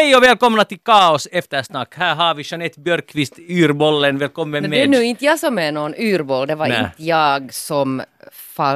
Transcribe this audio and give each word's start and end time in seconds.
Hej 0.00 0.16
och 0.16 0.22
välkomna 0.22 0.64
till 0.64 0.78
Kaos 0.78 1.28
eftersnack. 1.32 1.94
Här 1.94 2.14
har 2.14 2.34
vi 2.34 2.42
Jeanette 2.46 2.80
Björkqvist, 2.80 3.38
Yrbollen. 3.38 4.18
Välkommen 4.18 4.62
Men 4.62 4.70
med. 4.70 4.78
det 4.78 4.82
är 4.82 4.88
nu 4.88 5.04
inte 5.04 5.24
jag 5.24 5.38
som 5.38 5.58
är 5.58 5.72
någon 5.72 5.94
yrboll, 5.94 6.46
det 6.48 6.54
var 6.54 6.68
Nej. 6.68 6.78
inte 6.78 6.90
jag 6.96 7.54
som 7.54 8.02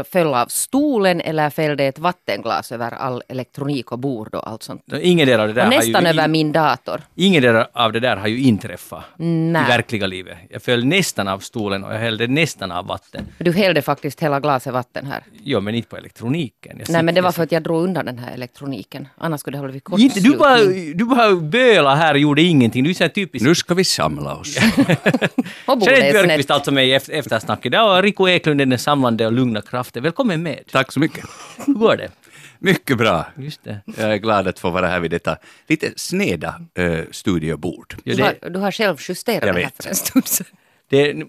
föll 0.05 0.35
av 0.35 0.47
stolen 0.47 1.21
eller 1.21 1.51
fällde 1.51 1.85
ett 1.85 1.99
vattenglas 1.99 2.73
över 2.73 2.91
all 2.95 3.23
elektronik 3.29 3.93
och 3.93 3.99
bord 3.99 4.35
och 4.35 4.49
allt 4.51 4.63
sånt. 4.63 4.83
Ingen 5.03 5.27
del 5.29 5.41
av 5.41 5.47
det 5.49 5.53
där 5.55 5.67
Och 5.67 5.73
har 5.73 5.79
nästan 5.79 6.03
ju, 6.03 6.09
över 6.09 6.29
min 6.29 6.53
dator. 6.53 7.01
Ingen 7.15 7.43
del 7.43 7.65
av 7.73 7.93
det 7.93 8.01
där 8.01 8.17
har 8.17 8.27
ju 8.29 8.41
inträffat 8.43 9.05
i 9.19 9.23
Nej. 9.25 9.65
verkliga 9.69 10.07
livet. 10.07 10.39
Jag 10.51 10.63
föll 10.63 10.85
nästan 10.85 11.29
av 11.29 11.39
stolen 11.39 11.85
och 11.85 11.95
jag 11.95 11.99
hällde 11.99 12.27
nästan 12.27 12.73
av 12.73 12.87
vatten. 12.87 13.27
Du 13.39 13.53
hällde 13.53 13.83
faktiskt 13.83 14.21
hela 14.23 14.41
glaset 14.41 14.73
vatten 14.73 15.07
här. 15.07 15.23
Jo, 15.45 15.61
men 15.61 15.75
inte 15.75 15.89
på 15.89 15.97
elektroniken. 15.97 16.77
Jag 16.79 16.91
Nej 16.91 17.03
men 17.03 17.15
det 17.15 17.21
var 17.21 17.33
för 17.33 17.43
att 17.43 17.53
jag 17.53 17.63
drog 17.63 17.83
undan 17.85 18.07
den 18.07 18.19
här 18.19 18.33
elektroniken. 18.35 19.09
Annars 19.19 19.41
skulle 19.41 19.57
det 19.57 19.61
ha 19.61 19.65
blivit 19.69 19.89
Inte, 19.99 20.21
du 20.21 20.37
bara, 20.37 20.57
kortslutning. 20.57 20.97
du 20.97 21.05
bara 21.05 21.35
böla 21.35 21.95
här 21.95 22.15
och 22.15 22.21
gjorde 22.21 22.43
ingenting. 22.43 22.85
Du 22.85 22.91
är 22.91 22.95
så 22.95 23.05
här 23.05 23.09
typisk 23.09 23.45
Nu 23.45 23.55
ska 23.55 23.75
vi 23.75 23.85
samla 23.85 24.35
oss. 24.37 24.57
Jeanette 25.67 26.13
Björkqvist 26.13 26.51
alltså 26.51 26.71
med 26.71 26.87
i 26.87 26.93
eft- 26.99 27.11
eftersnack 27.13 27.67
idag 27.67 27.97
och 27.97 28.03
Rico 28.03 28.29
Eklund 28.29 28.61
är 28.61 28.67
den 28.67 28.79
samlande 28.79 29.31
lugna 29.35 29.63
kraften. 29.63 30.03
Välkommen 30.03 30.43
med. 30.43 30.61
Tack 30.73 30.93
så 30.93 31.01
mycket. 31.01 31.25
Hur 31.67 31.75
går 31.75 31.97
det? 31.97 32.11
Mycket 32.59 32.99
bra. 32.99 33.27
Just 33.39 33.65
det. 33.65 33.81
Jag 33.97 34.13
är 34.13 34.17
glad 34.17 34.49
att 34.49 34.59
få 34.59 34.71
vara 34.71 34.89
här 34.89 35.01
vid 35.01 35.11
detta 35.11 35.37
lite 35.67 35.93
sneda 35.97 36.61
uh, 36.79 37.01
studiobord. 37.11 37.95
Ja, 38.05 38.15
Du, 38.17 38.23
har, 38.23 38.51
du 38.51 38.59
har 38.59 38.71
själv 38.73 38.97
justerat 39.09 39.45
Jag 39.45 39.55
det 39.55 39.61
här 39.61 39.67
vet. 39.67 39.83
för 39.83 39.89
en 39.91 39.97
stund 39.97 40.27
sedan. 40.29 40.47
det, 40.89 41.25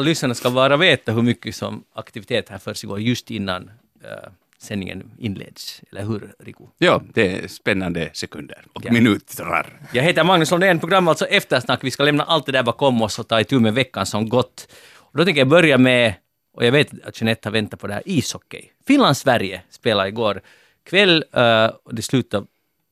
lyssnarna 0.00 0.34
ska 0.34 0.50
bara 0.50 0.76
veta 0.76 1.12
hur 1.12 1.22
mycket 1.22 1.54
som 1.54 1.84
aktivitet 1.94 2.48
här 2.48 2.58
försiggår 2.58 3.00
just 3.00 3.30
innan 3.30 3.70
eh, 4.04 4.30
sändningen 4.58 5.10
inleds. 5.18 5.82
Eller 5.92 6.04
hur, 6.04 6.32
Rico? 6.38 6.68
Ja, 6.78 7.02
det 7.14 7.44
är 7.44 7.48
spännande 7.48 8.10
sekunder 8.12 8.64
och 8.72 8.82
Ja. 8.84 8.92
minuter. 8.92 9.66
Jag 9.92 10.02
heter 10.02 10.24
Magnus 10.24 10.50
Lundén, 10.50 10.78
program 10.80 11.08
alltså 11.08 11.26
Eftersnack. 11.26 11.84
Vi 11.84 11.90
ska 11.90 12.02
lämna 12.02 12.24
allt 12.24 12.46
det 12.46 12.52
där 12.52 12.62
bakom 12.62 13.02
oss 13.02 13.18
och 13.18 13.28
ta 13.28 13.40
itu 13.40 13.58
med 13.60 13.74
veckan 13.74 14.06
som 14.06 14.28
gått. 14.28 14.68
Och 14.96 15.18
då 15.18 15.24
tänker 15.24 15.40
jag 15.40 15.48
börja 15.48 15.78
med, 15.78 16.14
och 16.56 16.64
jag 16.64 16.72
vet 16.72 17.04
att 17.04 17.20
Jeanette 17.20 17.48
har 17.48 17.52
väntat 17.52 17.80
på 17.80 17.86
det 17.86 17.94
här, 17.94 18.02
ishockey. 18.06 18.70
Finland-Sverige 18.86 19.62
spelade 19.70 20.08
igår 20.08 20.40
kväll 20.82 21.24
eh, 21.32 21.70
och 21.84 21.94
det 21.94 22.02
slutade 22.02 22.46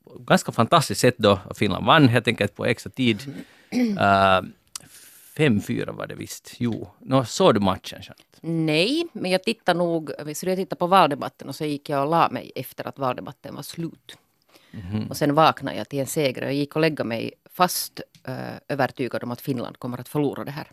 på 0.04 0.14
ett 0.20 0.26
ganska 0.26 0.52
fantastiskt 0.52 1.00
sätt 1.00 1.14
då. 1.18 1.38
Finland 1.54 1.86
vann 1.86 2.08
helt 2.08 2.28
enkelt 2.28 2.54
på 2.54 2.64
extra 2.64 2.90
tid. 2.90 3.22
Uh, 3.72 4.48
5-4 5.36 5.92
var 5.92 6.06
det 6.06 6.14
visst. 6.14 6.54
Jo, 6.58 6.88
Nå, 6.98 7.24
såg 7.24 7.54
du 7.54 7.60
matchen? 7.60 8.00
Jeanette? 8.02 8.38
Nej, 8.40 9.06
men 9.12 9.30
jag 9.30 9.42
tittade 9.42 9.78
nog, 9.78 10.10
så 10.34 10.46
jag 10.48 10.56
tittade 10.56 10.78
på 10.78 10.86
valdebatten 10.86 11.48
och 11.48 11.54
så 11.54 11.64
gick 11.64 11.88
jag 11.88 12.02
och 12.04 12.10
la 12.10 12.28
mig 12.30 12.52
efter 12.54 12.88
att 12.88 12.98
valdebatten 12.98 13.54
var 13.54 13.62
slut. 13.62 14.18
Mhm. 14.70 15.06
Och 15.10 15.16
sen 15.16 15.34
vaknade 15.34 15.76
jag 15.76 15.88
till 15.88 15.98
en 15.98 16.06
seger 16.06 16.42
och 16.42 16.48
jag 16.48 16.54
gick 16.54 16.76
och 16.76 16.80
lägga 16.80 17.04
mig 17.04 17.32
fast 17.50 18.00
uh, 18.28 18.34
övertygad 18.68 19.24
om 19.24 19.30
att 19.30 19.40
Finland 19.40 19.78
kommer 19.78 19.98
att 20.00 20.08
förlora 20.08 20.44
det 20.44 20.50
här. 20.50 20.66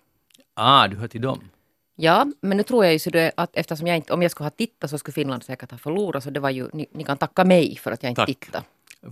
Ah, 0.54 0.88
du 0.88 0.98
hör 0.98 1.08
till 1.08 1.22
dem. 1.22 1.50
Ja, 2.04 2.26
men 2.42 2.58
nu 2.58 2.64
tror 2.64 2.86
jag 2.86 2.94
ju 2.94 3.00
så 3.00 3.10
det 3.10 3.32
att 3.38 3.50
eftersom 3.54 3.88
jag 3.88 3.98
inte, 3.98 4.14
om 4.14 4.22
jag 4.22 4.32
skulle 4.32 4.46
ha 4.46 4.50
tittat 4.50 4.90
så 4.90 4.98
skulle 4.98 5.14
Finland 5.14 5.44
säkert 5.44 5.72
ha 5.72 5.78
förlorat 5.78 6.24
så 6.24 6.30
det 6.30 6.40
var 6.40 6.50
ju, 6.50 6.70
ni, 6.74 6.86
ni 6.92 7.04
kan 7.04 7.18
tacka 7.18 7.44
mig 7.46 7.78
för 7.78 7.92
att 7.92 8.04
jag 8.04 8.12
inte 8.12 8.22
Tack. 8.22 8.28
tittade. 8.28 8.64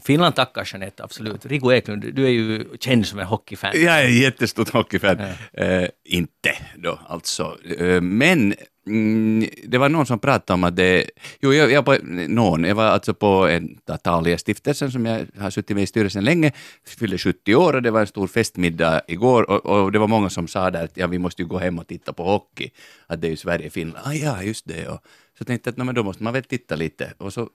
Finland 0.04 0.36
tackar 0.36 0.70
Jeanette, 0.72 1.04
absolut. 1.04 1.46
Rico 1.46 1.72
Eklund, 1.72 2.14
du 2.14 2.26
är 2.26 2.30
ju 2.30 2.66
känd 2.80 3.06
som 3.08 3.20
en 3.20 3.26
hockeyfan. 3.26 3.72
Jag 3.74 4.04
är 4.04 4.08
jättestort 4.08 4.70
hockeyfan. 4.70 5.20
Eh, 5.54 5.88
inte 6.06 6.58
då 6.76 7.00
alltså. 7.08 7.58
Eh, 7.78 8.02
men 8.02 8.56
mm, 8.88 9.50
det 9.68 9.78
var 9.78 9.90
någon 9.90 10.06
som 10.06 10.20
pratade 10.20 10.54
om 10.54 10.64
att 10.64 10.76
det... 10.76 11.10
Jo, 11.42 11.54
jag, 11.54 11.72
jag, 11.72 11.86
på, 11.86 11.98
någon, 12.28 12.64
jag 12.64 12.76
var 12.76 12.86
alltså 12.86 13.14
på 13.14 13.48
en 13.48 13.78
Talia-stiftelsen 14.04 14.92
som 14.92 15.06
jag 15.06 15.26
har 15.40 15.50
suttit 15.50 15.76
med 15.76 15.84
i 15.84 15.88
styrelsen 15.88 16.24
länge, 16.24 16.52
fyllde 16.88 17.18
70 17.18 17.56
år 17.56 17.74
och 17.74 17.82
det 17.82 17.92
var 17.92 18.02
en 18.02 18.08
stor 18.08 18.28
festmiddag 18.28 19.02
igår 19.08 19.50
och, 19.50 19.66
och 19.66 19.92
det 19.92 20.00
var 20.00 20.08
många 20.08 20.30
som 20.30 20.48
sa 20.48 20.72
där 20.72 20.84
att 20.84 20.98
ja, 20.98 21.08
vi 21.08 21.20
måste 21.20 21.42
ju 21.42 21.48
gå 21.48 21.58
hem 21.58 21.80
och 21.80 21.88
titta 21.88 22.14
på 22.14 22.24
hockey, 22.24 22.70
att 23.08 23.22
det 23.22 23.28
är 23.28 23.32
ju 23.32 23.38
Sverige-Finland. 23.38 24.08
Ah, 24.08 24.14
ja, 24.14 24.44
just 24.44 24.68
det. 24.68 24.88
Och 24.88 25.00
så 25.38 25.46
tänkte 25.46 25.68
jag 25.68 25.72
att 25.74 25.78
"Nå, 25.78 25.84
men 25.84 25.96
då 25.96 26.04
måste 26.04 26.24
man 26.24 26.34
väl 26.34 26.44
titta 26.44 26.76
lite. 26.76 27.14
Och 27.18 27.34
så, 27.34 27.50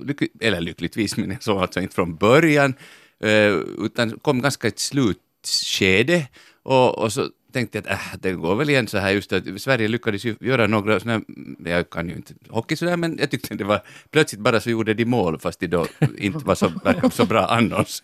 lyck, 0.00 0.22
eller 0.40 0.60
lyckligtvis, 0.60 1.16
men 1.16 1.30
jag 1.30 1.42
såg 1.42 1.58
alltså 1.58 1.80
inte 1.80 1.94
från 1.94 2.16
början, 2.16 2.74
eh, 3.20 3.54
utan 3.78 4.18
kom 4.18 4.42
ganska 4.42 4.68
ett 4.68 4.78
slutskede 4.78 6.28
och, 6.62 6.98
och 6.98 7.12
så 7.12 7.28
tänkte 7.52 7.78
jag 7.78 7.88
att 7.88 8.14
äh, 8.14 8.20
det 8.20 8.32
går 8.32 8.54
väl 8.54 8.70
igen 8.70 8.86
så 8.86 8.98
här 8.98 9.10
just 9.10 9.32
att 9.32 9.60
Sverige 9.60 9.88
lyckades 9.88 10.24
ju 10.24 10.36
göra 10.40 10.66
några 10.66 11.00
sådana, 11.00 11.24
jag 11.64 11.90
kan 11.90 12.08
ju 12.08 12.14
inte 12.14 12.34
hockey 12.48 12.76
sådär 12.76 12.96
men 12.96 13.18
jag 13.18 13.30
tyckte 13.30 13.54
det 13.54 13.64
var, 13.64 13.80
plötsligt 14.10 14.40
bara 14.40 14.60
så 14.60 14.70
gjorde 14.70 14.94
de 14.94 15.04
mål 15.04 15.38
fast 15.38 15.60
de 15.60 15.66
då 15.66 15.86
inte 16.18 16.44
var 16.44 16.54
så, 16.54 16.68
verkade 16.84 17.10
så 17.10 17.26
bra 17.26 17.46
annars. 17.46 18.02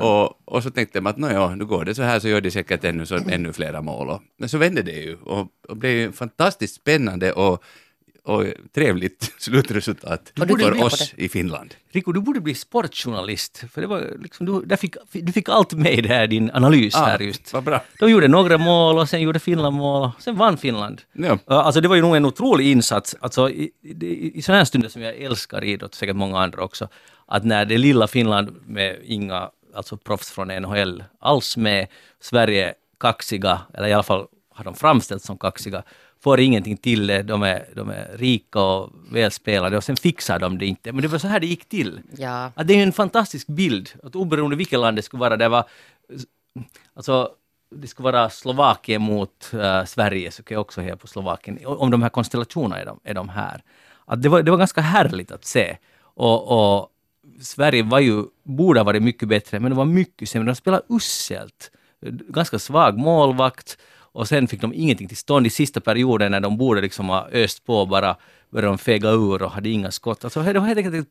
Och, 0.00 0.48
och 0.54 0.62
så 0.62 0.70
tänkte 0.70 1.00
man 1.00 1.10
att 1.10 1.18
nåja, 1.18 1.54
nu 1.54 1.64
går 1.64 1.84
det 1.84 1.94
så 1.94 2.02
här 2.02 2.20
så 2.20 2.28
gör 2.28 2.40
de 2.40 2.50
säkert 2.50 2.84
ännu, 2.84 3.06
så, 3.06 3.16
ännu 3.16 3.52
flera 3.52 3.82
mål. 3.82 4.08
Och, 4.08 4.22
men 4.38 4.48
så 4.48 4.58
vände 4.58 4.82
det 4.82 4.92
ju 4.92 5.16
och, 5.16 5.48
och 5.68 5.76
blev 5.76 5.92
ju 5.92 6.12
fantastiskt 6.12 6.74
spännande 6.74 7.32
och, 7.32 7.64
och 8.28 8.44
trevligt 8.74 9.34
slutresultat 9.38 10.32
för 10.36 10.84
oss 10.84 11.14
i 11.16 11.28
Finland. 11.28 11.74
Rico, 11.92 12.12
du 12.12 12.20
borde 12.20 12.40
bli 12.40 12.54
sportjournalist. 12.54 13.64
För 13.72 13.80
det 13.80 13.86
var 13.86 14.16
liksom, 14.22 14.46
du, 14.46 14.62
där 14.66 14.76
fick, 14.76 14.96
du 15.12 15.32
fick 15.32 15.48
allt 15.48 15.72
med 15.72 15.98
i 15.98 16.26
din 16.26 16.50
analys 16.50 16.94
Ah, 16.94 17.04
här 17.04 17.18
just. 17.18 17.52
vad 17.52 17.64
bra. 17.64 17.82
De 17.98 18.10
gjorde 18.10 18.28
några 18.28 18.58
mål 18.58 18.98
och 18.98 19.08
sen 19.08 19.20
gjorde 19.20 19.38
Finland 19.38 19.76
mål 19.76 20.02
och 20.16 20.22
sen 20.22 20.36
vann 20.36 20.58
Finland. 20.58 21.02
Ja. 21.12 21.38
Ja, 21.46 21.62
Alltså 21.62 21.80
det 21.80 21.88
var 21.88 21.96
ju 21.96 22.02
nog 22.02 22.16
en 22.16 22.24
otrolig 22.24 22.66
insats. 22.66 23.16
Alltså, 23.20 23.50
i, 23.50 23.70
i, 23.82 24.38
I 24.38 24.42
sådana 24.42 24.58
här 24.58 24.64
stunder 24.64 24.88
som 24.88 25.02
jag 25.02 25.16
älskar 25.16 25.64
idrott, 25.64 25.94
säkert 25.94 26.16
många 26.16 26.38
andra 26.38 26.62
också, 26.64 26.88
att 27.26 27.44
när 27.44 27.64
det 27.64 27.78
lilla 27.78 28.06
Finland 28.06 28.56
med 28.66 28.96
inga 29.04 29.50
alltså 29.74 29.96
proffs 29.96 30.30
från 30.30 30.48
NHL 30.48 31.04
alls 31.20 31.56
med, 31.56 31.86
Sverige 32.20 32.74
kaxiga, 33.00 33.60
eller 33.74 33.88
i 33.88 33.92
alla 33.92 34.02
fall 34.02 34.26
har 34.54 34.64
de 34.64 34.74
framställts 34.74 35.26
som 35.26 35.38
kaxiga, 35.38 35.82
får 36.20 36.40
ingenting 36.40 36.76
till 36.76 37.06
det, 37.06 37.22
de 37.22 37.42
är, 37.42 37.68
de 37.76 37.90
är 37.90 38.16
rika 38.18 38.60
och 38.60 38.90
välspelade 39.10 39.76
och 39.76 39.84
sen 39.84 39.96
fixar 39.96 40.38
de 40.38 40.58
det 40.58 40.66
inte. 40.66 40.92
Men 40.92 41.02
det 41.02 41.08
var 41.08 41.18
så 41.18 41.28
här 41.28 41.40
det 41.40 41.46
gick 41.46 41.68
till. 41.68 42.00
Ja. 42.16 42.52
Att 42.54 42.66
det 42.66 42.74
är 42.74 42.82
en 42.82 42.92
fantastisk 42.92 43.46
bild, 43.46 43.90
att 44.02 44.16
oberoende 44.16 44.56
vilket 44.56 44.78
land 44.78 44.96
det 44.96 45.02
skulle 45.02 45.20
vara, 45.20 45.36
det 45.36 45.48
var 45.48 45.64
alltså 46.94 47.30
det 47.70 47.86
skulle 47.86 48.04
vara 48.04 48.30
Slovakien 48.30 49.02
mot 49.02 49.52
eh, 49.52 49.84
Sverige, 49.84 50.30
så 50.30 50.42
kan 50.42 50.54
jag 50.54 50.60
också 50.60 50.80
heja 50.80 50.96
på 50.96 51.06
Slovakien. 51.06 51.58
Om 51.66 51.90
de 51.90 52.02
här 52.02 52.08
konstellationerna 52.08 52.80
är 52.80 52.86
de, 52.86 53.00
är 53.04 53.14
de 53.14 53.28
här. 53.28 53.62
Att 54.04 54.22
det, 54.22 54.28
var, 54.28 54.42
det 54.42 54.50
var 54.50 54.58
ganska 54.58 54.80
härligt 54.80 55.30
att 55.30 55.44
se. 55.44 55.76
Och, 56.00 56.76
och 56.78 56.88
Sverige 57.40 57.82
var 57.82 57.98
ju, 57.98 58.24
borde 58.42 58.80
ha 58.80 58.84
varit 58.84 59.02
mycket 59.02 59.28
bättre, 59.28 59.60
men 59.60 59.70
de 59.70 59.76
var 59.76 59.84
mycket 59.84 60.28
sämre. 60.28 60.46
De 60.46 60.54
spelade 60.54 60.82
uselt. 60.88 61.70
Ganska 62.28 62.58
svag 62.58 62.98
målvakt. 62.98 63.78
Och 64.18 64.28
sen 64.28 64.48
fick 64.48 64.60
de 64.60 64.74
ingenting 64.74 65.08
till 65.08 65.16
stånd 65.16 65.46
i 65.46 65.50
sista 65.50 65.80
perioden 65.80 66.32
när 66.32 66.40
de 66.40 66.56
borde 66.58 66.80
liksom 66.80 67.08
ha 67.08 67.28
öst 67.32 67.66
på 67.66 67.86
bara, 67.86 68.16
började 68.50 68.68
de 68.68 68.78
fega 68.78 69.10
ur 69.10 69.42
och 69.42 69.50
hade 69.50 69.68
inga 69.68 69.90
skott. 69.90 70.24
Alltså 70.24 70.42
det 70.42 70.58
var 70.58 70.66
helt 70.66 70.78
enkelt 70.78 71.08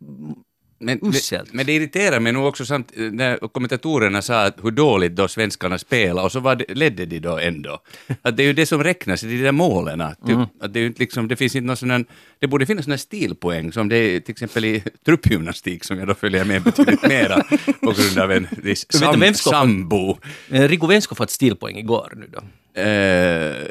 Men, 0.79 0.99
Uselt. 1.03 1.53
men, 1.53 1.65
det 1.65 1.73
irriterar 1.73 2.19
mig 2.19 2.33
nog 2.33 2.45
också 2.45 2.65
samt 2.65 2.91
när 2.95 3.47
kommentatorerna 3.47 4.21
sa 4.21 4.43
att 4.45 4.55
hur 4.63 4.71
dåligt 4.71 5.15
då 5.15 5.27
svenskarna 5.27 5.77
spelar 5.77 6.23
och 6.23 6.31
så 6.31 6.39
var 6.39 6.55
det, 6.55 6.75
ledde 6.75 7.05
de 7.05 7.19
då 7.19 7.37
ändå. 7.37 7.79
Att 8.21 8.37
det 8.37 8.43
är 8.43 8.47
ju 8.47 8.53
det 8.53 8.65
som 8.65 8.83
räknas 8.83 9.21
de 9.21 9.41
där 9.41 9.51
målen. 9.51 9.99
Typ, 10.25 10.35
Mm. 10.35 10.45
att 10.61 10.73
det, 10.73 10.79
är 10.79 10.93
liksom, 10.97 11.27
det 11.27 11.35
finns 11.35 11.55
inte 11.55 11.67
någon 11.67 11.77
sån 11.77 12.05
det 12.39 12.47
borde 12.47 12.65
finnas 12.65 12.85
såna 12.85 12.97
stilpoäng 12.97 13.71
som 13.71 13.89
det 13.89 13.97
är 13.97 14.19
till 14.19 14.31
exempel 14.31 14.65
i 14.65 14.83
truppgymnastik 15.05 15.83
som 15.83 15.99
jag 15.99 16.07
då 16.07 16.13
följer 16.13 16.45
med 16.45 16.63
betydligt 16.63 17.03
mera 17.07 17.43
på 17.81 17.91
grund 17.91 18.17
av 18.17 18.31
en 18.31 18.47
viss 18.51 18.85
sam, 18.89 19.33
sambo. 19.33 20.17
Eh, 20.51 20.67
Rico, 20.67 20.87
vem 20.87 21.01
ska 21.01 21.15
få 21.15 21.23
ett 21.23 21.31
stilpoäng 21.31 21.77
igår 21.77 22.13
nu 22.15 22.27
då? 22.33 22.41
Eh, 22.77 23.67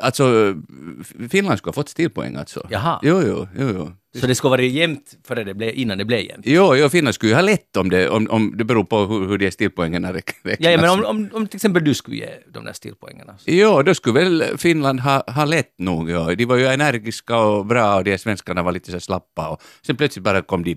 alltså, 0.00 0.54
Finland 1.30 1.58
skulle 1.58 1.68
ha 1.70 1.74
fått 1.74 1.88
stilpoäng 1.88 2.36
alltså. 2.36 2.66
Jaha. 2.70 3.00
Jo, 3.02 3.22
jo, 3.26 3.48
jo. 3.58 3.68
jo. 3.74 3.92
Så 4.20 4.26
det 4.26 4.34
ska 4.34 4.48
vara 4.48 4.62
jämnt 4.62 5.16
före 5.26 5.44
det 5.44 5.54
blev, 5.54 5.74
innan 5.74 5.98
det 5.98 6.04
blev 6.04 6.20
jämnt? 6.20 6.46
Jo, 6.46 6.76
jo, 6.76 6.88
Finland 6.88 7.14
skulle 7.14 7.30
ju 7.30 7.34
ha 7.36 7.42
lätt 7.42 7.76
om 7.76 7.90
det, 7.90 8.08
om, 8.08 8.26
om 8.30 8.54
det 8.56 8.64
beror 8.64 8.84
på 8.84 8.98
hur, 9.06 9.28
hur 9.28 9.38
de 9.38 9.50
stilpoängen 9.50 10.04
räk- 10.06 10.32
räknas. 10.42 10.56
Ja, 10.60 10.70
ja, 10.70 10.80
men 10.80 10.90
om, 10.90 11.04
om, 11.04 11.30
om 11.32 11.46
till 11.46 11.56
exempel 11.56 11.84
du 11.84 11.94
skulle 11.94 12.16
ge 12.16 12.28
de 12.52 12.64
där 12.64 12.72
stilpoängerna. 12.72 13.38
så- 13.38 13.50
Jo, 13.50 13.82
då 13.82 13.94
skulle 13.94 14.20
väl 14.20 14.44
Finland 14.58 15.00
ha, 15.00 15.24
ha 15.32 15.44
lätt 15.44 15.78
nog. 15.78 16.10
Ja. 16.10 16.34
De 16.34 16.44
var 16.44 16.56
ju 16.56 16.66
energiska 16.66 17.38
och 17.38 17.66
bra 17.66 17.96
och 17.96 18.04
de 18.04 18.18
svenskarna 18.18 18.62
var 18.62 18.72
lite 18.72 18.90
så 18.92 19.00
slappa 19.00 19.48
och 19.48 19.62
sen 19.86 19.96
plötsligt 19.96 20.24
bara 20.24 20.42
kom 20.42 20.64
de 20.64 20.76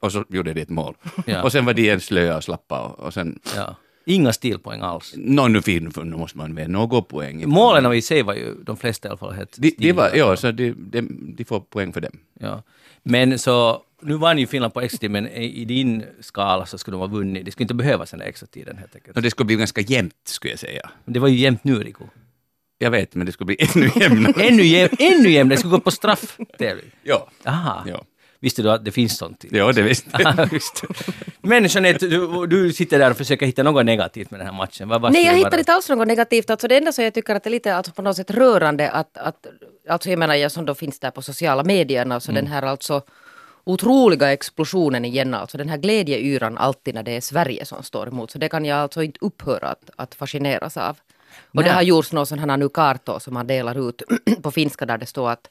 och 0.00 0.12
så 0.12 0.24
gjorde 0.28 0.52
de 0.52 0.60
ett 0.62 0.68
mål. 0.70 0.94
Ja. 1.26 1.42
Och 1.42 1.52
sen 1.52 1.64
var 1.64 1.74
de 1.74 1.82
igen 1.82 2.00
slöa 2.00 2.36
och 2.36 2.44
slappa 2.44 2.80
och, 2.80 2.98
och 3.06 3.14
sen, 3.14 3.38
Ja. 3.56 3.76
Inga 4.04 4.32
stilpoäng 4.32 4.80
alls. 4.80 5.14
nå 5.16 5.48
nu 5.48 5.60
nu 5.66 6.04
måste 6.04 6.38
man 6.38 6.54
väl 6.54 6.70
något 6.70 7.08
poäng. 7.08 7.48
Målen 7.48 7.92
i 7.92 8.02
sig 8.02 8.22
var 8.22 8.34
ju 8.34 8.54
de 8.64 8.76
flesta 8.76 9.08
i 9.08 9.10
alla 9.10 9.18
fall 9.18 9.32
helt 9.32 9.56
De, 9.58 9.74
de 9.78 9.92
var, 9.92 10.10
ja, 10.14 10.36
så 10.36 10.52
de, 10.52 10.74
de, 10.76 11.34
de 11.36 11.44
får 11.44 11.60
poäng 11.60 11.92
för 11.92 12.00
dem. 12.00 12.18
Ja. 12.40 12.62
Men 13.02 13.38
så, 13.38 13.82
nu 14.02 14.14
vann 14.14 14.38
ju 14.38 14.46
Finland 14.46 14.74
på 14.74 14.80
extra 14.80 15.08
men 15.08 15.28
i 15.28 15.64
din 15.64 16.04
skala 16.20 16.66
så 16.66 16.78
skulle 16.78 16.94
de 16.94 17.00
ha 17.00 17.06
vunnit. 17.06 17.44
Det 17.44 17.50
skulle 17.50 17.64
inte 17.64 17.74
behövas 17.74 18.10
den 18.10 18.20
där 18.20 18.26
extra 18.26 18.46
tiden 18.46 18.78
helt 18.78 18.94
enkelt. 18.94 19.16
Och 19.16 19.22
det 19.22 19.30
skulle 19.30 19.46
bli 19.46 19.56
ganska 19.56 19.80
jämnt, 19.80 20.14
skulle 20.24 20.52
jag 20.52 20.60
säga. 20.60 20.90
Men 21.04 21.12
det 21.12 21.20
var 21.20 21.28
ju 21.28 21.36
jämnt 21.36 21.64
nu, 21.64 21.74
Rico. 21.78 22.04
Jag 22.78 22.90
vet, 22.90 23.14
men 23.14 23.26
det 23.26 23.32
skulle 23.32 23.46
bli 23.46 23.56
ännu 23.74 23.90
jämnare. 23.96 24.42
Ännu, 24.42 24.62
jäm, 24.62 24.88
ännu 24.98 25.30
jämnare, 25.30 25.54
det 25.54 25.58
skulle 25.58 25.70
gå 25.70 25.80
på 25.80 25.90
strafftävling. 25.90 26.90
ja. 27.02 27.30
Aha. 27.44 27.84
ja. 27.86 28.04
Visste 28.40 28.62
du 28.62 28.70
att 28.70 28.84
det 28.84 28.92
finns 28.92 29.16
sånt? 29.18 29.44
Ja, 29.50 29.72
det 29.72 29.82
visste 29.82 30.10
det. 30.18 30.50
Men 31.42 31.64
Jeanette, 31.64 32.06
du, 32.06 32.46
du 32.46 32.72
sitter 32.72 32.98
där 32.98 33.10
och 33.10 33.16
försöker 33.16 33.46
hitta 33.46 33.62
något 33.62 33.86
negativt 33.86 34.30
med 34.30 34.40
den 34.40 34.46
här 34.46 34.54
matchen. 34.54 34.88
Vad, 34.88 35.00
vad 35.02 35.12
Nej, 35.12 35.26
jag 35.26 35.34
hittar 35.34 35.58
inte 35.58 35.72
alls 35.72 35.88
något 35.88 36.08
negativt. 36.08 36.50
Alltså 36.50 36.68
det 36.68 36.76
enda 36.76 36.92
som 36.92 37.04
jag 37.04 37.14
tycker 37.14 37.34
att 37.34 37.44
det 37.44 37.48
är 37.48 37.52
lite 37.52 37.74
alltså 37.76 37.92
på 37.92 38.02
något 38.02 38.16
sätt 38.16 38.30
rörande 38.30 38.90
att, 38.90 39.16
att 39.16 39.46
alltså 39.88 40.10
jag 40.10 40.18
menar 40.18 40.34
jag 40.34 40.52
som 40.52 40.64
då 40.66 40.74
finns 40.74 40.98
där 41.00 41.10
på 41.10 41.22
sociala 41.22 41.64
medierna, 41.64 42.14
alltså 42.14 42.30
Mm. 42.30 42.44
den 42.44 42.52
här 42.52 42.62
alltså 42.62 43.02
otroliga 43.64 44.32
explosionen 44.32 45.04
igen, 45.04 45.34
alltså 45.34 45.58
den 45.58 45.68
här 45.68 45.76
glädjeyran 45.76 46.58
alltid 46.58 46.94
när 46.94 47.02
det 47.02 47.16
är 47.16 47.20
Sverige 47.20 47.64
som 47.64 47.82
står 47.82 48.08
emot. 48.08 48.30
Så 48.30 48.38
det 48.38 48.48
kan 48.48 48.64
jag 48.64 48.78
alltså 48.78 49.02
inte 49.02 49.18
upphöra 49.22 49.68
att, 49.68 49.90
att 49.96 50.14
fascineras 50.14 50.76
av. 50.76 50.96
Och 51.54 51.62
det 51.62 51.68
Nej. 51.68 51.70
har 51.70 51.82
gjorts 51.82 52.12
någon 52.12 52.26
sån 52.26 52.38
här 52.38 52.56
nu 52.56 52.68
kartor 52.68 53.18
som 53.18 53.34
man 53.34 53.46
delar 53.46 53.88
ut 53.88 54.02
på 54.42 54.50
finska 54.50 54.86
där 54.86 54.98
det 54.98 55.06
står 55.06 55.30
att 55.30 55.48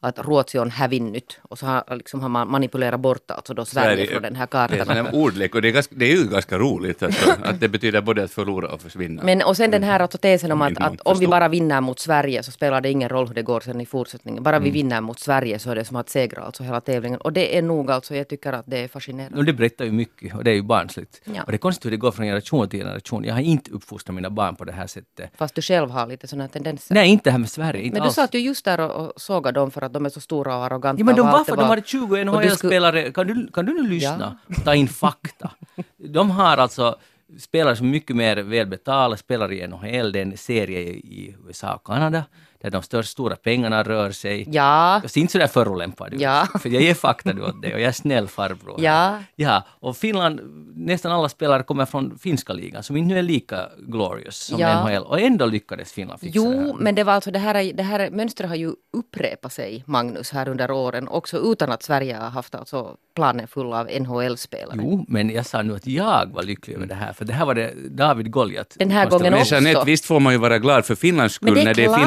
att 0.00 0.18
Ruotsi 0.18 0.58
on 0.58 0.70
hävinnyt 0.70 1.38
och 1.42 1.58
så 1.58 1.66
har, 1.66 1.84
liksom 1.96 2.20
har 2.20 2.28
man 2.28 2.50
manipulerat 2.50 3.00
bort 3.00 3.30
alltså 3.30 3.54
då 3.54 3.64
Sverige, 3.64 4.06
från 4.06 4.22
den 4.22 4.36
här 4.36 4.48
Det 4.50 4.58
är 4.74 4.78
kartan. 4.84 4.96
en 4.96 5.14
ordlek 5.14 5.54
och 5.54 5.62
det 5.62 5.68
är, 5.68 5.72
ganska, 5.72 5.94
det 5.98 6.04
är 6.12 6.16
ju 6.16 6.28
ganska 6.28 6.58
roligt 6.58 7.02
alltså, 7.02 7.30
att 7.44 7.60
det 7.60 7.68
betyder 7.68 8.00
både 8.00 8.24
att 8.24 8.30
förlora 8.30 8.68
och 8.68 8.80
försvinna. 8.82 9.22
Men 9.24 9.42
och 9.42 9.56
sen 9.56 9.70
den 9.70 9.82
här 9.82 10.00
alltså 10.00 10.18
tesen 10.18 10.52
om 10.52 10.62
att, 10.62 10.78
att 10.78 11.00
om 11.00 11.18
vi 11.18 11.26
bara 11.26 11.48
vinner 11.48 11.80
mot 11.80 11.98
Sverige 11.98 12.42
så 12.42 12.50
spelar 12.52 12.80
det 12.80 12.90
ingen 12.90 13.08
roll 13.08 13.26
hur 13.26 13.34
det 13.34 13.42
går 13.42 13.60
sen 13.60 13.80
i 13.80 13.86
fortsättningen. 13.86 14.42
Bara 14.42 14.56
Mm. 14.56 14.64
vi 14.64 14.70
vinner 14.70 15.00
mot 15.00 15.18
Sverige 15.20 15.58
så 15.58 15.70
är 15.70 15.74
det 15.74 15.84
som 15.84 15.96
att 15.96 16.08
segra 16.08 16.42
alltså 16.42 16.62
hela 16.62 16.80
tävlingen. 16.80 17.20
Och 17.20 17.32
det 17.32 17.58
är 17.58 17.62
nog 17.62 17.90
alltså, 17.90 18.14
jag 18.16 18.28
tycker 18.28 18.52
att 18.52 18.64
det 18.66 18.78
är 18.78 18.88
fascinerande. 18.88 19.38
Och 19.38 19.44
det 19.44 19.52
berättar 19.52 19.84
ju 19.84 19.92
mycket 19.92 20.34
och 20.34 20.44
det 20.44 20.50
är 20.50 20.54
ju 20.54 20.62
barnsligt. 20.62 21.20
Ja. 21.24 21.42
Och 21.42 21.50
det 21.52 21.56
är 21.56 21.58
konstigt 21.58 21.84
hur 21.84 21.90
det 21.90 21.96
går 21.96 22.10
från 22.12 22.26
generation 22.26 22.68
till 22.68 22.80
generation. 22.80 23.24
Jag 23.24 23.34
har 23.34 23.40
inte 23.40 23.70
uppfostrat 23.70 24.14
mina 24.14 24.30
barn 24.30 24.56
på 24.56 24.64
det 24.64 24.72
här 24.72 24.86
sättet. 24.86 25.30
Fast 25.36 25.54
du 25.54 25.62
själv 25.62 25.90
har 25.90 26.06
lite 26.06 26.28
sådana 26.28 26.48
tendenser. 26.48 26.94
Nej, 26.94 27.08
inte 27.08 27.30
här 27.30 27.38
med 27.38 27.48
Sverige. 27.50 27.82
Inte 27.82 27.94
men 27.94 28.02
du 28.02 28.06
alls. 28.06 28.14
satt 28.14 28.34
ju 28.34 28.38
just 28.38 28.64
där 28.64 28.80
och, 28.80 29.06
och 29.06 29.12
sågade 29.16 29.60
dem 29.60 29.70
för 29.70 29.82
att 29.86 29.92
de 29.92 30.06
är 30.06 30.10
så 30.10 30.20
stora 30.20 30.56
och 30.56 30.64
arroganta. 30.64 31.00
Ja, 31.00 31.04
men 31.04 31.16
de 31.16 31.26
var 31.26 31.44
för 31.44 31.56
de 31.56 31.64
hade 31.64 31.82
20 31.82 32.04
Och 32.04 32.08
du 32.42 32.50
skulle- 32.50 32.80
NHL-spelare. 32.80 33.12
Kan 33.12 33.26
du, 33.26 33.46
kan 33.52 33.66
du 33.66 33.74
nu 33.82 33.88
lyssna? 33.88 34.36
Ta 34.64 34.74
in 34.74 34.88
fakta. 34.88 35.50
De 35.96 36.30
har 36.30 36.56
alltså 36.56 36.96
spelare 37.38 37.76
som 37.76 37.86
är 37.86 37.90
mycket 37.90 38.16
mer 38.16 38.36
välbetalda, 38.36 39.16
spelar 39.16 39.52
i 39.52 39.66
NHL, 39.66 40.12
det 40.12 40.18
är 40.18 40.22
en 40.22 40.36
serie 40.36 40.80
i 40.80 41.36
USA 41.48 41.74
och 41.74 41.86
Kanada, 41.86 42.24
där 42.60 42.70
de 42.70 42.82
största 42.82 43.10
stora 43.10 43.36
pengarna 43.36 43.82
rör 43.82 44.10
sig. 44.10 44.44
Ja, 44.50 45.00
Jag 45.02 45.10
ser 45.10 45.20
inte 45.20 45.32
sådär 45.32 45.46
förolämpad 45.46 46.14
ut, 46.14 46.20
Ja. 46.20 46.46
för 46.60 46.68
jag 46.68 46.82
ger 46.82 46.94
fakta 46.94 47.32
nu 47.32 47.42
åt 47.42 47.62
dig 47.62 47.74
och 47.74 47.80
jag 47.80 47.88
är 47.88 47.92
snäll 47.92 48.28
farbror. 48.28 48.74
Ja. 48.78 49.18
Ja, 49.36 49.62
och 49.80 49.96
Finland, 49.96 50.40
nästan 50.74 51.12
alla 51.12 51.28
spelare 51.28 51.62
kommer 51.62 51.84
från 51.86 52.18
finska 52.18 52.52
ligan, 52.52 52.82
som 52.82 52.96
inte 52.96 53.14
nu 53.14 53.18
är 53.18 53.22
lika 53.22 53.68
glorious 53.78 54.36
som 54.36 54.60
Ja. 54.60 54.84
NHL, 54.88 55.02
och 55.02 55.20
ändå 55.20 55.46
lyckades 55.46 55.92
Finland 55.92 56.20
fixa 56.20 56.40
det 56.40 56.46
här. 56.56 56.64
Jo, 56.66 56.76
men 56.80 56.94
det 56.94 57.04
var 57.04 57.12
alltså 57.12 57.30
det 57.30 57.38
här, 57.38 57.72
det 57.72 57.82
här 57.82 58.10
mönstret 58.10 58.48
har 58.48 58.56
ju 58.56 58.72
upprepat 58.92 59.52
sig, 59.52 59.82
Magnus, 59.86 60.30
här 60.32 60.48
under 60.48 60.70
åren. 60.70 61.08
Också 61.08 61.38
utan 61.38 61.72
att 61.72 61.82
Sverige 61.82 62.16
har 62.16 62.30
haft 62.30 62.54
alltså 62.54 62.96
planen 63.16 63.48
full 63.48 63.72
av 63.72 63.86
NHL-spelare. 64.00 64.76
Jo, 64.82 65.04
men 65.08 65.30
jag 65.30 65.46
sa 65.46 65.62
nu 65.62 65.74
att 65.76 65.86
jag 65.86 66.26
var 66.34 66.42
lycklig 66.42 66.74
över 66.74 66.86
det 66.86 66.94
här, 66.94 67.12
för 67.12 67.24
det 67.24 67.32
här 67.32 67.46
var 67.46 67.54
det 67.54 67.72
David 67.90 68.30
Goliat. 68.30 68.76
Den 68.78 68.90
här 68.90 69.06
gången 69.10 69.32
Men 69.32 69.40
också. 69.40 69.54
Jeanette, 69.54 69.82
visst 69.86 70.04
får 70.04 70.20
man 70.20 70.32
ju 70.32 70.38
vara 70.38 70.58
glad 70.58 70.84
för 70.84 70.94
Finlands 70.94 71.40
Men 71.42 71.50
skull 71.50 71.54
det 71.54 71.60
är 71.60 71.64
när 71.64 71.74
det 71.74 71.84
är 71.84 71.86
klart. 71.86 71.98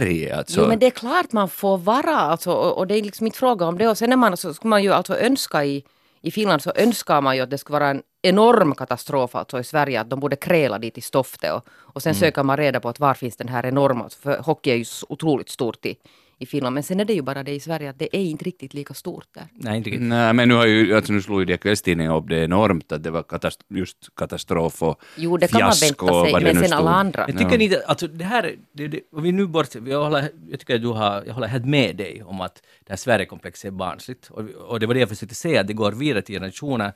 Finland-Sverige. 0.00 0.36
Alltså. 0.36 0.60
Jo 0.60 0.66
men 0.66 0.78
det 0.78 0.86
är 0.86 0.90
klart 0.90 1.32
man 1.32 1.48
får 1.48 1.78
vara 1.78 2.16
alltså, 2.16 2.52
och, 2.52 2.78
och 2.78 2.86
det 2.86 2.98
är 2.98 3.02
liksom 3.02 3.26
inte 3.26 3.38
fråga 3.38 3.66
om 3.66 3.78
det. 3.78 3.88
Och 3.88 3.98
sen 3.98 4.12
är 4.12 4.16
man, 4.16 4.36
så 4.36 4.54
skulle 4.54 4.68
man 4.68 4.82
ju 4.82 4.92
alltså 4.92 5.16
önska 5.16 5.64
i, 5.64 5.84
i 6.22 6.30
Finland 6.30 6.62
så 6.62 6.72
önskar 6.76 7.20
man 7.20 7.36
ju 7.36 7.42
att 7.42 7.50
det 7.50 7.58
skulle 7.58 7.78
vara 7.78 7.90
en 7.90 8.02
enorm 8.22 8.74
katastrof 8.74 9.34
alltså 9.34 9.60
i 9.60 9.64
Sverige 9.64 10.00
att 10.00 10.10
de 10.10 10.20
borde 10.20 10.36
kräla 10.36 10.78
dit 10.78 10.98
i 10.98 11.00
Stofte 11.00 11.52
och, 11.52 11.66
och 11.94 12.02
sen 12.02 12.14
söker 12.14 12.42
man 12.42 12.56
reda 12.56 12.80
på 12.80 12.88
att 12.88 13.00
var 13.00 13.14
finns 13.14 13.36
den 13.36 13.48
här 13.48 13.66
enorma, 13.66 14.08
för 14.22 14.38
hockey 14.38 14.70
är 14.70 14.76
ju 14.76 14.84
otroligt 15.08 15.48
stort 15.48 15.86
i, 15.86 15.96
i 16.38 16.46
Finland 16.46 16.74
men 16.74 16.82
sen 16.82 17.00
är 17.00 17.04
det 17.04 17.12
ju 17.12 17.22
bara 17.22 17.42
det 17.42 17.52
i 17.52 17.60
Sverige 17.60 17.90
att 17.90 17.98
det 17.98 18.16
är 18.16 18.20
inte 18.20 18.44
riktigt 18.44 18.74
lika 18.74 18.94
stort 18.94 19.26
där. 19.34 19.46
Nej, 19.52 19.76
inte 19.76 19.90
riktigt. 19.90 20.08
Nej, 20.08 20.32
men 20.32 20.48
nu, 20.48 20.54
har 20.54 20.66
ju, 20.66 20.96
alltså 20.96 21.12
nu 21.12 21.22
slog 21.22 21.40
ju 21.40 21.44
de 21.44 21.56
kvällstidningarna 21.56 22.16
upp 22.16 22.28
det 22.28 22.44
enormt 22.44 22.92
att 22.92 23.02
det 23.02 23.10
var 23.10 23.22
katast- 23.22 23.64
just 23.68 24.14
katastrof 24.16 24.82
och 24.82 25.02
Jo 25.16 25.36
det 25.36 25.48
kan 25.48 25.60
man 25.60 25.72
fiasko 25.72 26.06
vänta 26.06 26.24
sig 26.24 26.32
det 26.32 26.40
men 26.40 26.54
sen 26.54 26.64
stod. 26.64 26.78
alla 26.78 26.90
andra. 26.90 27.24
Jag 27.28 27.38
tycker 27.38 27.60
inte, 27.62 27.82
alltså 27.86 28.06
det 28.06 28.24
här, 28.24 28.54
det, 28.72 28.88
det, 28.88 29.00
om 29.12 29.22
vi 29.22 29.32
nu 29.32 29.46
bort, 29.46 29.74
jag, 29.86 30.04
håller, 30.04 30.28
jag 30.50 30.60
tycker 30.60 30.74
att 30.74 30.82
du 30.82 30.88
har, 30.88 31.24
jag 31.26 31.34
håller 31.34 31.48
helt 31.48 31.66
med 31.66 31.96
dig 31.96 32.22
om 32.22 32.40
att 32.40 32.62
det 32.84 32.92
här 32.92 32.96
Sverigekomplexet 32.96 33.68
är 33.68 33.70
barnsligt. 33.70 34.30
Och, 34.30 34.44
och 34.68 34.80
det 34.80 34.86
var 34.86 34.94
det 34.94 35.00
jag 35.00 35.08
försökte 35.08 35.34
säga, 35.34 35.60
att 35.60 35.66
det 35.66 35.72
går 35.72 35.92
vidare 35.92 36.22
till 36.22 36.34
generationer. 36.34 36.92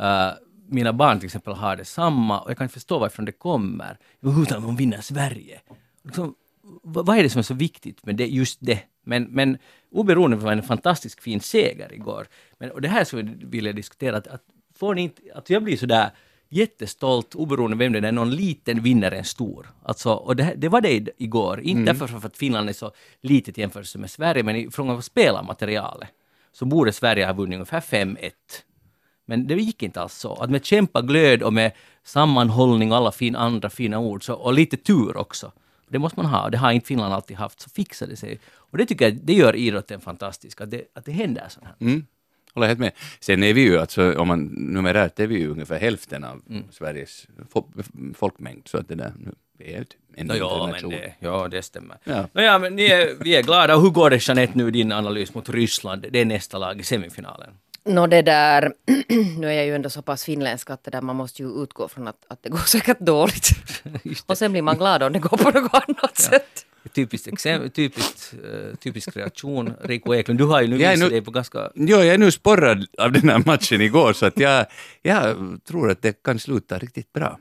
Uh, 0.00 0.32
mina 0.68 0.92
barn 0.92 1.18
till 1.18 1.26
exempel 1.26 1.52
har 1.52 1.76
det 1.76 1.84
samma 1.84 2.40
och 2.40 2.50
jag 2.50 2.56
kan 2.58 2.64
inte 2.64 2.74
förstå 2.74 2.98
varifrån 2.98 3.24
det 3.24 3.32
kommer. 3.32 3.98
Utan 4.42 4.62
de 4.62 4.76
vinner 4.76 5.00
Sverige. 5.00 5.60
Liksom, 6.04 6.34
vad, 6.82 7.18
är 7.18 7.22
det 7.22 7.30
som 7.30 7.38
är 7.38 7.42
så 7.42 7.54
viktigt 7.54 8.06
med 8.06 8.16
det, 8.16 8.26
just 8.26 8.58
det? 8.60 8.80
Men, 9.04 9.24
men 9.24 9.58
oberoende 9.90 10.36
var 10.36 10.52
en 10.52 10.62
fantastisk 10.62 11.22
fin 11.22 11.40
seger 11.40 11.92
igår. 11.92 12.26
Men, 12.58 12.70
och 12.70 12.80
det 12.80 12.88
här 12.88 13.04
skulle 13.04 13.22
jag 13.22 13.50
vilja 13.50 13.72
diskutera, 13.72 14.16
att, 14.16 14.26
att 14.26 14.42
får 14.74 14.94
ni 14.94 15.02
inte, 15.02 15.22
att 15.34 15.50
jag 15.50 15.62
blir 15.62 15.76
sådär 15.76 16.10
jättestolt 16.48 17.34
oberoende 17.34 17.76
vem 17.76 17.92
det 17.92 17.98
är, 17.98 18.02
när 18.02 18.12
någon 18.12 18.30
liten 18.30 18.82
vinner 18.82 19.12
en 19.12 19.24
stor. 19.24 19.66
Alltså, 19.82 20.12
och 20.12 20.36
det, 20.36 20.54
det 20.56 20.68
var 20.68 20.80
det 20.80 21.08
igår. 21.18 21.60
Inte 21.60 21.92
därför 21.92 22.06
för 22.06 22.26
att 22.26 22.36
Finland 22.36 22.68
är 22.68 22.72
så 22.72 22.92
litet 23.20 23.58
i 23.58 23.60
jämförelse 23.60 23.98
med 23.98 24.10
Sverige, 24.10 24.42
men 24.42 24.56
i 24.56 24.70
fråga 24.70 24.92
om 24.92 25.02
spelarmaterialet 25.02 26.08
så 26.52 26.64
borde 26.64 26.92
Sverige 26.92 27.26
ha 27.26 27.32
vunnit 27.32 27.54
ungefär 27.54 27.80
5-1. 27.80 28.30
Men 29.26 29.46
det 29.46 29.54
gick 29.54 29.82
inte 29.82 30.00
alls 30.00 30.14
så. 30.14 30.34
Att 30.34 30.50
med 30.50 30.64
kämpaglöd 30.64 31.42
och 31.42 31.52
med 31.52 31.72
sammanhållning 32.04 32.92
och 32.92 32.96
alla 32.96 33.12
fin, 33.12 33.36
andra 33.36 33.70
fina 33.70 33.98
ord, 33.98 34.24
så, 34.24 34.34
och 34.34 34.52
lite 34.52 34.76
tur 34.76 35.16
också, 35.16 35.52
det 35.92 35.98
måste 35.98 36.20
man 36.20 36.26
ha, 36.30 36.50
det 36.50 36.58
har 36.58 36.72
inte 36.72 36.86
Finland 36.86 37.14
alltid 37.14 37.36
haft, 37.36 37.60
så 37.60 37.70
fixar 37.70 38.06
det 38.06 38.16
sig. 38.16 38.40
Och 38.56 38.78
det 38.78 38.86
tycker 38.86 39.04
jag, 39.04 39.14
det 39.22 39.32
gör 39.34 39.56
idrotten 39.56 40.00
fantastisk, 40.00 40.60
att 40.60 40.70
det, 40.70 40.82
att 40.94 41.04
det 41.04 41.12
händer 41.12 41.44
sånt 41.48 41.66
här. 41.66 41.74
Mm. 41.80 42.06
Håller 42.54 42.66
helt 42.68 42.80
med. 42.80 42.92
Sen 43.20 43.42
är 43.42 43.54
vi 43.54 43.60
ju, 43.60 43.78
alltså, 43.78 44.14
om 44.18 44.28
man 44.28 44.44
numerärt 44.46 45.20
är 45.20 45.26
vi 45.26 45.38
ju 45.38 45.50
ungefär 45.50 45.78
hälften 45.80 46.24
av 46.24 46.42
Mm. 46.50 46.62
Sveriges 46.70 47.26
fo- 47.52 48.14
folkmängd, 48.14 48.68
så 48.68 48.78
att 48.78 48.88
det 48.88 48.94
där, 48.94 49.12
vi 49.58 49.64
är 49.74 49.78
ju 49.78 49.84
en 50.16 50.26
No, 50.26 50.34
ja, 50.34 50.70
men 50.80 50.90
det, 50.90 51.14
ja, 51.20 51.48
det 51.48 51.62
stämmer. 51.62 51.96
Ja. 52.04 52.28
Nå, 52.32 52.42
ja, 52.42 52.58
men 52.58 52.78
är, 52.78 53.24
vi 53.24 53.36
är 53.36 53.42
glada. 53.42 53.76
Och 53.76 53.82
hur 53.82 53.90
går 53.90 54.10
det 54.10 54.28
Jeanette 54.28 54.52
nu, 54.58 54.70
din 54.70 54.92
analys 54.92 55.34
mot 55.34 55.48
Ryssland? 55.48 56.06
Det 56.10 56.20
är 56.20 56.24
nästa 56.24 56.58
lag 56.58 56.80
i 56.80 56.82
semifinalen. 56.82 57.50
Nå 57.84 58.06
det 58.06 58.22
där, 58.22 58.72
nu 59.38 59.46
är 59.48 59.52
jag 59.52 59.66
ju 59.66 59.74
ändå 59.74 59.90
så 59.90 60.02
pass 60.02 60.24
finländsk 60.24 60.70
att 60.70 60.84
det 60.84 60.90
där 60.90 61.00
man 61.00 61.16
måste 61.16 61.42
ju 61.42 61.62
utgå 61.62 61.88
från 61.88 62.08
att, 62.08 62.16
att 62.28 62.42
det 62.42 62.48
går 62.48 62.58
säkert 62.66 62.98
dåligt. 63.00 63.48
Just 64.02 64.26
det. 64.26 64.32
Och 64.32 64.38
sen 64.38 64.52
blir 64.52 64.62
man 64.62 64.76
glad 64.78 65.02
om 65.02 65.12
det 65.12 65.18
går 65.18 65.36
på 65.36 65.50
något 65.60 65.74
annat 65.88 66.16
sätt. 66.16 66.66
Typiskt 66.94 67.28
exempel, 67.28 67.70
typiskt, 67.70 68.34
uh, 68.44 68.74
typisk 68.76 69.16
reaktion. 69.16 69.74
Rico 69.82 70.14
Eklund, 70.14 70.38
du 70.40 70.44
har 70.44 70.60
ju 70.62 70.68
nu 70.68 70.76
Jag 70.76 70.92
är 70.92 70.96
visat 70.96 71.08
nu- 71.08 71.10
dig 71.14 71.22
på 71.22 71.30
ganska... 71.30 71.70
Jo, 71.74 71.96
jag 71.96 72.06
är 72.06 72.18
nu 72.18 72.30
sporrad 72.30 72.86
av 72.98 73.12
den 73.12 73.28
här 73.28 73.42
matchen 73.46 73.80
igår, 73.80 74.12
så 74.12 74.26
att 74.26 74.38
jag, 74.40 74.66
jag 75.02 75.36
tror 75.68 75.90
att 75.90 76.02
det 76.02 76.22
kan 76.22 76.38
sluta 76.38 76.78
riktigt 76.78 77.12
bra. 77.12 77.38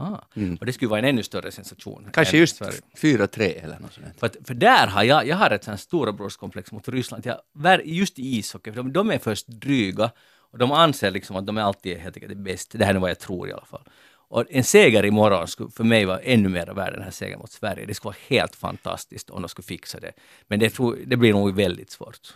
Aha. 0.00 0.26
Och 0.60 0.66
det 0.66 0.72
skulle 0.72 0.88
vara 0.88 0.98
en 0.98 1.04
ännu 1.04 1.22
större 1.22 1.50
sensation. 1.50 1.98
Mm. 2.00 2.12
Kanske 2.12 2.38
just 2.38 2.56
Sverige. 2.56 2.80
4-3 2.96 3.64
eller 3.64 3.78
något 3.78 3.92
sånt. 3.92 4.06
För, 4.20 4.26
att, 4.26 4.36
för 4.44 4.54
där 4.54 4.86
har 4.86 5.02
jag, 5.02 5.26
jag 5.26 5.36
har 5.36 5.50
ett 5.50 5.64
sånt 5.64 5.80
storebrorskomplex 5.80 6.72
mot 6.72 6.88
Ryssland. 6.88 7.26
Jag, 7.26 7.86
just 7.86 8.18
i 8.18 8.38
ishockey, 8.38 8.72
för 8.72 8.82
de, 8.82 8.92
de 8.92 9.10
är 9.10 9.18
först 9.18 9.46
dryga 9.46 10.10
och 10.50 10.58
de 10.58 10.72
anser 10.72 11.10
liksom 11.10 11.36
att 11.36 11.46
de 11.46 11.58
är 11.58 11.62
alltid 11.62 11.98
helt 11.98 12.16
enkelt 12.16 12.38
bäst. 12.38 12.72
Det 12.78 12.84
här 12.84 12.94
är 12.94 12.98
vad 12.98 13.10
jag 13.10 13.18
tror 13.18 13.48
i 13.48 13.52
alla 13.52 13.64
fall. 13.64 13.82
Och 14.30 14.44
en 14.50 14.64
seger 14.64 15.04
imorgon 15.04 15.48
skulle 15.48 15.70
för 15.70 15.84
mig 15.84 16.04
vara 16.04 16.20
ännu 16.20 16.48
mer 16.48 16.66
värd 16.66 16.92
den 16.92 17.02
här 17.02 17.10
segern 17.10 17.38
mot 17.38 17.52
Sverige. 17.52 17.86
Det 17.86 17.94
skulle 17.94 18.08
vara 18.08 18.22
helt 18.28 18.56
fantastiskt 18.56 19.30
om 19.30 19.42
de 19.42 19.48
skulle 19.48 19.66
fixa 19.66 20.00
det. 20.00 20.12
Men 20.48 20.58
det, 20.58 20.70
tror, 20.70 20.98
det 21.06 21.16
blir 21.16 21.32
nog 21.32 21.54
väldigt 21.54 21.90
svårt. 21.90 22.34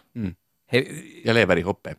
He, 0.66 0.84
Jag 1.24 1.34
lever 1.34 1.56
i 1.56 1.62
hoppet. 1.62 1.96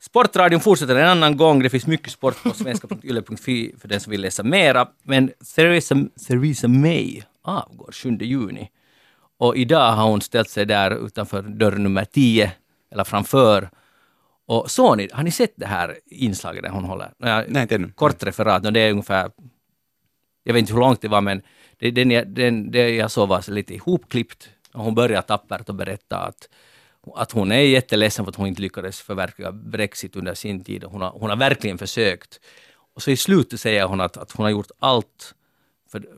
Sportradion 0.00 0.60
fortsätter 0.60 0.96
en 0.96 1.08
annan 1.08 1.36
gång. 1.36 1.62
Det 1.62 1.70
finns 1.70 1.86
mycket 1.86 2.12
sport 2.12 2.42
på 2.42 2.50
svenska.yle.fi 2.50 3.74
för 3.80 3.88
den 3.88 4.00
som 4.00 4.10
vill 4.10 4.20
läsa 4.20 4.42
mera. 4.42 4.88
Men 5.02 5.30
Theresa, 5.56 5.94
Theresa 6.28 6.68
May 6.68 7.22
avgår 7.42 7.92
7 7.92 8.18
juni. 8.20 8.70
Och 9.38 9.56
idag 9.56 9.92
har 9.92 10.08
hon 10.10 10.20
ställt 10.20 10.50
sig 10.50 10.66
där 10.66 11.06
utanför 11.06 11.42
dörr 11.42 11.76
nummer 11.76 12.04
10, 12.04 12.52
eller 12.92 13.04
framför. 13.04 13.70
Och 14.46 14.70
såg 14.70 14.96
ni, 14.96 15.08
har 15.12 15.22
ni 15.22 15.30
sett 15.30 15.52
det 15.56 15.66
här 15.66 15.98
inslaget 16.06 16.62
där 16.62 16.70
hon 16.70 16.84
håller? 16.84 17.12
Nej, 17.18 17.62
inte 17.62 17.74
ännu. 17.74 17.92
Kort 17.92 18.22
referat, 18.22 18.66
och 18.66 18.72
det 18.72 18.80
är 18.80 18.90
ungefär, 18.90 19.30
jag 20.44 20.52
vet 20.52 20.60
inte 20.60 20.72
hur 20.72 20.80
långt 20.80 21.00
det 21.00 21.08
var 21.08 21.20
men 21.20 21.42
det, 21.78 21.90
den, 21.90 22.34
den, 22.34 22.70
det 22.70 22.90
jag 22.90 23.10
såg 23.10 23.28
var 23.28 23.50
lite 23.50 23.74
ihopklippt. 23.74 24.48
Och 24.72 24.84
hon 24.84 24.94
börjar 24.94 25.22
tappert 25.22 25.68
och 25.68 25.74
berätta 25.74 26.18
att, 26.18 26.48
att 27.14 27.32
hon 27.32 27.52
är 27.52 27.60
jätteledsen 27.60 28.24
för 28.24 28.30
att 28.30 28.36
hon 28.36 28.46
inte 28.46 28.62
lyckades 28.62 29.00
förverkliga 29.00 29.52
Brexit 29.52 30.16
under 30.16 30.34
sin 30.34 30.64
tid. 30.64 30.84
Hon 30.84 31.00
har, 31.00 31.10
hon 31.10 31.30
har 31.30 31.36
verkligen 31.36 31.78
försökt. 31.78 32.40
Och 32.94 33.02
så 33.02 33.10
i 33.10 33.16
slutet 33.16 33.60
säger 33.60 33.84
hon 33.84 34.00
att, 34.00 34.16
att 34.16 34.32
hon 34.32 34.44
har 34.44 34.50
gjort 34.50 34.70
allt 34.78 35.34
för, 35.92 36.08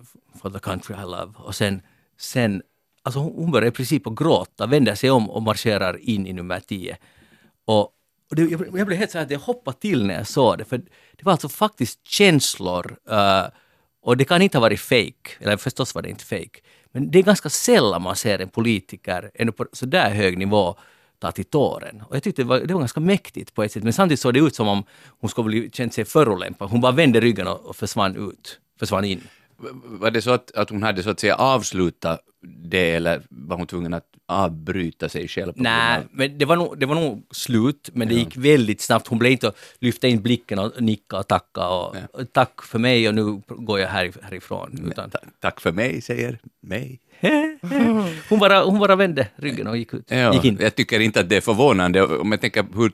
for 0.42 0.50
the 0.50 0.58
country 0.58 0.94
I 0.94 1.02
love. 1.02 1.32
Och 1.37 1.54
sen, 1.54 1.82
sen 2.18 2.62
alltså 3.02 3.20
hon, 3.20 3.50
börjar 3.50 3.68
i 3.68 3.70
princip 3.70 4.06
att 4.06 4.16
gråta, 4.16 4.66
vänder 4.66 4.94
sig 4.94 5.10
om 5.10 5.30
och 5.30 5.42
marscherar 5.42 5.96
in 6.00 6.26
i 6.26 6.32
nummer 6.32 6.60
10. 6.60 6.96
Och, 7.64 7.80
och 8.30 8.37
det, 8.37 8.42
jag, 8.42 8.78
jag 8.78 8.87
blev 8.87 8.99
helt 8.99 9.10
så 9.10 9.18
här 9.18 9.25
att 9.25 9.30
jag 9.30 9.38
hoppade 9.38 9.78
till 9.78 10.06
när 10.06 10.14
jag 10.14 10.26
såg 10.26 10.58
det, 10.58 10.64
för 10.64 10.78
det 10.78 11.25
var 11.25 11.32
alltså 11.32 11.49
faktiskt 11.49 12.06
känslor. 12.06 12.96
Uh, 13.10 13.46
och 14.02 14.16
det 14.16 14.25
kan 14.25 14.42
inte 14.42 14.58
ha 14.58 14.60
varit 14.60 14.80
fake, 14.80 15.30
eller 15.40 15.56
förstås 15.56 15.94
var 15.94 16.02
det 16.02 16.10
inte 16.10 16.25
fake. 16.25 16.60
Men 16.92 17.11
det 17.11 17.18
är 17.18 17.23
ganska 17.23 17.49
sällan 17.49 18.02
man 18.02 18.16
ser 18.16 18.38
en 18.38 18.49
politiker 18.49 19.30
ännu 19.35 19.52
på 19.52 19.66
så 19.73 19.87
där 19.87 20.11
hög 20.11 20.38
nivå 20.38 20.76
ta 21.18 21.32
till 21.32 21.44
tåren. 21.44 22.02
Och 22.09 22.16
jag 22.16 22.23
tyckte 22.23 22.42
det 22.42 22.49
var, 22.49 22.61
det 22.61 22.75
var 22.75 22.80
ganska 22.80 23.00
mäktigt 23.00 23.54
på 23.54 23.62
ett 23.62 23.73
sätt, 23.73 23.82
men 23.82 23.92
samtidigt 23.92 24.20
såg 24.20 24.35
det 24.35 24.40
ut 24.40 24.54
som 24.54 24.68
om 24.68 24.85
hon 25.20 25.30
skulle 25.30 25.49
bli, 25.49 25.70
känt 25.73 25.94
sig 25.94 26.04
förolämpad. 26.04 26.70
Hon 26.70 26.80
bara 26.80 26.92
vände 26.92 27.20
ryggen 27.20 27.47
och, 27.47 27.61
och 27.61 27.76
försvann 27.76 28.28
ut, 28.28 28.61
försvann 28.78 29.04
in. 29.04 29.20
Var 29.85 30.11
det 30.11 30.23
så 30.23 30.31
att, 30.31 30.50
att 30.55 30.71
hon 30.71 30.83
hade 30.83 31.02
så 31.02 31.11
att 31.11 31.21
säga 31.21 31.35
avslutat 31.35 32.21
det 32.43 32.90
eller 32.95 33.23
var 33.29 33.57
hon 33.57 33.67
tvungen 33.67 33.95
att 33.95 34.07
avbryta 34.26 35.09
sig 35.09 35.29
själv? 35.29 35.52
Nej, 35.57 36.00
men 36.11 36.38
det 36.38 36.45
var, 36.45 36.57
nog, 36.57 36.79
det 36.79 36.87
var 36.87 36.95
nog 36.95 37.26
slut, 37.31 37.90
men 37.93 38.09
det 38.09 38.14
gick 38.14 38.37
väldigt 38.37 38.81
snabbt. 38.81 39.07
Hon 39.07 39.19
blev 39.19 39.33
inte 39.33 39.49
att 39.49 39.57
lyfta 39.79 40.09
in 40.09 40.23
blicken 40.23 40.59
och 40.59 40.73
nicka 40.83 41.19
och 41.19 41.29
tacka 41.29 41.69
och, 41.69 41.97
och 42.12 42.33
tack 42.33 42.62
för 42.62 42.79
mig 42.79 43.09
och 43.09 43.14
nu 43.14 43.43
går 43.49 43.81
jag 43.81 43.88
här, 43.88 44.12
härifrån. 44.23 44.87
Utan, 44.90 45.11
Ta- 45.11 45.19
Tack 45.40 45.61
för 45.61 45.73
mig, 45.73 46.00
säger 46.00 46.38
mig. 46.61 47.00
hon, 48.29 48.38
bara, 48.38 48.62
hon 48.62 48.79
bara 48.79 48.97
vände 48.97 49.29
ryggen 49.37 49.67
och 49.67 49.76
gick 49.76 49.95
ut. 49.95 50.05
Ja, 50.11 50.35
gick 50.35 50.45
in. 50.45 50.59
jag 50.61 50.75
tycker 50.75 51.00
inte 51.00 51.21
att 51.21 51.29
det 51.29 51.37
är 51.37 51.40
förvånande. 51.40 52.02
Om 52.02 52.33
jag 52.33 52.40
tänker 52.40 52.67
hur 52.75 52.93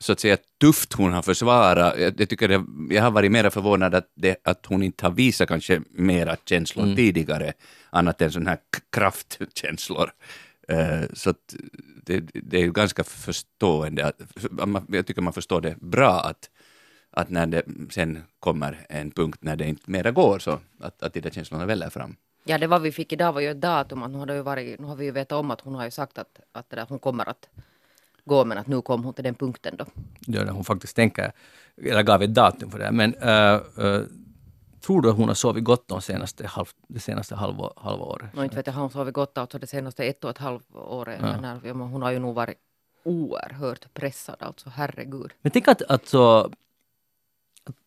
så 0.00 0.12
att 0.12 0.20
säga 0.20 0.36
tufft 0.60 0.92
hon 0.92 1.12
har 1.12 1.22
försvarat, 1.22 1.98
jag, 1.98 2.20
jag 2.20 2.28
tycker 2.28 2.48
det, 2.48 2.64
jag 2.94 3.02
har 3.02 3.10
varit 3.10 3.32
mer 3.32 3.50
förvånad 3.50 3.94
att, 3.94 4.10
det, 4.14 4.36
att 4.44 4.66
hon 4.66 4.82
inte 4.82 5.06
har 5.06 5.12
visat 5.12 5.48
kanske 5.48 5.80
mera 5.90 6.36
känslor 6.44 6.84
Mm. 6.84 6.96
tidigare, 6.96 7.52
annat 7.90 8.22
än 8.22 8.32
sådana 8.32 8.50
här 8.50 8.58
kraftkänslor. 8.92 10.10
Eh, 10.68 11.02
så 11.12 11.30
att 11.30 11.54
det, 12.04 12.20
det 12.34 12.56
är 12.56 12.62
ju 12.62 12.72
ganska 12.72 13.04
förstående, 13.04 14.06
att, 14.06 14.20
jag 14.88 15.06
tycker 15.06 15.22
man 15.22 15.32
förstår 15.32 15.60
det 15.60 15.76
bra 15.80 16.20
att, 16.20 16.50
att 17.10 17.30
när 17.30 17.46
det 17.46 17.62
sen 17.90 18.22
kommer 18.40 18.86
en 18.88 19.10
punkt 19.10 19.38
när 19.42 19.56
det 19.56 19.68
inte 19.68 19.90
mera 19.90 20.10
går 20.10 20.38
så 20.38 20.60
att, 20.80 21.02
att 21.02 21.12
de 21.12 21.20
där 21.20 21.30
känslorna 21.30 21.66
väller 21.66 21.90
fram. 21.90 22.16
Ja, 22.44 22.58
det 22.58 22.66
vad 22.66 22.82
vi 22.82 22.92
fick 22.92 23.12
idag 23.12 23.32
var 23.32 23.40
ju 23.40 23.50
ett 23.50 23.60
datum. 23.60 24.02
Att 24.02 24.10
nu, 24.10 24.18
har 24.18 24.26
det 24.26 24.34
ju 24.34 24.42
varit, 24.42 24.80
nu 24.80 24.86
har 24.86 24.96
vi 24.96 25.04
ju 25.04 25.10
vetat 25.10 25.38
om 25.38 25.50
att 25.50 25.60
hon 25.60 25.74
har 25.74 25.84
ju 25.84 25.90
sagt 25.90 26.18
att, 26.18 26.40
att 26.52 26.70
där, 26.70 26.86
hon 26.88 26.98
kommer 26.98 27.28
att 27.28 27.48
gå, 28.30 28.44
men 28.44 28.58
att 28.58 28.66
nu 28.66 28.82
kom 28.82 29.04
hon 29.04 29.14
till 29.14 29.24
den 29.24 29.34
punkten 29.34 29.76
då. 29.76 29.84
Ja, 30.26 30.44
när 30.44 30.52
hon 30.52 30.64
faktiskt 30.64 30.96
tänker, 30.96 31.32
eller 31.82 32.02
gav 32.02 32.22
ett 32.22 32.34
datum 32.34 32.70
för 32.70 32.78
det. 32.78 32.92
Men 32.92 33.14
äh, 33.14 33.86
äh, 33.86 34.02
tror 34.80 35.02
du 35.02 35.10
att 35.10 35.16
hon 35.16 35.28
har 35.28 35.34
sovit 35.34 35.64
gott 35.64 35.88
de 35.88 36.00
senaste, 36.00 36.46
halv, 36.46 36.66
det 36.88 37.00
senaste 37.00 37.34
halva, 37.34 37.70
halvåret? 37.76 38.36
Och 38.36 38.44
inte 38.44 38.56
vet 38.56 38.66
jag, 38.66 38.74
har 38.74 38.82
hon 38.82 38.90
sovit 38.90 39.14
gott 39.14 39.38
alltså 39.38 39.58
det 39.58 39.66
senaste 39.66 40.04
ett 40.04 40.24
och 40.24 40.30
ett 40.30 40.38
halvt 40.38 40.74
året. 40.74 41.20
Ja. 41.22 41.58
Men 41.62 41.80
hon 41.80 42.02
har 42.02 42.10
ju 42.10 42.18
nog 42.18 42.34
varit 42.34 42.58
oerhört 43.04 43.94
pressad 43.94 44.36
alltså, 44.38 44.70
herregud. 44.70 45.32
Men 45.42 45.52
tänk 45.52 45.68
att, 45.68 45.82
att, 45.82 46.06
så, 46.08 46.38
att, 46.38 46.52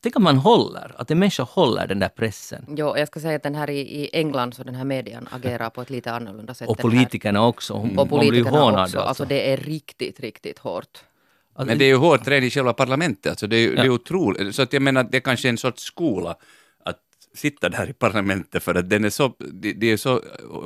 tänk 0.04 0.16
att 0.16 0.22
man 0.22 0.38
håller, 0.38 0.92
att 0.98 1.12
en 1.12 1.20
människa 1.20 1.44
håller 1.44 1.88
den 1.88 2.00
där 2.00 2.10
pressen. 2.10 2.66
Jo, 2.78 2.98
jag 2.98 3.08
ska 3.08 3.20
säga 3.20 3.36
att 3.36 3.44
den 3.44 3.56
här 3.56 3.70
i, 3.70 3.80
i 3.80 4.10
England 4.14 4.54
så 4.54 4.64
den 4.64 4.76
här 4.76 4.84
medien 4.86 5.28
agerar 5.32 5.70
på 5.70 5.82
ett 5.82 5.90
lite 5.90 6.12
annorlunda 6.14 6.54
sätt. 6.54 6.70
Och 6.70 6.78
politikerna 6.78 7.46
också. 7.48 7.74
Hon, 7.74 7.98
Och 8.00 8.10
hon 8.10 8.20
blir 8.20 8.30
politikerna 8.30 8.60
hånad. 8.60 8.84
också. 8.84 9.00
Alltså 9.00 9.26
det 9.26 9.52
är 9.54 9.58
riktigt, 9.58 10.20
riktigt 10.20 10.60
hårt. 10.60 10.98
Alltså, 11.56 11.68
Men 11.68 11.78
det 11.78 11.86
är 11.86 11.88
ju 11.90 11.96
hårt 11.96 12.28
redan 12.28 12.44
i 12.44 12.50
själva 12.50 12.74
parlamentet, 12.74 13.30
alltså 13.30 13.48
det 13.48 13.56
är, 13.56 13.60
ju- 13.62 13.76
det 13.76 13.82
är 13.82 13.86
Ja. 13.86 13.92
otroligt. 13.92 14.56
Så 14.56 14.62
att 14.62 14.74
jag 14.74 14.82
menar, 14.82 15.04
det 15.04 15.18
är 15.18 15.22
kanske 15.22 15.50
en 15.50 15.58
sorts 15.58 15.84
skola 15.84 16.36
att 16.84 17.00
sitta 17.36 17.70
där 17.70 17.90
i 17.90 17.94
parlamentet 17.94 18.64
för 18.64 18.76
att 18.76 18.90
den 18.90 19.06
är 19.06 19.10
så, 19.10 19.34
de, 19.40 19.74
de 19.74 19.92
är 19.94 19.98
så 19.98 20.22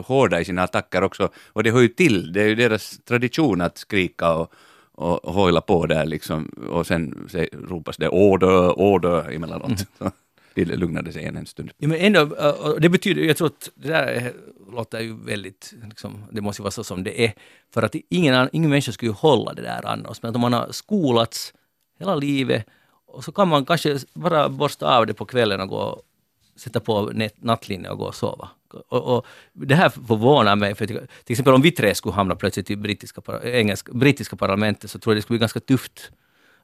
hårda 0.06 0.40
i 0.40 0.46
sina 0.46 0.64
attacker 0.64 1.04
också. 1.04 1.30
Och 1.48 1.64
det 1.64 1.72
hör 1.72 1.82
ju 1.82 1.88
till, 1.88 2.34
det 2.34 2.42
är 2.42 2.48
ju 2.48 2.56
deras 2.56 3.00
tradition 3.06 3.62
att 3.62 3.78
skrika 3.78 4.34
och, 4.34 4.54
och 4.98 5.34
hojla 5.34 5.62
på 5.62 5.86
där 5.86 6.06
liksom. 6.06 6.46
Och 6.70 6.88
sen 6.88 7.28
se, 7.32 7.50
ropas 7.54 7.98
det 7.98 8.10
order, 8.10 8.80
order 8.80 9.32
emellanåt. 9.32 9.80
Så 9.98 10.12
det 10.54 10.66
lugnade 10.66 11.12
sig 11.14 11.22
igen 11.22 11.38
en 11.38 11.46
stund. 11.46 11.72
Ja, 11.78 11.88
men 11.88 11.98
ändå, 12.00 12.22
och 12.64 12.82
det 12.82 12.90
betyder, 12.90 13.22
jag 13.22 13.38
tror 13.38 13.48
att 13.48 13.70
det 13.76 13.88
där 13.88 14.04
är- 14.08 14.34
låter 14.72 15.00
ju 15.00 15.16
väldigt, 15.26 15.74
liksom, 15.90 16.24
det 16.32 16.42
måste 16.42 16.62
ju 16.62 16.64
vara 16.64 16.72
så 16.72 16.84
som 16.84 17.04
det 17.04 17.26
är. 17.26 17.34
För 17.74 17.84
att 17.84 17.96
ingen, 18.10 18.50
ingen 18.54 18.70
människa 18.70 18.92
skulle 18.92 19.12
hålla 19.12 19.54
det 19.54 19.62
där 19.62 19.86
annars. 19.86 20.22
Men 20.22 20.30
att 20.30 20.36
om 20.36 20.42
man 20.42 20.54
har 20.54 20.68
skolats 20.72 21.54
hela 22.00 22.16
livet 22.16 22.66
och 23.08 23.24
så 23.24 23.32
kan 23.32 23.48
man 23.48 23.66
kanske 23.66 23.98
bara 24.14 24.50
borsta 24.50 24.98
av 24.98 25.06
det 25.08 25.14
på 25.14 25.26
kvällen 25.26 25.62
och 25.62 25.68
gå 25.70 26.02
sätta 26.56 26.80
på 26.80 27.12
nattlinne 27.36 27.90
och 27.90 27.98
gå 27.98 28.06
och 28.06 28.16
sova. 28.16 28.50
Och, 28.74 29.18
och 29.18 29.26
det 29.54 29.76
här 29.76 29.90
förvånar 29.90 30.56
mig, 30.56 30.76
för 30.76 30.86
till 30.86 31.00
exempel 31.28 31.54
om 31.54 31.62
vi 31.62 31.72
tre 31.72 31.96
skulle 31.96 32.16
hamna 32.16 32.36
plötsligt 32.36 32.72
i 32.72 32.76
brittiska, 32.76 33.22
engelska, 33.44 33.92
brittiska 33.94 34.36
parlamentet 34.36 34.92
så 34.92 35.00
tror 35.00 35.14
jag 35.14 35.18
det 35.18 35.22
skulle 35.22 35.38
bli 35.38 35.42
ganska 35.42 35.60
tufft. 35.60 36.12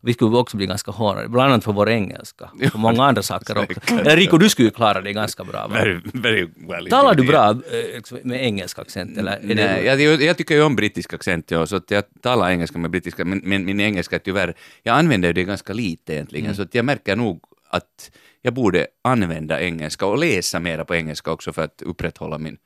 Vi 0.05 0.13
skulle 0.13 0.37
också 0.37 0.57
bli 0.57 0.65
ganska 0.65 0.91
hårdare, 0.91 1.27
bland 1.29 1.51
annat 1.51 1.63
för 1.63 1.73
vår 1.73 1.89
engelska. 1.89 2.49
Och 2.73 2.79
många 2.79 3.03
andra 3.03 3.21
saker 3.21 3.57
också. 3.57 3.79
Rico, 4.03 4.37
du 4.37 4.49
skulle 4.49 4.67
ju 4.67 4.71
klara 4.71 5.01
det 5.01 5.13
ganska 5.13 5.43
bra. 5.43 5.67
Very, 5.67 5.99
very 6.13 6.49
well. 6.69 6.89
Talar 6.89 7.15
du 7.15 7.27
bra 7.27 7.49
eh, 7.49 7.95
liksom, 7.95 8.19
med 8.23 8.43
engelsk 8.45 8.79
accent? 8.79 9.17
Eller 9.17 9.39
Nej, 9.43 9.55
det, 9.55 9.81
jag, 9.83 10.01
jag, 10.01 10.21
jag 10.21 10.37
tycker 10.37 10.55
ju 10.55 10.61
om 10.63 10.75
brittisk 10.75 11.13
accent, 11.13 11.51
ja, 11.51 11.65
så 11.65 11.75
att 11.75 11.91
jag 11.91 12.03
talar 12.21 12.49
engelska 12.49 12.77
med 12.77 12.91
brittiska, 12.91 13.25
men, 13.25 13.41
men 13.43 13.65
min 13.65 13.79
engelska 13.79 14.19
tyvärr, 14.19 14.53
jag 14.83 14.97
använder 14.97 15.33
det 15.33 15.43
ganska 15.43 15.73
lite 15.73 16.13
egentligen, 16.13 16.45
Mm. 16.45 16.55
så 16.55 16.61
att 16.61 16.75
jag 16.75 16.85
märker 16.85 17.15
nog 17.15 17.41
att 17.73 18.11
jag 18.41 18.53
borde 18.53 18.87
använda 19.01 19.61
engelska 19.61 20.05
och 20.05 20.17
läsa 20.17 20.59
mera 20.59 20.85
på 20.85 20.95
engelska 20.95 21.31
också 21.31 21.53
för 21.53 21.61
att 21.61 21.81
upprätthålla 21.81 22.37
min... 22.37 22.57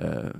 uh, 0.00 0.30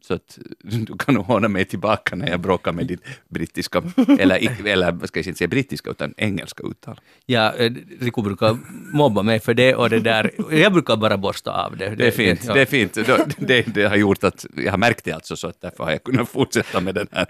så 0.00 0.14
att 0.14 0.38
du 0.62 0.96
kan 0.98 1.14
nog 1.14 1.24
hålla 1.24 1.48
mig 1.48 1.64
tillbaka 1.64 2.16
när 2.16 2.28
jag 2.28 2.40
bråkar 2.40 2.72
med 2.72 2.86
ditt 2.86 3.00
brittiska, 3.28 3.82
eller, 4.18 4.66
eller 4.66 4.92
vad 4.92 5.08
ska 5.08 5.18
jag 5.20 5.26
inte 5.26 5.38
säga 5.38 5.48
brittiska, 5.48 5.90
utan 5.90 6.14
engelska 6.16 6.62
uttal. 6.70 7.00
ja, 7.26 7.54
eh, 7.54 7.72
Rico 8.00 8.22
brukar 8.22 8.58
mobba 8.92 9.22
mig 9.22 9.40
för 9.40 9.54
det 9.54 9.74
och 9.74 9.90
det 9.90 10.00
där. 10.00 10.30
Jag 10.50 10.72
brukar 10.72 10.96
bara 10.96 11.16
borsta 11.16 11.50
av 11.50 11.76
det. 11.76 11.94
Det 11.94 12.06
är 12.06 12.10
fint, 12.10 12.44
ja. 12.46 12.54
det 12.54 12.60
är 12.60 12.66
fint. 12.66 12.94
Det, 12.94 13.26
det, 13.38 13.62
det 13.74 13.84
har 13.84 13.96
gjort 13.96 14.24
att 14.24 14.46
jag 14.56 14.70
har 14.70 14.78
märkt 14.78 15.04
det 15.04 15.12
alltså, 15.12 15.36
så 15.36 15.48
att 15.48 15.60
därför 15.60 15.84
har 15.84 15.90
jag 15.90 16.04
kunnat 16.04 16.28
fortsätta 16.28 16.80
med 16.80 16.94
den 16.94 17.06
här 17.12 17.26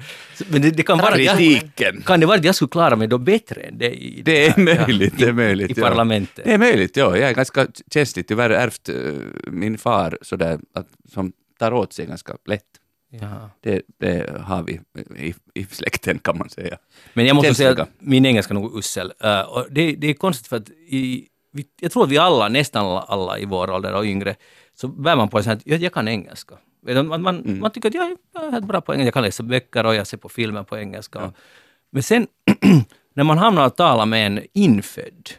Men 0.49 0.63
det, 0.63 0.71
det 0.71 0.83
kan 0.83 0.99
vara 0.99 1.19
jag, 1.19 1.37
kritiken. 1.37 2.03
kan 2.07 2.21
det 2.21 2.27
vara 2.27 2.39
att 2.39 2.45
jag 2.45 2.55
skulle 2.55 2.69
klara 2.69 2.97
mig 2.97 3.09
då 3.09 3.19
bättre 3.19 3.61
än 3.61 3.79
dig? 3.79 4.19
i 4.19 4.23
Det 4.23 4.47
är 4.47 4.55
ja, 4.57 4.65
möjligt, 4.65 5.19
det 5.19 5.25
är 5.25 5.33
möjligt. 5.33 5.71
I 5.71 5.81
ja. 5.81 5.89
parlamentet. 5.89 6.45
Det 6.45 6.53
är 6.53 6.59
möjligt, 6.59 6.97
ja. 6.97 7.17
Jag 7.17 7.29
är 7.29 7.35
ganska 7.35 7.67
känslig, 7.91 8.27
tyvärr 8.29 8.51
ärvt 8.51 8.89
eh, 8.89 8.95
min 9.47 9.79
far 9.79 10.19
sådär, 10.23 10.59
att, 10.75 10.89
som 11.15 11.33
tar 11.59 11.73
åt 11.73 11.93
sig 11.93 12.07
ganska 12.07 12.37
lätt. 12.47 12.65
Jaha. 13.11 13.51
Det, 13.61 13.83
det 13.99 14.41
har 14.41 14.63
vi 14.63 14.81
i, 15.17 15.35
i 15.55 15.65
släkten 15.65 16.19
kan 16.19 16.39
man 16.39 16.49
säga. 16.49 16.79
Men 17.13 17.27
jag 17.27 17.37
måste 17.37 17.55
säga 17.55 17.69
Känsliga. 17.69 17.83
att 17.83 17.91
min 17.99 18.27
engelska 18.27 18.55
är 18.55 18.55
nog 18.55 18.79
usel. 18.79 19.13
Uh, 19.25 19.65
det, 19.71 19.93
det 19.93 20.07
är 20.11 20.15
konstigt 20.15 20.47
för 20.47 20.57
att 20.57 20.69
i, 20.71 21.29
vi, 21.53 21.67
jag 21.81 21.93
tror 21.93 22.05
att 22.05 22.11
vi 22.11 22.19
alla, 22.19 22.49
nästan 22.49 22.87
alla, 22.87 23.01
alla 23.01 23.39
i 23.39 23.45
vår 23.45 23.71
ålder 23.71 23.95
och 23.95 24.05
yngre, 24.05 24.37
så 24.75 24.89
bär 24.89 25.17
man 25.17 25.29
på 25.29 25.41
här 25.41 25.53
att 25.53 25.67
jag, 25.67 25.81
jag 25.83 25.93
kan 25.93 26.09
engelska. 26.09 26.55
Man, 26.87 27.23
man, 27.23 27.39
Mm. 27.41 27.61
man 27.61 27.71
tycker 27.71 27.89
att 27.89 27.95
jag, 27.95 28.17
jag 28.35 28.45
är 28.45 28.51
helt 28.51 28.67
bra 28.67 28.81
på 28.81 28.93
engelska, 28.93 29.07
jag 29.07 29.15
kan 29.15 29.23
läsa 29.23 29.43
böcker 29.43 29.87
och 29.87 29.95
jag 29.95 30.07
ser 30.07 30.17
på 30.17 30.29
filmer 30.29 30.63
på 30.63 30.79
engelska. 30.79 31.33
Men 31.91 32.03
sen 32.03 32.27
när 33.15 33.25
man 33.25 33.39
hamnar 33.39 33.67
och 33.67 33.77
talar 33.77 34.07
med 34.07 34.27
en 34.27 34.41
infödd, 34.53 35.31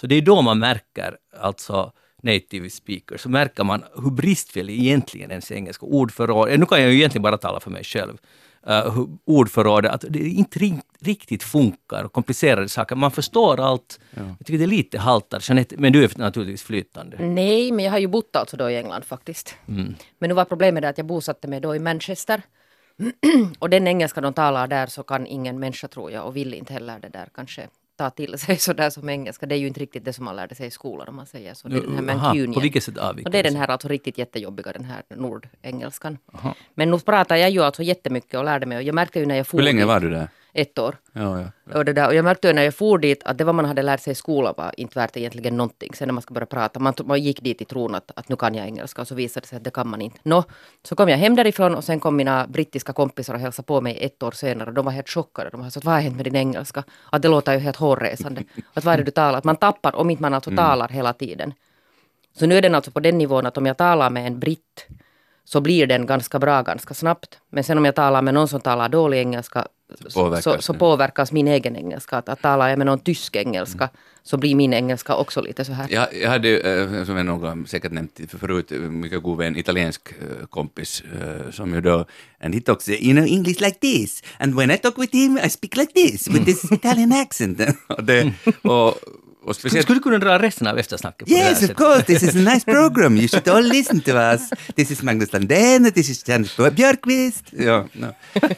så 0.00 0.06
det 0.06 0.14
är 0.14 0.22
då 0.22 0.42
man 0.42 0.58
märker, 0.58 1.16
alltså 1.40 1.92
native 2.22 2.70
speaker, 2.70 3.16
så 3.16 3.28
märker 3.28 3.64
man 3.64 3.84
hur 3.94 4.10
bristfällig 4.10 4.80
egentligen 4.80 5.30
ens 5.30 5.52
engelska 5.52 5.86
ordförråd 5.86 6.48
är. 6.48 6.58
Nu 6.58 6.66
kan 6.66 6.82
jag 6.82 6.90
ju 6.90 6.96
egentligen 6.96 7.22
bara 7.22 7.38
tala 7.38 7.60
för 7.60 7.70
mig 7.70 7.84
själv. 7.84 8.18
Uh, 8.68 8.90
hur 8.94 9.08
ordförrådet, 9.24 9.92
att 9.92 10.04
det 10.08 10.18
inte 10.28 10.58
ri- 10.58 10.80
riktigt 11.00 11.42
funkar, 11.42 12.08
komplicerade 12.08 12.68
saker. 12.68 12.96
Man 12.96 13.10
förstår 13.10 13.60
allt. 13.60 14.00
Jag 14.10 14.46
tycker 14.46 14.58
det 14.58 14.64
är 14.64 14.66
lite 14.66 14.98
haltar. 14.98 15.40
Jeanette, 15.48 15.74
men 15.78 15.92
du 15.92 16.04
är 16.04 16.18
naturligtvis 16.18 16.62
flytande. 16.62 17.16
Nej, 17.26 17.72
men 17.72 17.84
jag 17.84 17.92
har 17.92 17.98
ju 17.98 18.06
bott 18.06 18.36
alltså 18.36 18.56
då 18.56 18.70
i 18.70 18.76
England 18.76 19.04
faktiskt. 19.04 19.54
Mm. 19.68 19.94
Men 20.18 20.28
nu 20.28 20.34
var 20.34 20.44
problemet 20.44 20.84
att 20.84 20.98
jag 20.98 21.06
bosatte 21.06 21.48
mig 21.48 21.60
då 21.60 21.76
i 21.76 21.78
Manchester. 21.78 22.42
och 23.58 23.70
den 23.70 23.86
engelska 23.88 24.20
de 24.20 24.34
talar 24.34 24.66
där 24.66 24.86
så 24.86 25.02
kan 25.02 25.26
ingen 25.26 25.58
människa 25.58 25.88
tror 25.88 26.10
jag 26.10 26.26
och 26.26 26.36
vill 26.36 26.54
inte 26.54 26.72
heller 26.72 26.98
det 27.00 27.08
där 27.08 27.28
kanske 27.34 27.68
ta 28.02 28.10
till 28.10 28.38
sig 28.38 28.56
sådär 28.68 28.90
som 28.90 29.08
engelska. 29.08 29.46
Det 29.46 29.54
är 29.54 29.58
ju 29.58 29.66
inte 29.66 29.80
riktigt 29.80 30.04
det 30.04 30.12
som 30.12 30.24
man 30.24 30.36
lärde 30.36 30.54
sig 30.54 30.66
i 30.66 30.70
skolan 30.70 31.08
om 31.08 31.16
man 31.16 31.26
säger 31.26 31.54
så. 31.54 31.68
Det 31.68 31.76
är 31.76 31.80
den 31.80 32.08
här 32.08 32.14
Aha, 32.14 32.26
Mancunian. 32.26 32.54
på 32.54 32.60
vilket 32.60 32.84
sätt 32.84 32.98
avviker 32.98 33.28
Och 33.28 33.32
det 33.32 33.38
är 33.38 33.42
den 33.42 33.56
här 33.56 33.68
alltså 33.68 33.88
riktigt 33.88 34.18
jättejobbiga, 34.18 34.72
den 34.72 34.84
här 34.84 35.02
nordengelskan. 35.16 36.18
Aha. 36.34 36.54
Men 36.74 36.90
nu 36.90 36.98
pratar 36.98 37.36
jag 37.36 37.50
ju 37.50 37.62
alltså 37.62 37.82
jättemycket 37.82 38.34
och 38.34 38.44
lärde 38.44 38.66
mig. 38.66 38.86
Jag 38.86 38.94
märkte 38.94 39.18
ju 39.18 39.26
när 39.26 39.36
jag 39.36 39.46
for 39.46 39.58
Hur 39.58 39.64
länge 39.64 39.84
var 39.84 40.00
du 40.00 40.10
där? 40.10 40.28
Ett 40.54 40.78
år. 40.78 40.96
Ja, 41.12 41.40
ja. 41.40 41.78
Och, 41.78 41.84
det 41.84 41.92
där, 41.92 42.06
och 42.06 42.14
jag 42.14 42.24
märkte 42.24 42.48
ju 42.48 42.54
när 42.54 42.62
jag 42.62 42.74
for 42.74 42.98
dit 42.98 43.22
att 43.24 43.38
det 43.38 43.44
vad 43.44 43.54
man 43.54 43.64
hade 43.64 43.82
lärt 43.82 44.00
sig 44.00 44.10
i 44.10 44.14
skolan 44.14 44.54
var 44.56 44.74
inte 44.76 44.98
värt 44.98 45.16
egentligen 45.16 45.56
någonting. 45.56 45.94
Sen 45.94 46.08
när 46.08 46.12
man 46.12 46.22
ska 46.22 46.34
börja 46.34 46.46
prata, 46.46 46.80
man, 46.80 46.94
man 47.04 47.22
gick 47.22 47.42
dit 47.42 47.62
i 47.62 47.64
tron 47.64 47.94
att, 47.94 48.10
att 48.16 48.28
nu 48.28 48.36
kan 48.36 48.54
jag 48.54 48.66
engelska 48.66 49.02
och 49.02 49.08
så 49.08 49.14
visade 49.14 49.44
det 49.44 49.48
sig 49.48 49.56
att 49.56 49.64
det 49.64 49.70
kan 49.70 49.88
man 49.88 50.02
inte. 50.02 50.18
Nå, 50.22 50.44
så 50.82 50.96
kom 50.96 51.08
jag 51.08 51.18
hem 51.18 51.36
därifrån 51.36 51.74
och 51.74 51.84
sen 51.84 52.00
kom 52.00 52.16
mina 52.16 52.46
brittiska 52.46 52.92
kompisar 52.92 53.34
och 53.34 53.40
hälsade 53.40 53.66
på 53.66 53.80
mig 53.80 53.98
ett 54.00 54.22
år 54.22 54.30
senare. 54.30 54.70
De 54.72 54.84
var 54.84 54.92
helt 54.92 55.08
chockade. 55.08 55.50
De 55.50 55.70
sa 55.70 55.80
vad 55.84 55.94
har 55.94 56.00
hänt 56.00 56.16
med 56.16 56.24
din 56.24 56.36
engelska? 56.36 56.84
Att 57.10 57.22
det 57.22 57.28
låter 57.28 57.52
ju 57.52 57.58
helt 57.58 57.76
hårresande. 57.76 58.44
Att 58.74 58.84
vad 58.84 58.94
är 58.94 58.98
det 58.98 59.04
du 59.04 59.10
talar? 59.10 59.38
Att 59.38 59.44
man 59.44 59.56
tappar 59.56 59.96
om 59.96 60.10
inte 60.10 60.22
man 60.22 60.34
alltså 60.34 60.50
talar 60.56 60.88
hela 60.88 61.12
tiden. 61.12 61.54
Så 62.38 62.46
nu 62.46 62.58
är 62.58 62.62
den 62.62 62.74
alltså 62.74 62.90
på 62.90 63.00
den 63.00 63.18
nivån 63.18 63.46
att 63.46 63.58
om 63.58 63.66
jag 63.66 63.76
talar 63.76 64.10
med 64.10 64.26
en 64.26 64.40
britt 64.40 64.86
så 65.44 65.60
blir 65.60 65.86
den 65.86 66.06
ganska 66.06 66.38
bra 66.38 66.62
ganska 66.62 66.94
snabbt. 66.94 67.38
Men 67.50 67.64
sen 67.64 67.78
om 67.78 67.84
jag 67.84 67.94
talar 67.94 68.22
med 68.22 68.34
någon 68.34 68.48
som 68.48 68.60
talar 68.60 68.88
dålig 68.88 69.18
engelska 69.18 69.66
påverkas 70.14 70.44
så, 70.44 70.62
så 70.62 70.74
påverkas 70.74 71.32
min 71.32 71.48
egen 71.48 71.76
engelska. 71.76 72.16
Att, 72.16 72.28
att 72.28 72.42
talar 72.42 72.68
jag 72.68 72.78
med 72.78 72.86
någon 72.86 72.98
tysk 72.98 73.36
engelska 73.36 73.88
så 74.22 74.36
blir 74.36 74.54
min 74.54 74.72
engelska 74.72 75.16
också 75.16 75.40
lite 75.40 75.64
så 75.64 75.72
här. 75.72 75.86
Jag, 75.90 76.06
jag 76.22 76.30
hade, 76.30 76.58
eh, 76.58 77.04
som 77.04 77.16
jag 77.16 77.24
har 77.24 77.66
säkert 77.66 77.92
nämnt 77.92 78.20
förut, 78.28 78.72
eh, 78.72 78.78
mycket 78.78 79.22
god 79.22 79.38
vän, 79.38 79.56
italiensk 79.56 80.12
eh, 80.12 80.46
kompis, 80.46 81.02
som 81.50 81.74
ju 81.74 81.80
då, 81.80 82.06
and 82.40 82.54
he 82.54 82.60
talks, 82.60 82.88
you 82.88 83.12
know, 83.12 83.26
English 83.26 83.60
like 83.60 83.78
this, 83.80 84.22
and 84.38 84.54
when 84.54 84.70
I 84.70 84.78
talk 84.78 84.98
with 84.98 85.16
him 85.16 85.38
I 85.44 85.50
speak 85.50 85.76
like 85.76 85.92
this, 85.92 86.28
with 86.28 86.44
this 86.44 86.64
Italian 86.72 87.12
accent. 87.12 87.60
och, 87.88 88.04
det, 88.04 88.32
och, 88.62 88.94
och 89.44 89.56
Skulle, 89.56 89.70
speciellt 89.70 89.86
skulle 89.86 90.00
kunna 90.00 90.18
dra 90.18 90.38
resten 90.42 90.66
av 90.66 90.78
eftersnacket 90.78 91.28
på 91.28 91.34
Yes, 91.34 91.62
of 91.70 91.74
course. 91.76 92.02
This 92.02 92.22
is 92.22 92.34
a 92.36 92.38
nice 92.54 92.64
program. 92.64 93.16
You 93.16 93.28
should 93.28 93.48
all 93.48 93.64
listen 93.64 94.00
to 94.00 94.10
us. 94.10 94.50
This 94.76 94.90
is 94.90 95.02
Magnus 95.02 95.32
Landén 95.32 95.92
this 95.92 96.10
is 96.10 96.28
Janet 96.28 96.56
Björkqvist. 96.76 97.44
Ja, 97.50 97.86
no. 97.92 98.06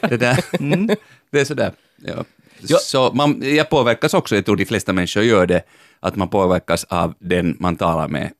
det, 0.09 0.17
där. 0.17 0.39
Mm. 0.59 0.87
det 1.31 1.39
är 1.39 1.45
sådär. 1.45 1.71
Ja. 1.97 2.25
Ja. 2.67 2.77
Så 2.77 3.11
man, 3.13 3.41
jag 3.55 3.69
påverkas 3.69 4.13
också, 4.13 4.35
jag 4.35 4.45
tror 4.45 4.55
de 4.55 4.65
flesta 4.65 4.93
människor 4.93 5.23
gör 5.23 5.45
det, 5.45 5.61
att 5.99 6.15
man 6.15 6.27
påverkas 6.29 6.83
av 6.83 7.13
den 7.19 7.57
man 7.59 7.75
talar 7.75 8.07
med, 8.07 8.31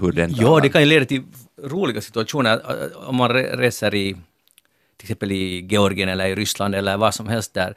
hur 0.00 0.12
den 0.12 0.30
Ja, 0.30 0.36
talar. 0.46 0.60
det 0.60 0.68
kan 0.68 0.80
ju 0.82 0.86
leda 0.88 1.04
till 1.04 1.22
roliga 1.62 2.00
situationer 2.00 2.60
om 3.08 3.16
man 3.16 3.30
re- 3.30 3.56
reser 3.56 3.94
i 3.94 4.12
till 4.96 5.04
exempel 5.06 5.32
i 5.32 5.66
Georgien 5.70 6.08
eller 6.08 6.26
i 6.26 6.34
Ryssland 6.34 6.74
eller 6.74 6.96
vad 6.96 7.14
som 7.14 7.28
helst 7.28 7.54
där. 7.54 7.74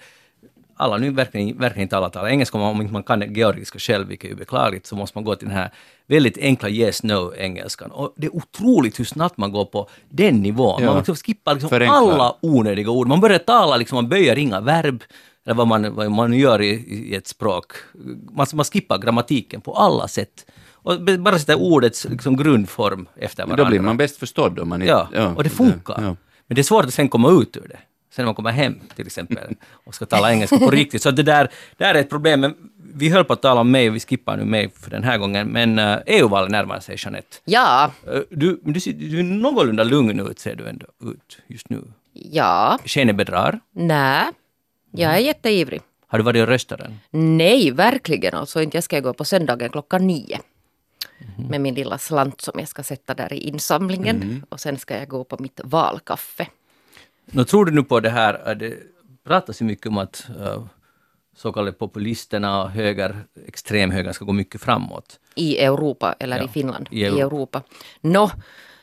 Alla 0.78 0.98
nu 0.98 1.12
verkligen, 1.12 1.58
verkligen 1.58 1.90
alla 1.92 2.10
talar 2.10 2.28
engelska, 2.28 2.58
om 2.58 2.82
inte 2.82 2.94
man 2.94 3.04
kan 3.04 3.34
georgiska 3.34 3.80
själv, 3.80 4.08
vilket 4.08 4.32
är 4.32 4.36
beklagligt, 4.36 4.86
så 4.86 4.96
måste 4.96 5.18
man 5.18 5.24
gå 5.24 5.36
till 5.36 5.48
den 5.48 5.58
här 5.58 5.72
väldigt 6.08 6.38
enkla 6.38 6.70
yes 6.70 7.04
no-engelskan. 7.04 7.92
Och 7.92 8.14
det 8.18 8.28
är 8.28 8.36
otroligt 8.36 9.00
hur 9.00 9.06
snabbt 9.06 9.38
man 9.38 9.52
går 9.52 9.66
på 9.66 9.90
den 10.10 10.42
nivån. 10.42 10.82
Ja. 10.82 10.88
Man 10.88 10.98
liksom 10.98 11.16
skippar 11.16 11.54
liksom 11.54 11.70
Förenklar. 11.70 12.12
alla 12.12 12.36
onödiga 12.42 12.90
ord. 12.90 13.08
Man 13.08 13.22
börjar 13.22 13.40
tala, 13.40 13.78
liksom, 13.78 13.96
man 13.96 14.10
böjer 14.10 14.38
inga 14.38 14.62
verb, 14.62 15.04
eller 15.46 15.56
vad 15.56 15.68
man, 15.68 15.96
vad 15.96 16.12
man 16.12 16.34
gör 16.34 16.62
i, 16.62 16.70
i 16.70 17.16
ett 17.16 17.28
språk. 17.28 17.72
Man, 18.32 18.48
man 18.54 18.66
skippar 18.66 18.98
grammatiken 18.98 19.62
på 19.62 19.74
alla 19.74 20.08
sätt. 20.08 20.46
Och 20.74 21.02
bara 21.20 21.40
sätta 21.40 21.56
ordets 21.56 22.06
liksom, 22.06 22.38
grundform 22.38 23.08
efter 23.16 23.44
varandra. 23.44 23.64
Då 23.64 23.70
blir 23.70 23.80
man 23.80 23.98
bäst 23.98 24.18
förstådd 24.18 24.60
om 24.60 24.70
man 24.70 24.82
inte... 24.82 25.08
Ja, 25.14 25.34
och 25.36 25.44
det 25.44 25.50
funkar. 25.50 26.02
Ja. 26.02 26.16
Men 26.48 26.56
det 26.56 26.62
är 26.62 26.64
svårt 26.64 26.86
att 26.86 26.94
sen 26.94 27.10
komma 27.10 27.32
ut 27.32 27.58
ur 27.58 27.68
det. 27.68 27.80
Sen 28.16 28.24
när 28.24 28.26
man 28.26 28.36
kommer 28.36 28.52
hem 28.52 28.80
till 28.96 29.06
exempel 29.08 29.56
och 29.86 29.96
ska 29.96 30.06
tala 30.06 30.32
engelska 30.32 30.58
på 30.60 30.70
riktigt. 30.72 31.02
Så 31.02 31.12
det 31.12 31.24
där, 31.24 31.50
där 31.78 31.96
är 31.96 32.00
ett 32.00 32.10
problem. 32.10 32.40
Men 32.42 32.56
vi 32.94 33.10
höll 33.10 33.26
på 33.26 33.34
att 33.34 33.42
tala 33.42 33.62
om 33.62 33.72
mig 33.72 33.90
och 33.90 33.96
vi 33.96 34.00
skippar 34.00 34.38
nu 34.38 34.46
mig 34.46 34.70
för 34.70 34.92
den 34.92 35.04
här 35.04 35.18
gången. 35.18 35.48
Men 35.48 35.80
uh, 35.80 35.98
EU-valet 36.06 36.52
närmar 36.52 36.80
sig, 36.80 36.96
Jeanette. 37.00 37.38
Ja, 37.46 37.92
Eh, 38.08 38.20
du, 38.30 38.60
du, 38.64 38.80
ser- 38.80 38.94
du 38.94 39.20
är 39.20 39.24
någorlunda 39.24 39.84
lugn 39.84 40.20
ut 40.20 40.40
ser 40.40 40.56
du 40.56 40.68
ändå 40.68 40.86
ut 41.04 41.38
just 41.48 41.70
nu. 41.70 41.82
ja, 42.14 42.80
Skenet 42.86 43.16
bedrar. 43.16 43.60
nej. 43.72 44.26
Jag 44.92 45.14
är 45.14 45.18
jätteivrig. 45.20 45.82
Har 46.08 46.18
du 46.18 46.24
varit 46.24 46.42
och 46.42 46.48
röstat 46.48 46.80
än? 46.82 47.00
Nej, 47.12 47.72
verkligen. 47.72 48.34
Alltså 48.34 48.62
inte 48.62 48.78
jag 48.78 48.84
ska 48.84 49.00
gå 49.00 49.14
på 49.14 49.26
söndagen 49.26 49.70
klockan 49.70 50.08
nio. 50.08 50.40
Mhm. 51.38 51.48
Med 51.48 51.62
min 51.62 51.76
lilla 51.76 51.98
slant 51.98 52.42
som 52.42 52.60
jag 52.60 52.68
ska 52.68 52.84
sätta 52.84 53.14
där 53.14 53.34
i 53.34 53.38
insamlingen. 53.38 54.46
Och 54.50 54.60
sen 54.60 54.78
ska 54.78 54.98
jag 54.98 55.08
gå 55.08 55.24
på 55.24 55.38
mitt 55.40 55.60
valkaffe. 55.64 56.48
Nå, 57.26 57.44
tror 57.44 57.66
du 57.66 57.72
nu 57.72 57.84
på 57.84 58.00
det 58.00 58.10
här, 58.10 58.50
eh, 58.50 58.56
det 58.58 58.74
pratas 59.28 59.62
ju 59.62 59.66
mycket 59.66 59.86
om 59.88 59.98
att 59.98 60.28
uh, 60.40 60.66
så 61.36 61.52
kallade 61.52 61.72
populisterna 61.72 62.64
och 62.64 62.70
höger, 62.70 63.16
extremhögern 63.48 64.14
ska 64.14 64.26
gå 64.26 64.34
mycket 64.34 64.62
framåt. 64.62 65.20
I 65.36 65.58
Europa 65.58 66.16
eller 66.20 66.38
Ja, 66.38 66.44
i 66.44 66.48
Finland. 66.48 66.88
i 66.92 67.00
I 67.02 67.06
Europa. 67.06 67.22
Europa. 67.26 67.62
Nå, 68.02 68.32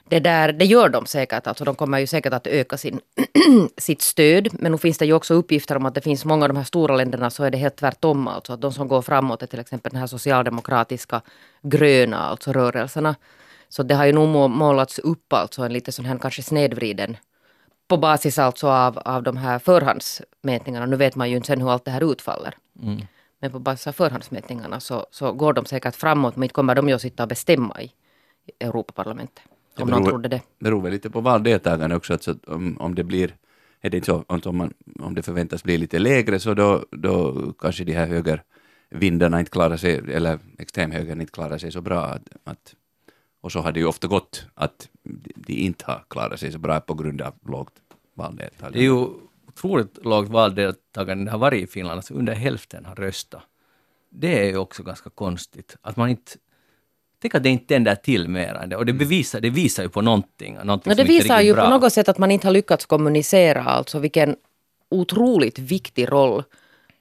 det, 0.08 0.20
där, 0.20 0.52
det 0.52 0.64
gör 0.64 0.88
de 0.88 1.06
säkert. 1.06 1.46
Alltså 1.46 1.64
de 1.64 1.74
kommer 1.74 1.98
ju 1.98 2.06
säkert 2.06 2.32
att 2.32 2.46
öka 2.46 2.76
sin, 2.76 3.00
sitt 3.76 4.02
stöd. 4.02 4.48
Men 4.52 4.72
nu 4.72 4.78
finns 4.78 4.98
det 4.98 5.06
ju 5.06 5.12
också 5.12 5.34
uppgifter 5.34 5.76
om 5.76 5.86
att 5.86 5.94
det 5.94 6.00
finns 6.00 6.24
många 6.24 6.44
av 6.44 6.48
de 6.48 6.56
här 6.56 6.64
stora 6.64 6.96
länderna 6.96 7.30
så 7.30 7.44
är 7.44 7.50
det 7.50 7.58
helt 7.58 7.76
tvärtom. 7.76 8.28
Alltså 8.28 8.52
att 8.52 8.60
de 8.60 8.72
som 8.72 8.88
går 8.88 9.02
framåt 9.02 9.42
är 9.42 9.46
till 9.46 9.60
exempel 9.60 9.90
den 9.92 10.00
här 10.00 10.06
socialdemokratiska 10.06 11.22
gröna 11.62 12.18
alltså 12.18 12.52
rörelserna. 12.52 13.14
Så 13.68 13.82
det 13.82 13.94
har 13.94 14.04
ju 14.06 14.12
nog 14.12 14.28
må- 14.28 14.48
målats 14.48 14.98
upp 14.98 15.32
alltså 15.32 15.62
en 15.62 15.72
lite 15.72 15.92
sån 15.92 16.04
här 16.04 16.18
kanske 16.18 16.42
snedvriden 16.42 17.16
på 17.92 17.96
basis 17.96 18.38
alltså 18.38 18.68
av, 18.68 18.98
av 18.98 19.22
de 19.22 19.36
här 19.36 19.58
förhandsmätningarna. 19.58 20.86
Nu 20.86 20.96
vet 20.96 21.16
man 21.16 21.30
ju 21.30 21.36
inte 21.36 21.46
sen 21.46 21.60
hur 21.60 21.70
allt 21.70 21.84
det 21.84 21.90
här 21.90 22.12
utfaller. 22.12 22.54
Men 23.40 23.50
på 23.50 23.58
basis 23.58 23.86
av 23.86 23.92
förhandsmätningarna 23.92 24.80
så, 24.80 25.06
så 25.10 25.32
går 25.32 25.52
de 25.52 25.64
säkert 25.64 25.96
framåt 25.96 26.36
men 26.36 26.42
inte 26.42 26.52
kommer 26.52 26.74
de 26.74 26.88
ju 26.88 26.94
att 26.94 27.00
sitta 27.00 27.22
och 27.22 27.28
bestämma 27.28 27.82
i 27.82 27.92
Europaparlamentet. 28.60 29.44
Om 29.78 29.88
någon 29.88 30.04
trodde 30.04 30.28
det. 30.28 30.40
beror 30.58 30.82
väl 30.82 30.92
lite 30.92 31.10
på 31.10 31.20
valdeltagarna 31.20 31.96
också, 31.96 32.12
alltså 32.12 32.34
om, 32.46 32.76
om 32.80 32.94
det 32.94 33.04
blir, 33.04 33.36
är 33.80 33.90
det 33.90 33.96
inte 33.96 34.06
så, 34.06 34.24
om, 34.26 34.56
man, 34.56 34.74
om 35.00 35.14
det 35.14 35.22
förväntas 35.22 35.64
bli 35.64 35.78
lite 35.78 35.98
lägre 35.98 36.38
så 36.38 36.54
då, 36.54 36.84
då 36.90 37.34
kanske 37.58 37.84
de 37.84 37.92
här 37.92 38.06
högervindarna 38.06 39.40
inte 39.40 39.50
klarar 39.50 39.76
sig, 39.76 40.00
eller 40.12 40.38
extremhögern 40.58 41.20
inte 41.20 41.32
klarar 41.32 41.58
sig 41.58 41.72
så 41.72 41.80
bra. 41.80 42.04
Att, 42.04 42.28
att, 42.44 42.74
och 43.40 43.52
så 43.52 43.60
har 43.60 43.72
det 43.72 43.80
ju 43.80 43.86
ofta 43.86 44.06
gått 44.06 44.46
att 44.54 44.88
de 45.34 45.52
inte 45.52 45.84
har 45.84 46.04
klarat 46.08 46.40
sig 46.40 46.52
så 46.52 46.58
bra 46.58 46.80
på 46.80 46.94
grund 46.94 47.20
av 47.20 47.34
lågt 47.46 47.81
valdeltagande. 48.14 48.78
Det 48.78 48.82
är 48.82 48.88
ju 48.88 49.06
otroligt 49.48 50.04
lågt 50.04 50.28
valdeltagande 50.28 51.24
det 51.24 51.30
har 51.30 51.38
varit 51.38 51.64
i 51.64 51.66
Finland, 51.66 51.96
alltså 51.96 52.14
under 52.14 52.34
hälften 52.34 52.84
har 52.84 52.94
röstat. 52.94 53.42
Det 54.10 54.40
är 54.40 54.44
ju 54.44 54.56
också 54.56 54.82
ganska 54.82 55.10
konstigt, 55.10 55.76
att 55.82 55.96
man 55.96 56.08
inte 56.08 56.32
Tänk 57.22 57.34
att 57.34 57.42
det 57.42 57.48
inte 57.48 57.66
tänder 57.66 57.94
till 57.94 58.28
mer 58.28 58.54
än 58.54 58.68
det. 58.68 58.76
Och 58.76 58.86
det, 58.86 58.92
bevisar, 58.92 59.40
det 59.40 59.50
visar 59.50 59.82
ju 59.82 59.88
på 59.88 60.00
någonting. 60.00 60.58
någonting 60.64 60.90
Men 60.90 60.96
det 60.96 61.04
visar 61.04 61.40
ju 61.40 61.54
bra. 61.54 61.64
på 61.64 61.70
något 61.70 61.92
sätt 61.92 62.08
att 62.08 62.18
man 62.18 62.30
inte 62.30 62.46
har 62.46 62.52
lyckats 62.52 62.86
kommunicera 62.86 63.64
alltså 63.64 63.98
vilken 63.98 64.36
otroligt 64.90 65.58
viktig 65.58 66.12
roll 66.12 66.42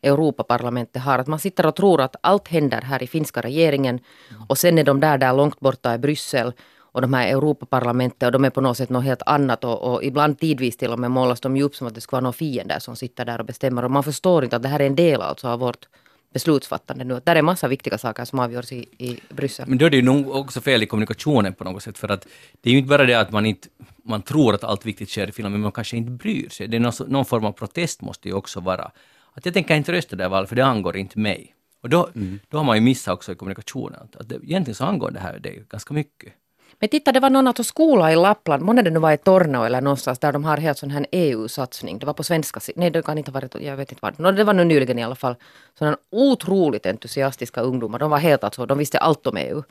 Europaparlamentet 0.02 1.02
har. 1.02 1.20
Att 1.20 1.28
man 1.28 1.40
sitter 1.40 1.66
och 1.66 1.76
tror 1.76 2.02
att 2.02 2.16
allt 2.22 2.48
händer 2.48 2.82
här 2.82 3.04
i 3.04 3.08
finska 3.08 3.42
regeringen 3.42 4.00
och 4.48 4.58
sen 4.58 4.78
är 4.78 4.84
de 4.84 5.00
där, 5.00 5.18
där 5.18 5.34
långt 5.34 5.60
borta 5.60 5.96
i 5.96 5.98
Bryssel 5.98 6.54
och 6.92 7.02
de 7.02 7.14
här 7.14 7.28
Europaparlamentet 7.28 8.24
och 8.24 8.32
de 8.32 8.46
är 8.46 8.50
på 8.50 8.62
något 8.62 8.78
sätt 8.78 8.90
något 8.90 9.04
helt 9.04 9.22
annat 9.26 9.64
och, 9.64 9.94
och 9.94 10.04
ibland 10.04 10.40
tidvis 10.40 10.78
till 10.78 10.92
och 10.92 11.00
med 11.00 11.12
målas 11.12 11.42
de 11.42 11.58
ju 11.58 11.64
upp 11.64 11.76
som 11.76 11.88
att 11.88 11.96
det 11.96 12.02
ska 12.02 12.16
vara 12.16 12.24
några 12.24 12.34
fiender 12.34 12.80
som 12.80 12.96
sitter 12.96 13.26
där 13.26 13.40
och 13.40 13.46
bestämmer 13.46 13.86
och 13.86 13.92
man 13.92 14.04
förstår 14.04 14.44
inte 14.44 14.56
att 14.56 14.64
det 14.64 14.70
här 14.70 14.80
är 14.80 14.88
en 14.88 14.96
del 14.96 15.22
alltså 15.22 15.48
av 15.48 15.60
vårt 15.60 15.88
beslutsfattande 16.34 17.04
nu. 17.04 17.22
Där 17.24 17.36
är 17.36 17.42
massa 17.42 17.68
viktiga 17.68 17.98
saker 17.98 18.26
som 18.26 18.40
avgörs 18.40 18.72
i, 18.72 18.86
i 18.98 19.20
Bryssel. 19.30 19.66
Men 19.68 19.78
då 19.78 19.86
är 19.86 19.90
det 19.90 19.96
ju 19.96 20.04
nog 20.04 20.36
också 20.36 20.62
fel 20.62 20.84
i 20.84 20.86
kommunikationen 20.86 21.54
på 21.54 21.64
något 21.64 21.84
sätt, 21.84 21.98
för 21.98 22.10
att 22.10 22.28
det 22.62 22.70
är 22.70 22.72
ju 22.72 22.78
inte 22.78 22.90
bara 22.90 23.06
det 23.06 23.14
att 23.14 23.32
man 23.32 23.46
inte 23.46 23.68
man 24.04 24.22
tror 24.22 24.56
att 24.56 24.64
allt 24.64 24.86
viktigt 24.86 25.10
sker 25.10 25.30
i 25.30 25.32
Finland, 25.32 25.54
men 25.54 25.62
man 25.62 25.72
kanske 25.72 25.98
inte 25.98 26.12
bryr 26.12 26.50
sig. 26.50 26.68
Det 26.68 26.78
är 26.78 26.80
någon, 26.80 26.94
någon 27.08 27.26
form 27.26 27.46
av 27.46 27.52
protest 27.52 28.02
måste 28.02 28.28
ju 28.28 28.34
också 28.34 28.60
vara. 28.60 28.92
Att 29.34 29.46
jag 29.46 29.54
tänker 29.54 29.76
inte 29.76 29.92
rösta 29.92 30.16
det 30.16 30.24
här 30.24 30.30
valet, 30.30 30.50
för 30.50 30.56
det 30.56 30.66
angår 30.66 30.98
inte 30.98 31.20
mig. 31.20 31.56
Och 31.82 31.90
då, 31.90 32.10
då 32.50 32.58
har 32.58 32.64
man 32.64 32.78
ju 32.78 32.82
missat 32.82 33.14
också 33.14 33.32
i 33.32 33.36
kommunikationen, 33.36 34.00
att, 34.02 34.16
att 34.16 34.30
det, 34.30 34.36
egentligen 34.36 34.76
så 34.76 34.86
angår 34.86 35.12
det 35.12 35.20
här 35.20 35.40
dig 35.40 35.64
ganska 35.70 35.94
mycket. 35.94 36.34
Men 36.80 36.90
titta, 36.90 37.12
det 37.12 37.20
var 37.20 37.30
någon 37.30 37.48
alltså 37.48 37.64
skola 37.64 38.12
i 38.12 38.16
Lappland, 38.16 38.64
månne 38.64 38.82
det 38.82 38.90
nu 38.90 39.00
var 39.00 39.12
i 39.12 39.18
Torneå 39.18 39.64
eller 39.64 39.82
någonstans, 39.82 40.20
där 40.20 40.32
de 40.32 40.44
har 40.44 40.58
helt 40.58 40.78
sån 40.78 40.92
här 40.92 41.06
EU-satsning. 41.12 42.00
Det 42.00 42.06
var 42.06 42.14
på 42.14 42.24
svenska 42.24 42.60
Nej, 42.76 42.90
det 42.90 43.02
kan 43.02 43.18
inte 43.18 43.32
ha 43.32 43.34
varit, 43.34 43.56
jag 43.62 43.78
vet 43.78 43.92
inte 43.92 44.00
vad. 44.02 44.20
No, 44.20 44.32
det 44.32 44.44
var 44.44 44.54
nu 44.54 44.64
nyligen 44.64 45.00
i 45.00 45.04
alla 45.04 45.16
fall. 45.16 45.36
Sådana 45.80 45.98
otroligt 46.12 46.86
entusiastiska 46.86 47.62
ungdomar. 47.62 48.00
De 48.00 48.10
var 48.10 48.18
helt 48.18 48.44
alltså, 48.44 48.66
de 48.66 48.78
visste 48.78 48.98
allt 48.98 49.28
om 49.28 49.38
EU. 49.38 49.64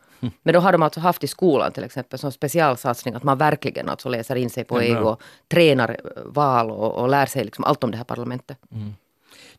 Men 0.43 0.55
då 0.55 0.61
har 0.61 0.73
de 0.73 0.83
alltså 0.83 1.01
haft 1.01 1.25
i 1.25 1.27
skolan 1.27 1.73
till 1.73 1.85
exempel 1.85 2.19
som 2.19 2.33
specialsatsning 2.33 3.15
att 3.15 3.23
man 3.23 3.39
verkligen 3.39 3.89
alltså 3.89 4.09
läser 4.09 4.37
in 4.37 4.51
sig 4.51 4.65
på 4.65 4.81
EU 4.81 5.07
och 5.07 5.23
tränar 5.49 5.89
eh, 5.89 6.23
val 6.25 6.71
och, 6.71 6.95
och 6.95 7.09
lär 7.09 7.27
sig 7.27 7.45
liksom 7.45 7.65
allt 7.65 7.85
om 7.85 7.91
det 7.91 7.97
här 7.97 8.05
parlamentet. 8.05 8.59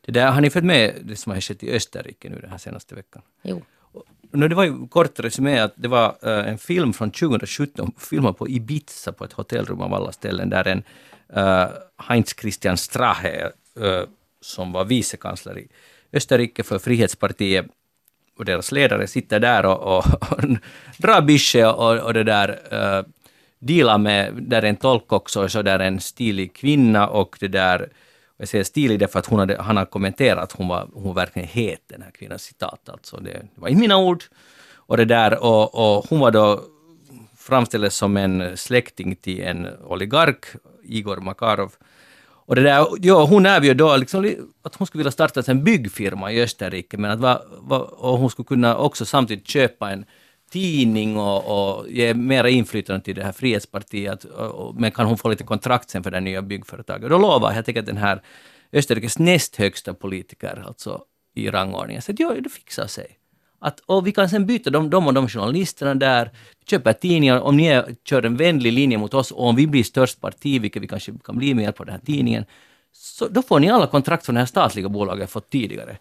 Det 0.00 0.12
där, 0.12 0.30
har 0.30 0.40
ni 0.40 0.50
följt 0.50 0.66
med 0.66 0.94
det 1.02 1.16
som 1.16 1.32
har 1.32 1.40
skett 1.40 1.62
i 1.62 1.72
Österrike 1.76 2.30
nu 2.30 2.38
den 2.40 2.50
här 2.50 2.58
senaste 2.58 2.94
veckan? 2.94 3.22
Jo. 3.42 3.62
No, 4.32 4.48
det 4.48 4.54
var 4.54 4.64
ju 4.64 4.88
kort 4.88 5.20
resumé 5.20 5.58
att 5.58 5.72
det 5.76 5.88
var 5.88 6.08
uh, 6.08 6.48
en 6.48 6.58
film 6.58 6.92
från 6.92 7.10
2017, 7.10 7.92
filmad 7.98 8.36
på 8.36 8.48
Ibiza 8.48 9.12
på 9.12 9.24
ett 9.24 9.32
hotellrum 9.32 9.80
av 9.80 9.94
alla 9.94 10.12
ställen, 10.12 10.50
där 10.50 10.68
en 10.68 10.82
uh, 11.36 11.66
Heinz 12.08 12.34
Christian 12.40 12.76
Strache, 12.76 13.50
uh, 13.80 14.02
som 14.40 14.72
var 14.72 14.84
vicekansler 14.84 15.58
i 15.58 15.68
Österrike 16.12 16.62
för 16.62 16.78
Frihetspartiet, 16.78 17.66
och 18.38 18.44
deras 18.44 18.72
ledare 18.72 19.06
sitter 19.06 19.40
där 19.40 19.66
och, 19.66 19.96
och, 19.96 20.04
och 20.32 20.42
drar 20.98 21.22
Bische 21.22 21.66
och, 21.66 21.98
och 21.98 22.14
det 22.14 22.24
där 22.24 22.48
uh, 22.72 23.06
dealar 23.58 23.98
med, 23.98 24.34
där 24.34 24.62
är 24.62 24.68
en 24.68 24.76
tolk 24.76 25.12
också, 25.12 25.42
och 25.42 25.52
så 25.52 25.62
där 25.62 25.78
är 25.78 25.86
en 25.86 26.00
stilig 26.00 26.54
kvinna 26.54 27.08
och 27.08 27.36
det 27.40 27.48
där 27.48 27.88
jag 28.42 28.48
säger 28.48 28.64
stilig 28.64 28.98
därför 28.98 29.18
att 29.18 29.26
hon 29.26 29.38
hade, 29.38 29.62
han 29.62 29.76
har 29.76 29.84
kommenterat 29.84 30.42
att 30.42 30.52
hon 30.52 30.68
var, 30.68 30.88
hon 30.94 31.14
verkligen 31.14 31.48
het, 31.48 31.82
den 31.86 32.02
här 32.02 32.10
kvinnans 32.10 32.42
citat. 32.42 32.88
Alltså 32.88 33.16
det, 33.16 33.30
det 33.30 33.60
var 33.60 33.68
inte 33.68 33.80
mina 33.80 33.96
ord. 33.96 34.24
Och, 34.74 34.96
det 34.96 35.04
där, 35.04 35.42
och, 35.44 35.74
och 35.74 36.06
hon 36.08 36.20
var 36.20 36.30
då 36.30 36.60
framställdes 37.36 37.96
som 37.96 38.16
en 38.16 38.56
släkting 38.56 39.16
till 39.16 39.40
en 39.40 39.68
oligark, 39.84 40.46
Igor 40.84 41.16
Makarov. 41.16 41.72
Och 42.24 42.54
det 42.54 42.62
där, 42.62 42.86
ja, 43.00 43.24
hon 43.24 43.46
erbjöd 43.46 43.76
då 43.76 43.96
liksom 43.96 44.34
att 44.62 44.74
hon 44.74 44.86
skulle 44.86 45.00
vilja 45.00 45.12
starta 45.12 45.42
en 45.46 45.64
byggfirma 45.64 46.32
i 46.32 46.42
Österrike, 46.42 46.98
men 46.98 47.10
att 47.10 47.20
va, 47.20 47.42
va, 47.60 47.78
och 47.78 48.18
hon 48.18 48.30
skulle 48.30 48.46
kunna 48.46 48.76
också 48.76 49.04
samtidigt 49.04 49.48
köpa 49.48 49.90
en 49.90 50.04
tidning 50.52 51.16
och, 51.16 51.76
och 51.76 51.88
ge 51.88 52.14
mera 52.14 52.48
inflytande 52.48 53.04
till 53.04 53.14
det 53.14 53.24
här 53.24 53.32
Frihetspartiet, 53.32 54.24
och, 54.24 54.50
och, 54.50 54.80
men 54.80 54.90
kan 54.90 55.06
hon 55.06 55.18
få 55.18 55.28
lite 55.28 55.44
kontrakt 55.44 55.90
sen 55.90 56.02
för 56.02 56.10
det 56.10 56.20
nya 56.20 56.42
byggföretaget? 56.42 57.10
Då 57.10 57.18
lovar 57.18 57.50
jag, 57.50 57.58
jag 57.58 57.64
tänker 57.64 57.80
att 57.80 57.86
den 57.86 57.96
här 57.96 58.22
Österrikes 58.72 59.18
näst 59.18 59.56
högsta 59.56 59.94
politiker, 59.94 60.64
alltså 60.66 61.04
i 61.34 61.50
rangordningen. 61.50 62.02
Så 62.02 62.12
att, 62.12 62.20
ja, 62.20 62.34
det 62.40 62.48
fixar 62.48 62.86
sig. 62.86 63.18
Att, 63.60 63.80
och 63.80 64.06
vi 64.06 64.12
kan 64.12 64.28
sen 64.28 64.46
byta 64.46 64.70
de, 64.70 64.90
de 64.90 65.06
och 65.06 65.14
de 65.14 65.28
journalisterna 65.28 65.94
där, 65.94 66.30
köper 66.66 66.92
tidningar, 66.92 67.40
om 67.40 67.56
ni 67.56 67.66
är, 67.66 67.94
kör 68.04 68.22
en 68.22 68.36
vänlig 68.36 68.72
linje 68.72 68.98
mot 68.98 69.14
oss 69.14 69.30
och 69.30 69.46
om 69.46 69.56
vi 69.56 69.66
blir 69.66 69.82
störst 69.82 70.20
parti, 70.20 70.60
vilket 70.60 70.82
vi 70.82 70.88
kanske 70.88 71.12
kan 71.24 71.38
bli 71.38 71.54
med 71.54 71.62
hjälp 71.62 71.80
av 71.80 71.86
den 71.86 71.94
här 71.94 72.02
tidningen, 72.06 72.44
så 72.92 73.28
då 73.28 73.42
får 73.42 73.60
ni 73.60 73.70
alla 73.70 73.86
kontrakt 73.86 74.24
som 74.24 74.34
det 74.34 74.40
här 74.40 74.46
statliga 74.46 74.88
bolaget 74.88 75.30
fått 75.30 75.50
tidigare. 75.50 75.98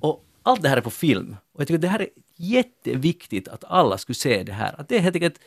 Och 0.00 0.24
allt 0.48 0.62
det 0.62 0.68
här 0.68 0.76
är 0.76 0.80
på 0.80 0.90
film. 0.90 1.36
Och 1.52 1.60
jag 1.60 1.68
tycker 1.68 1.78
att 1.78 1.82
det 1.82 1.88
här 1.88 2.00
är 2.00 2.08
jätteviktigt 2.36 3.48
att 3.48 3.64
alla 3.64 3.98
skulle 3.98 4.16
se 4.16 4.42
det 4.42 4.52
här. 4.52 4.80
Att 4.80 4.88
det 4.88 4.96
är 4.96 5.00
helt 5.00 5.16
enkelt 5.16 5.40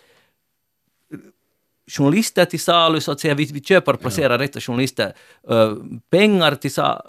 journalister 1.88 2.46
till 2.46 2.60
salu, 2.60 3.02
så 3.02 3.12
att 3.12 3.20
säga. 3.20 3.34
Vi, 3.34 3.46
vi 3.46 3.62
köper 3.62 3.94
och 3.94 4.00
placerar 4.00 4.40
rätta 4.40 4.60
journalister. 4.60 5.14
Uh, 5.52 5.76
pengar 6.10 6.56
till 6.56 6.74
salu, 6.74 7.02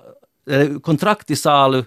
uh, 0.51 0.79
kontrakt 0.79 1.27
till 1.27 1.37
salu. 1.37 1.85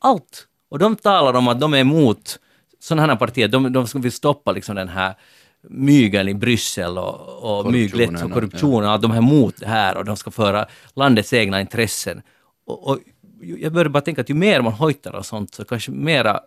Allt. 0.00 0.46
Och 0.68 0.78
de 0.78 0.96
talar 0.96 1.34
om 1.34 1.48
att 1.48 1.60
de 1.60 1.74
är 1.74 1.78
emot 1.78 2.38
sådana 2.78 3.06
här 3.06 3.16
partier. 3.16 3.48
De, 3.48 3.72
de 3.72 3.86
vill 3.94 4.12
stoppa 4.12 4.52
liksom 4.52 4.76
den 4.76 4.88
här 4.88 5.14
mygeln 5.68 6.28
i 6.28 6.34
Bryssel 6.34 6.98
och, 6.98 7.58
och 7.58 7.72
myglet 7.72 8.22
och 8.22 8.32
korruptionen. 8.32 8.88
Ja. 8.88 8.94
Att 8.94 9.02
de 9.02 9.10
är 9.10 9.16
emot 9.16 9.56
det 9.56 9.66
här 9.66 9.96
och 9.96 10.04
de 10.04 10.16
ska 10.16 10.30
föra 10.30 10.66
landets 10.94 11.32
egna 11.32 11.60
intressen. 11.60 12.22
Och, 12.66 12.90
och 12.90 12.98
jag 13.44 13.72
börjar 13.72 13.88
bara 13.88 14.00
tänka 14.00 14.20
att 14.20 14.30
ju 14.30 14.34
mer 14.34 14.60
man 14.60 14.72
hojtar 14.72 15.12
och 15.12 15.26
sånt 15.26 15.54
så 15.54 15.64
kanske 15.64 15.90
mera 15.90 16.40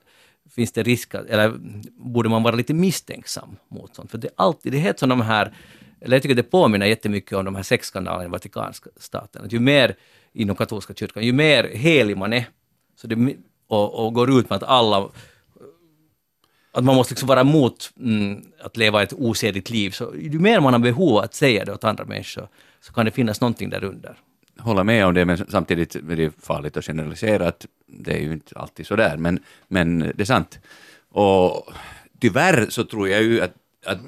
finns 0.50 0.72
det 0.72 0.84
risk, 0.84 1.14
eller 1.14 1.54
borde 1.98 2.30
man 2.30 2.44
vara 2.44 2.56
lite 2.56 2.74
misstänksam 2.74 3.58
mot 3.68 3.96
sånt. 3.96 4.12
För 4.12 4.18
det 4.18 4.28
är 4.28 4.34
alltid, 4.36 4.72
det 4.72 4.78
heter 4.78 5.00
som 5.00 5.10
de 5.10 5.22
här, 5.22 5.54
eller 6.02 6.16
jag 6.16 6.24
tycker 6.24 6.36
det 6.36 6.44
påminner 6.44 6.86
jättemycket 6.86 7.34
om 7.34 7.46
de 7.46 7.56
här 7.56 7.64
sexskandalerna 7.64 8.26
i 8.26 8.28
Vatikanska 8.28 8.90
staten. 8.98 9.46
Att 9.46 9.52
ju 9.52 9.60
mer 9.60 9.96
inom 10.34 10.56
katolska 10.56 10.94
kyrkan, 10.94 11.24
ju 11.24 11.34
mer 11.34 11.64
helig 11.64 12.18
man 12.18 12.34
är, 12.34 12.46
så 12.96 13.08
det, 13.08 13.36
och, 13.68 14.06
och 14.06 14.14
går 14.14 14.40
ut 14.40 14.50
med 14.50 14.58
att 14.58 14.70
alla 14.70 15.10
att 16.72 16.84
man 16.84 16.96
måste 16.96 17.14
liksom 17.14 17.28
vara 17.28 17.42
emot 17.42 17.94
mm, 18.00 18.42
att 18.62 18.78
leva 18.78 19.04
ett 19.04 19.14
osedligt 19.14 19.70
liv. 19.70 19.92
Så 19.92 20.14
ju 20.20 20.40
mer 20.40 20.60
man 20.60 20.74
har 20.74 20.80
behov 20.80 21.18
att 21.18 21.34
säga 21.34 21.66
det 21.66 21.74
åt 21.74 21.84
andra 21.84 22.06
människor, 22.06 22.48
så 22.82 22.94
kan 22.94 23.06
det 23.06 23.12
finnas 23.12 23.42
någonting 23.42 23.70
där 23.70 23.84
under 23.84 24.18
hålla 24.60 24.84
med 24.84 25.06
om 25.06 25.14
det, 25.14 25.26
men 25.26 25.38
samtidigt 25.38 25.96
är 25.96 26.16
det 26.16 26.32
farligt 26.40 26.78
att 26.78 26.86
generalisera, 26.86 27.48
att 27.48 27.66
det 27.86 28.14
är 28.14 28.20
ju 28.20 28.34
inte 28.34 28.60
alltid 28.60 28.88
så 28.88 28.96
där, 28.96 29.18
men, 29.18 29.40
men 29.68 30.00
det 30.00 30.22
är 30.22 30.26
sant. 30.26 30.60
Och 31.10 31.74
tyvärr 32.20 32.66
så 32.70 32.84
tror 32.84 33.10
jag 33.10 33.24
ju 33.24 33.42
att, 33.42 33.54
att 33.86 34.00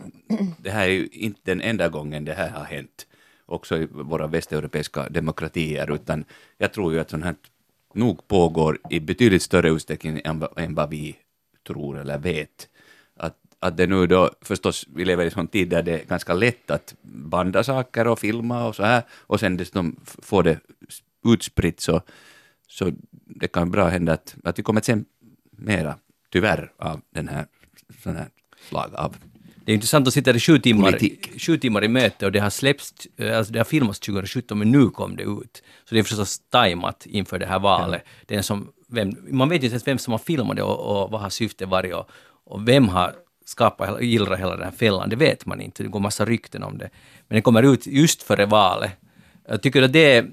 det 0.57 0.69
här 0.69 0.83
är 0.83 0.91
ju 0.91 1.07
inte 1.11 1.41
den 1.43 1.61
enda 1.61 1.89
gången 1.89 2.25
det 2.25 2.33
här 2.33 2.49
har 2.49 2.63
hänt, 2.63 3.07
också 3.45 3.77
i 3.77 3.87
våra 3.91 4.27
västeuropeiska 4.27 5.09
demokratier, 5.09 5.91
utan 5.93 6.25
jag 6.57 6.73
tror 6.73 6.93
ju 6.93 6.99
att 6.99 7.09
sånt 7.09 7.23
här 7.23 7.35
nog 7.93 8.27
pågår 8.27 8.79
i 8.89 8.99
betydligt 8.99 9.41
större 9.41 9.69
utsträckning 9.69 10.21
än, 10.25 10.43
än 10.57 10.75
vad 10.75 10.89
vi 10.89 11.15
tror 11.67 11.99
eller 11.99 12.17
vet 12.17 12.69
att 13.59 13.77
det 13.77 13.87
nu 13.87 14.07
då, 14.07 14.29
förstås, 14.41 14.85
vi 14.95 15.05
lever 15.05 15.23
i 15.23 15.27
en 15.27 15.31
sån 15.31 15.47
tid 15.47 15.69
där 15.69 15.83
det 15.83 15.99
är 15.99 16.05
ganska 16.05 16.33
lätt 16.33 16.71
att 16.71 16.95
banda 17.01 17.63
saker 17.63 18.07
och 18.07 18.19
filma 18.19 18.67
och 18.67 18.75
så 18.75 18.83
här, 18.83 19.03
och 19.11 19.39
sen 19.39 19.57
dessutom 19.57 19.95
få 20.03 20.41
det 20.41 20.59
utspritt 21.25 21.79
så, 21.79 22.01
så 22.67 22.91
det 23.11 23.47
kan 23.47 23.71
bra 23.71 23.87
hända 23.87 24.13
att, 24.13 24.35
att 24.43 24.59
vi 24.59 24.63
kommer 24.63 24.79
att 24.79 24.85
se 24.85 24.97
mera, 25.51 25.95
tyvärr, 26.29 26.71
av 26.77 27.01
den 27.09 27.27
här, 27.27 27.45
sån 28.03 28.15
här 28.15 28.29
slag 28.69 28.95
av 28.95 29.15
det 29.69 29.73
är 29.73 29.75
intressant 29.75 30.07
att 30.07 30.13
sitta 30.13 30.35
i 30.35 30.39
sju 30.39 30.59
timmar, 30.59 30.99
sju 31.39 31.57
timmar 31.57 31.83
i 31.83 31.87
möte 31.87 32.25
och 32.25 32.31
det 32.31 32.39
har 32.39 32.49
släppts, 32.49 32.93
alltså 33.35 33.53
det 33.53 33.59
har 33.59 33.63
filmats 33.63 33.99
2017 33.99 34.59
men 34.59 34.71
nu 34.71 34.89
kom 34.89 35.15
det 35.15 35.23
ut. 35.23 35.63
Så 35.85 35.95
det 35.95 35.99
är 35.99 36.03
förstås 36.03 36.39
tajmat 36.39 37.05
inför 37.05 37.39
det 37.39 37.45
här 37.45 37.59
valet. 37.59 38.01
Ja. 38.27 38.37
Är 38.37 38.41
som, 38.41 38.71
vem, 38.87 39.15
man 39.29 39.49
vet 39.49 39.63
inte 39.63 39.73
ens 39.73 39.87
vem 39.87 39.97
som 39.97 40.11
har 40.11 40.17
filmat 40.17 40.55
det 40.55 40.63
och, 40.63 41.03
och 41.03 41.11
vad 41.11 41.21
har 41.21 41.29
syftet 41.29 41.69
varit 41.69 41.93
och, 41.93 42.09
och 42.45 42.67
vem 42.67 42.87
har 42.87 43.13
skapa, 43.49 44.01
gillra 44.01 44.35
hela 44.35 44.55
den 44.55 44.63
här 44.63 44.71
fällan, 44.71 45.09
det 45.09 45.15
vet 45.15 45.45
man 45.45 45.61
inte. 45.61 45.83
Det 45.83 45.89
går 45.89 45.99
massa 45.99 46.25
rykten 46.25 46.63
om 46.63 46.77
det. 46.77 46.89
Men 47.27 47.35
det 47.35 47.41
kommer 47.41 47.63
ut 47.63 47.87
just 47.87 48.23
före 48.23 48.45
valet. 48.45 48.91
Jag 49.47 49.61
tycker 49.61 49.81
att 49.81 49.93
det 49.93 50.17
är 50.17 50.25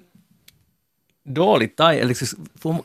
dåligt 1.24 1.80
eller 1.80 2.14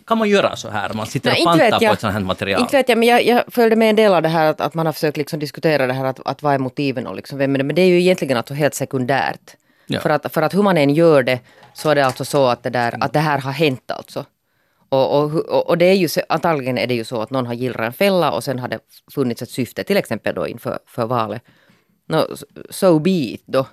kan 0.06 0.17
man 0.17 0.30
göra 0.30 0.56
så 0.56 0.70
här? 0.70 0.94
Man 0.94 1.06
sitter 1.06 1.30
Nej, 1.30 1.39
och 1.39 1.46
pantar 1.46 1.80
på 1.80 1.94
ett 1.94 2.00
sånt 2.00 2.13
här 2.13 2.20
material. 2.20 2.62
Inte 2.62 2.78
vet 2.78 2.89
jag, 2.89 2.98
men 2.98 3.08
jag, 3.08 3.26
jag 3.26 3.44
följde 3.48 3.76
med 3.76 3.89
en 3.89 3.96
del 3.96 4.13
av 4.13 4.22
det 4.22 4.30
här 4.30 4.46
att, 4.46 4.62
att 4.62 4.74
man 4.74 4.86
har 4.86 4.94
försökt 4.94 5.17
liksom 5.17 5.39
diskutera 5.39 5.88
det 5.88 5.94
här 5.94 6.06
att, 6.06 6.20
att 6.26 6.44
vad 6.44 6.54
är 6.54 6.60
motiven 6.60 7.08
och 7.08 7.15
liksom 7.15 7.38
vem 7.38 7.54
är 7.56 7.58
det? 7.58 7.63
Men 7.63 7.76
det 7.76 7.82
är 7.82 7.88
ju 7.88 8.00
egentligen 8.00 8.38
alltså 8.38 8.54
helt 8.54 8.74
sekundärt. 8.74 9.56
Ja. 9.88 10.00
För, 10.00 10.10
att, 10.10 10.34
för 10.34 10.41
att 10.41 10.54
hur 10.54 10.63
man 10.63 10.78
än 10.78 10.89
gör 10.89 11.24
det 11.24 11.39
så 11.74 11.89
är 11.89 11.96
det 11.96 12.06
alltså 12.06 12.26
så 12.26 12.48
att 12.48 12.63
det, 12.63 12.70
där, 12.70 13.04
att 13.04 13.13
det 13.13 13.20
här 13.20 13.38
har 13.38 13.52
hänt 13.52 13.91
alltså. 13.91 14.26
Och, 14.91 15.34
och, 15.34 15.69
och 15.69 15.77
det 15.77 15.86
är 15.86 15.93
ju, 15.93 16.08
antagligen 16.30 16.77
är 16.77 16.88
det 16.88 16.93
ju 16.93 17.04
så 17.04 17.21
att 17.21 17.30
någon 17.30 17.45
har 17.45 17.54
gillrat 17.54 17.86
en 17.86 17.93
fälla 17.93 18.32
och 18.32 18.43
sen 18.43 18.60
har 18.60 18.67
det 18.67 18.80
funnits 19.12 19.41
ett 19.41 19.49
syfte, 19.49 19.84
till 19.84 19.97
exempel 19.97 20.36
då 20.36 20.47
inför 20.47 20.80
för 20.86 21.06
valet. 21.06 21.43
No, 22.08 22.27
so 22.69 22.99
be 22.99 23.10
it 23.10 23.43
då. 23.45 23.67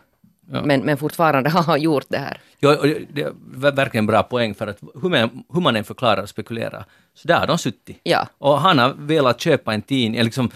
Ja. 0.52 0.62
Men, 0.64 0.80
men 0.80 0.96
fortfarande 0.96 1.50
har 1.56 1.62
han 1.62 1.80
gjort 1.80 2.06
det 2.08 2.18
här. 2.18 2.40
Ja, 2.58 2.82
det 3.12 3.22
är 3.22 3.32
verkligen 3.70 4.02
en 4.02 4.06
bra 4.06 4.22
poäng 4.22 4.54
för 4.54 4.66
att 4.66 4.78
hur 5.02 5.08
man, 5.08 5.44
hur 5.52 5.60
man 5.60 5.76
än 5.76 5.84
förklarar 5.84 6.22
och 6.22 6.28
spekulerar, 6.28 6.84
så 7.14 7.28
där 7.28 7.38
har 7.40 7.46
de 7.46 7.58
suttit. 7.58 8.00
Ja. 8.02 8.28
Och 8.38 8.60
han 8.60 8.78
har 8.78 8.94
velat 8.98 9.40
köpa 9.40 9.74
en 9.74 9.82
tidning, 9.82 10.22
liksom, 10.22 10.50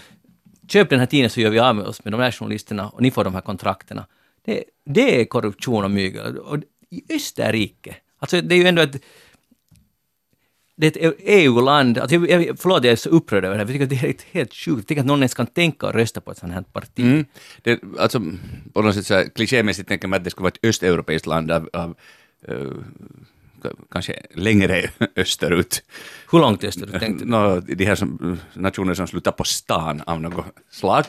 köp 0.67 0.89
den 0.89 0.99
här 0.99 1.05
tidningen 1.05 1.29
så 1.29 1.41
gör 1.41 1.49
vi 1.49 1.59
av 1.59 1.75
med 1.75 1.85
oss 1.85 2.05
med 2.05 2.13
de 2.13 2.21
här 2.21 2.31
journalisterna 2.31 2.89
och 2.89 3.01
ni 3.01 3.11
får 3.11 3.23
de 3.23 3.33
här 3.33 3.41
kontrakterna. 3.41 4.05
Det, 4.45 4.63
det 4.85 5.21
är 5.21 5.25
korruption 5.25 5.83
och 5.83 5.91
mygel. 5.91 6.37
Och 6.37 6.57
i 6.89 7.15
Österrike, 7.15 7.95
alltså 8.19 8.41
det 8.41 8.55
är 8.55 8.59
ju 8.59 8.67
ändå 8.67 8.81
ett 8.81 9.03
det 10.83 11.03
är 11.03 11.09
ett 11.09 11.15
EU-land, 11.19 11.97
alltså 11.97 12.15
jag, 12.15 12.59
förlåt 12.59 12.83
jag 12.83 12.91
är 12.91 12.95
så 12.95 13.09
upprörd 13.09 13.45
över 13.45 13.57
det 13.57 13.63
här, 13.63 13.71
jag 13.71 13.89
tycker 13.89 14.05
det 14.05 14.09
är 14.09 14.15
helt 14.31 14.53
sjukt, 14.53 14.77
jag 14.77 14.87
tycker 14.87 15.01
att 15.01 15.07
någon 15.07 15.19
ens 15.19 15.33
kan 15.33 15.47
tänka 15.47 15.87
och 15.87 15.93
rösta 15.93 16.21
på 16.21 16.31
ett 16.31 16.37
sånt 16.37 16.53
här 16.53 16.61
parti. 16.61 16.99
Mm. 16.99 17.25
Det, 17.61 17.79
alltså, 17.99 18.21
på 18.73 18.81
något 18.81 18.95
sätt 18.95 19.05
så 19.05 19.13
här, 19.13 19.29
klichémässigt 19.35 19.87
tänker 19.87 20.07
man 20.07 20.17
att 20.17 20.23
det 20.23 20.29
skulle 20.29 20.43
vara 20.43 20.53
ett 20.55 20.65
östeuropeiskt 20.65 21.27
land 21.27 21.51
av, 21.51 21.69
av 21.73 21.95
uh, 22.51 22.71
kanske 23.91 24.13
längre 24.35 24.89
österut. 25.15 25.83
Hur 26.31 26.39
långt 26.39 26.63
österut 26.63 26.91
tänkte 26.99 27.25
du? 27.25 27.31
No, 27.31 27.59
de 27.59 27.85
här 27.85 27.95
som, 27.95 28.39
nationer 28.53 28.93
som 28.93 29.07
slutar 29.07 29.31
på 29.31 29.43
stan 29.43 30.01
av 30.05 30.21
något 30.21 30.45
slag. 30.71 31.05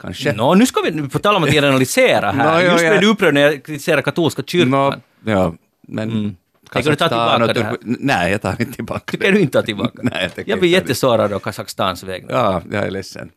Kanske. 0.00 0.32
No, 0.32 0.54
nu 0.54 0.66
ska 0.66 0.80
vi, 0.80 1.08
på 1.08 1.18
tal 1.18 1.36
om 1.36 1.44
att 1.44 1.50
generalisera 1.50 2.32
här, 2.32 2.62
no, 2.64 2.70
just 2.70 2.88
blev 2.88 3.00
du 3.00 3.06
upprörd 3.06 3.34
när 3.34 3.40
jag 3.40 3.64
kritiserar 3.64 4.02
katolska 4.02 4.42
kyrkan. 4.42 4.70
No, 4.70 5.30
ja, 5.30 5.54
men 5.88 6.10
mm. 6.10 6.36
Tänker 6.72 6.90
du 6.90 6.96
ta 6.96 7.08
tillbaka 7.08 7.52
det 7.52 7.64
här? 7.64 7.76
Nej, 7.80 8.32
jag 8.32 8.42
tar 8.42 8.60
inte 8.60 8.72
tillbaka 8.72 9.02
det. 9.06 9.18
Tycker 9.18 9.32
du 9.32 9.40
inte 9.40 9.58
ta 9.58 9.62
tillbaka 9.62 9.98
Nej, 10.02 10.30
jag, 10.34 10.48
jag 10.48 10.60
blir 10.60 10.70
jättesårad 10.70 11.32
av 11.32 11.38
Kazakstans 11.38 12.02
vägnar. 12.02 12.34
Ja, 12.34 12.62
jag 12.72 12.86
är 12.86 12.90
ledsen. 12.90 13.30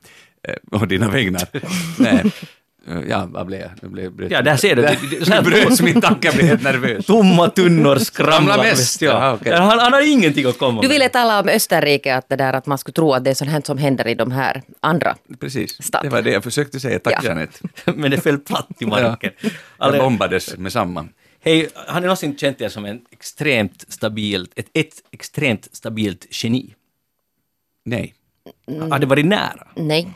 Och 0.71 0.87
dina 0.87 1.09
vägnar. 1.09 1.47
Nej. 1.97 2.23
Ja, 3.09 3.27
vad 3.31 3.45
blev 3.45 3.59
jag? 3.59 3.69
Nu 3.81 3.89
blev, 3.89 4.11
bröt, 4.11 4.31
ja, 4.31 4.41
där 4.41 4.55
ser 4.55 4.75
du. 4.75 4.81
Där 4.81 5.41
bröts 5.41 5.81
min 5.81 6.01
tanke, 6.01 6.27
jag 6.27 6.35
blev 6.35 6.47
helt 6.47 6.63
nervös. 6.63 7.05
Tomma 7.05 7.49
tunnor 7.49 7.95
skramlar 7.95 8.57
mest. 8.57 9.01
Ja. 9.01 9.33
Okay. 9.33 9.53
Han, 9.53 9.79
han, 9.79 9.93
har 9.93 10.11
ingenting 10.11 10.45
att 10.45 10.57
komma 10.57 10.71
med. 10.71 10.83
Du 10.83 10.87
ville 10.87 11.09
tala 11.09 11.39
om 11.39 11.49
Österrike, 11.49 12.15
att, 12.15 12.29
det 12.29 12.35
där, 12.35 12.53
att 12.53 12.65
man 12.65 12.77
skulle 12.77 12.93
tro 12.93 13.13
att 13.13 13.23
det 13.23 13.29
är 13.29 13.33
sånt 13.33 13.65
som 13.65 13.77
händer 13.77 14.07
i 14.07 14.15
de 14.15 14.31
här 14.31 14.61
andra 14.79 15.15
Precis, 15.39 15.83
staterna. 15.83 16.09
det 16.09 16.15
var 16.15 16.21
det 16.21 16.31
jag 16.31 16.43
försökte 16.43 16.79
säga. 16.79 16.99
Tack 16.99 17.13
ja. 17.13 17.19
Jeanette. 17.23 17.59
Men 17.95 18.11
det 18.11 18.17
föll 18.17 18.37
platt 18.37 18.69
i 18.79 18.85
marken. 18.85 19.31
Ja. 19.41 19.49
Jag 19.79 19.97
bombades 19.97 20.57
med 20.57 20.71
samma. 20.71 21.05
Hej, 21.41 21.69
har 21.75 22.01
ni 22.01 22.05
någonsin 22.07 22.37
känt 22.37 22.61
er 22.61 22.69
som 22.69 22.85
en 22.85 23.01
extremt 23.11 23.85
stabilt, 23.87 24.51
ett, 24.55 24.69
ett 24.73 25.03
extremt 25.11 25.67
stabilt 25.71 26.27
geni? 26.29 26.75
Nej. 27.85 28.13
Mm. 28.67 28.91
Har 28.91 28.99
det 28.99 29.05
varit 29.05 29.25
nära? 29.25 29.67
Nej. 29.75 30.07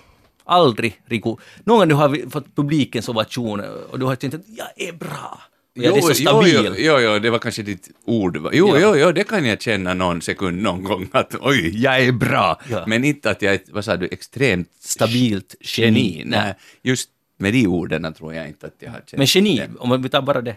Aldrig, 0.44 1.02
Riku. 1.06 1.36
Någon 1.64 1.78
gång 1.78 1.88
du 1.88 1.96
har 1.96 2.30
fått 2.30 2.56
publikens 2.56 3.10
ovation 3.10 3.60
och 3.92 4.00
du 4.00 4.06
har 4.06 4.16
tänkt 4.16 4.34
att 4.34 4.48
jag 4.48 4.88
är 4.88 4.94
bra. 4.94 5.42
Jag 5.74 5.86
jo, 5.86 5.98
är 5.98 6.02
så 6.02 6.14
stabil. 6.14 6.66
Jo, 6.66 6.74
jo, 6.78 7.00
jo, 7.00 7.20
det 7.20 7.30
var 7.30 7.40
kanske 7.40 7.64
ditt 7.64 7.90
ord. 8.06 8.50
Jo, 8.52 8.68
ja. 8.68 8.80
jo, 8.82 8.96
jo, 8.96 9.12
det 9.12 9.24
kan 9.24 9.46
jag 9.46 9.62
känna 9.62 9.94
någon 9.94 10.22
sekund 10.22 10.62
någon 10.62 10.84
gång 10.84 11.10
att 11.12 11.36
oj, 11.42 11.84
jag 11.84 12.00
är 12.04 12.12
bra. 12.12 12.62
Ja. 12.70 12.84
Men 12.88 13.04
inte 13.04 13.32
att 13.32 13.42
jag 13.42 13.54
är, 13.54 13.62
vad 13.72 13.86
sa 13.86 13.98
du, 13.98 14.08
extremt 14.12 14.70
stabilt 14.80 15.56
geni. 15.60 16.18
geni. 16.18 16.24
Nej, 16.26 16.54
just 16.82 17.10
med 17.38 17.54
de 17.54 17.68
orden 17.68 18.14
tror 18.14 18.34
jag 18.34 18.48
inte 18.48 18.68
att 18.68 18.76
jag 18.80 18.92
har 18.92 19.02
känt 19.06 19.18
Men 19.18 19.26
geni, 19.26 19.58
det. 19.58 19.70
om 19.80 20.02
vi 20.02 20.10
tar 20.10 20.22
bara 20.22 20.42
det. 20.42 20.56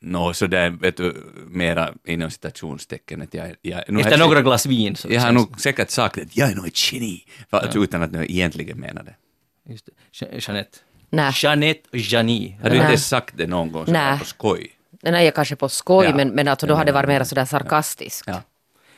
Nå, 0.00 0.32
så 0.32 0.46
där, 0.46 0.70
vet 0.70 0.96
du, 0.96 1.32
mera 1.48 1.94
inom 2.04 2.30
citationstecken. 2.30 3.22
Att 3.22 3.34
jag, 3.34 3.54
jag, 3.62 4.00
Efter 4.00 4.18
några 4.18 4.42
glas 4.42 4.66
vin 4.66 4.96
så 4.96 5.08
Jag 5.10 5.20
har 5.20 5.32
nog 5.32 5.60
säkert 5.60 5.90
sagt 5.90 6.18
att 6.18 6.36
jag 6.36 6.50
är 6.50 6.54
nog 6.54 6.66
ett 6.66 6.92
geni, 6.92 7.24
för, 7.50 7.70
ja. 7.74 7.80
utan 7.80 8.02
att 8.02 8.12
jag 8.12 8.30
egentligen 8.30 8.80
menar 8.80 9.02
det. 9.02 9.14
Just 9.72 9.86
det. 9.86 9.92
Jeanette. 10.46 10.78
Nej. 11.10 11.32
Jeanette 11.34 11.80
och 11.92 11.98
Jani. 11.98 12.58
Har 12.62 12.70
du 12.70 12.76
inte 12.76 12.98
sagt 12.98 13.34
det 13.36 13.46
någon 13.46 13.72
gång 13.72 13.84
på 13.84 14.24
skoj? 14.24 14.72
Nej, 15.02 15.24
jag 15.24 15.34
kanske 15.34 15.56
på 15.56 15.68
skoj, 15.68 16.06
ja. 16.06 16.16
men, 16.16 16.28
men 16.28 16.48
alltså, 16.48 16.66
då 16.66 16.74
hade 16.74 16.88
det 16.88 16.92
varit 16.92 17.08
mer 17.08 17.24
sådär 17.24 17.44
sarkastiskt. 17.44 18.24
Ja. 18.26 18.42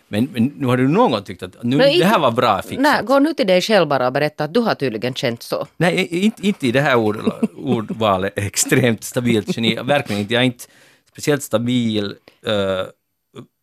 Men, 0.09 0.29
men 0.33 0.45
nu 0.57 0.67
har 0.67 0.77
du 0.77 0.89
någon 0.89 1.11
gång 1.11 1.23
tyckt 1.23 1.43
att 1.43 1.63
nu, 1.63 1.77
nej, 1.77 1.99
det 1.99 2.05
här 2.05 2.19
var 2.19 2.31
bra 2.31 2.63
fixat? 2.63 2.83
Nej, 2.83 3.03
gå 3.05 3.19
nu 3.19 3.35
till 3.35 3.47
dig 3.47 3.61
själv 3.61 3.89
bara 3.89 4.07
och 4.07 4.13
berätta 4.13 4.45
att 4.45 4.55
du 4.55 4.61
har 4.61 4.75
tydligen 4.75 5.15
känt 5.15 5.43
så. 5.43 5.67
Nej, 5.77 6.07
inte, 6.07 6.47
inte 6.47 6.67
i 6.67 6.73
det 6.73 6.81
här 6.81 6.97
ord, 6.97 7.19
ordvalet, 7.57 8.33
extremt 8.37 9.05
stabilt 9.05 9.57
geni. 9.57 9.79
Verkligen 9.83 10.23
inte. 10.23 10.35
Jag 10.35 10.45
inte 10.45 10.65
speciellt 11.19 11.43
stabil 11.43 12.05
uh, 12.47 12.87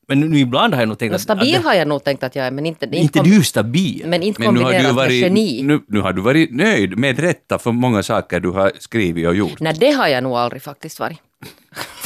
Men 0.08 0.20
nu, 0.20 0.40
ibland 0.40 0.74
har 0.74 0.82
jag 0.82 0.90
nog 0.90 0.98
tänkt 1.00 1.16
att... 1.16 1.22
stabil 1.22 1.56
att 1.56 1.64
har 1.64 1.74
jag 1.74 1.88
nog 1.88 2.04
tänkt 2.04 2.24
att 2.24 2.36
jag 2.36 2.46
är, 2.46 2.52
men 2.52 2.66
inte, 2.66 2.86
det, 2.86 2.98
inte 2.98 3.20
kom- 3.20 3.30
du 3.30 3.44
stabil. 3.44 4.04
men 4.06 4.24
inte 4.24 4.42
Men 4.42 4.54
nu 4.54 4.60
har, 4.60 4.72
du 4.72 4.78
kombinerat 4.78 4.96
med 4.96 5.04
varit, 5.06 5.22
geni. 5.22 5.64
nu, 5.64 5.82
nu 5.88 6.00
har 6.02 6.14
du 6.14 6.22
varit 6.22 6.52
nöjd 6.52 6.98
med 6.98 7.20
rätta 7.20 7.60
för 7.60 7.72
många 7.72 8.04
saker 8.04 8.40
du 8.40 8.50
har 8.50 8.72
skrivit 8.80 9.28
och 9.28 9.36
gjort. 9.36 9.60
Nej, 9.60 9.74
det 9.80 9.92
har 9.92 10.08
jag 10.08 10.24
nog 10.24 10.34
aldrig 10.38 10.62
faktiskt 10.62 11.00
varit. 11.00 11.18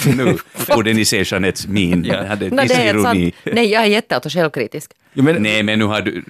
Nu 0.05 0.37
borde 0.75 0.93
ni 0.99 1.05
se 1.05 1.23
Jeanettes 1.25 1.67
min. 1.67 2.03
Ja. 2.05 2.15
Jag 2.15 2.23
hade 2.23 2.49
Nej, 2.49 2.67
viss 2.67 2.77
ironi. 2.77 3.33
Nej, 3.43 3.71
jag 3.71 3.83
är 3.83 3.87
jätteauto 3.87 4.29
självkritisk. 4.29 4.91
Ja, 5.13 5.23
men, 5.23 5.43
Nej, 5.43 5.63
men 5.63 5.79
nu 5.79 5.85
har 5.85 6.01
du... 6.01 6.23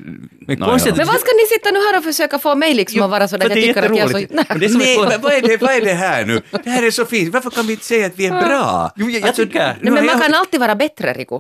Men 0.48 0.58
konstigt- 0.58 0.90
ja. 0.92 0.98
Men 0.98 1.08
vad 1.08 1.20
ska 1.20 1.30
ni 1.38 1.46
sitta 1.58 1.70
nu 1.72 1.80
här 1.80 1.98
och 1.98 2.04
försöka 2.04 2.40
få 2.40 2.56
mig 2.56 2.74
liksom 2.74 2.98
Jo, 2.98 3.04
att 3.04 3.10
vara 3.12 3.28
så 3.28 3.38
där 3.38 3.50
det 3.50 3.54
är 3.56 3.58
jag 3.58 3.76
tycker 3.76 3.90
att 3.92 3.98
jag 3.98 4.06
är 4.10 4.12
så... 4.12 4.20
jätteroligt. 4.20 4.50
Men 4.50 4.60
det 4.60 4.66
är 4.66 4.70
som 4.70 4.78
Nej, 4.80 4.96
ett- 4.96 5.10
men 5.10 5.22
vad 5.22 5.34
är, 5.34 5.42
det, 5.42 5.62
vad 5.62 5.72
är 5.76 5.82
det 5.82 5.94
här 5.94 6.26
nu? 6.26 6.42
Det 6.64 6.70
här 6.70 6.84
är 6.84 6.92
så 6.92 7.06
fint. 7.06 7.34
Varför 7.34 7.50
kan 7.50 7.68
vi 7.68 7.74
inte 7.74 7.86
säga 7.86 8.06
att 8.06 8.14
vi 8.16 8.26
är 8.26 8.32
bra? 8.48 8.92
Jo, 8.96 9.10
jag- 9.10 9.22
jag 9.28 9.36
tycker- 9.36 9.60
nu 9.60 9.64
Nej, 9.82 9.94
men 9.94 9.94
man 9.94 10.06
jag- 10.06 10.22
kan 10.22 10.34
alltid 10.34 10.60
vara 10.60 10.76
bättre, 10.76 11.14
Riku. 11.14 11.40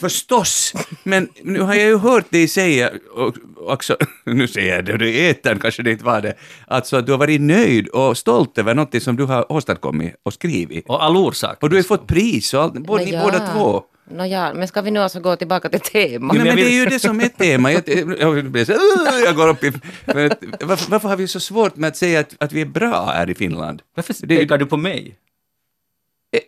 Förstås, 0.00 0.72
men 1.02 1.28
nu 1.42 1.60
har 1.60 1.74
jag 1.74 1.84
ju 1.86 1.98
hört 1.98 2.30
dig 2.30 2.48
säga, 2.48 2.90
och 3.14 3.34
också, 3.66 3.96
nu 4.26 4.48
säger 4.48 4.76
jag 4.88 4.98
det 4.98 5.08
i 5.08 5.28
etern, 5.30 5.58
kanske 5.58 5.82
det 5.82 5.90
inte 5.90 6.04
var 6.04 6.20
det, 6.20 6.34
alltså 6.66 6.96
att 6.96 7.06
du 7.06 7.12
har 7.12 7.18
varit 7.18 7.40
nöjd 7.40 7.88
och 7.88 8.18
stolt 8.18 8.58
över 8.58 8.74
något 8.74 9.02
som 9.02 9.16
du 9.16 9.24
har 9.24 9.52
åstadkommit 9.52 10.14
och 10.22 10.32
skrivit. 10.32 10.84
och 10.88 11.04
all 11.04 11.16
orsak. 11.16 11.57
Och 11.60 11.70
du 11.70 11.76
har 11.76 11.80
ju 11.80 11.84
fått 11.84 12.06
pris 12.06 12.54
och 12.54 12.62
allt, 12.62 12.74
både, 12.74 13.04
ni 13.04 13.12
Nå, 13.12 13.22
båda 13.22 13.52
två. 13.52 13.82
Nåja, 14.10 14.54
men 14.54 14.68
ska 14.68 14.80
vi 14.80 14.90
nu 14.90 15.00
alltså 15.00 15.20
gå 15.20 15.36
tillbaka 15.36 15.68
till 15.68 15.80
temat? 15.80 16.36
Nej, 16.36 16.46
men 16.46 16.56
det 16.56 16.62
är 16.62 16.80
ju 16.80 16.86
det 16.86 16.98
som 16.98 17.20
är 17.20 17.28
tema. 17.28 17.72
Jag, 17.72 17.82
jag, 18.18 18.50
blir 18.50 18.70
jag 19.24 19.36
går 19.36 19.48
upp 19.48 19.64
i... 19.64 19.72
Varför, 20.60 20.90
varför 20.90 21.08
har 21.08 21.16
vi 21.16 21.28
så 21.28 21.40
svårt 21.40 21.76
med 21.76 21.88
att 21.88 21.96
säga 21.96 22.20
att, 22.20 22.34
att 22.38 22.52
vi 22.52 22.60
är 22.60 22.66
bra 22.66 23.04
här 23.14 23.30
i 23.30 23.34
Finland? 23.34 23.82
Varför 23.94 24.26
pekar 24.26 24.58
du 24.58 24.66
på 24.66 24.76
mig? 24.76 25.16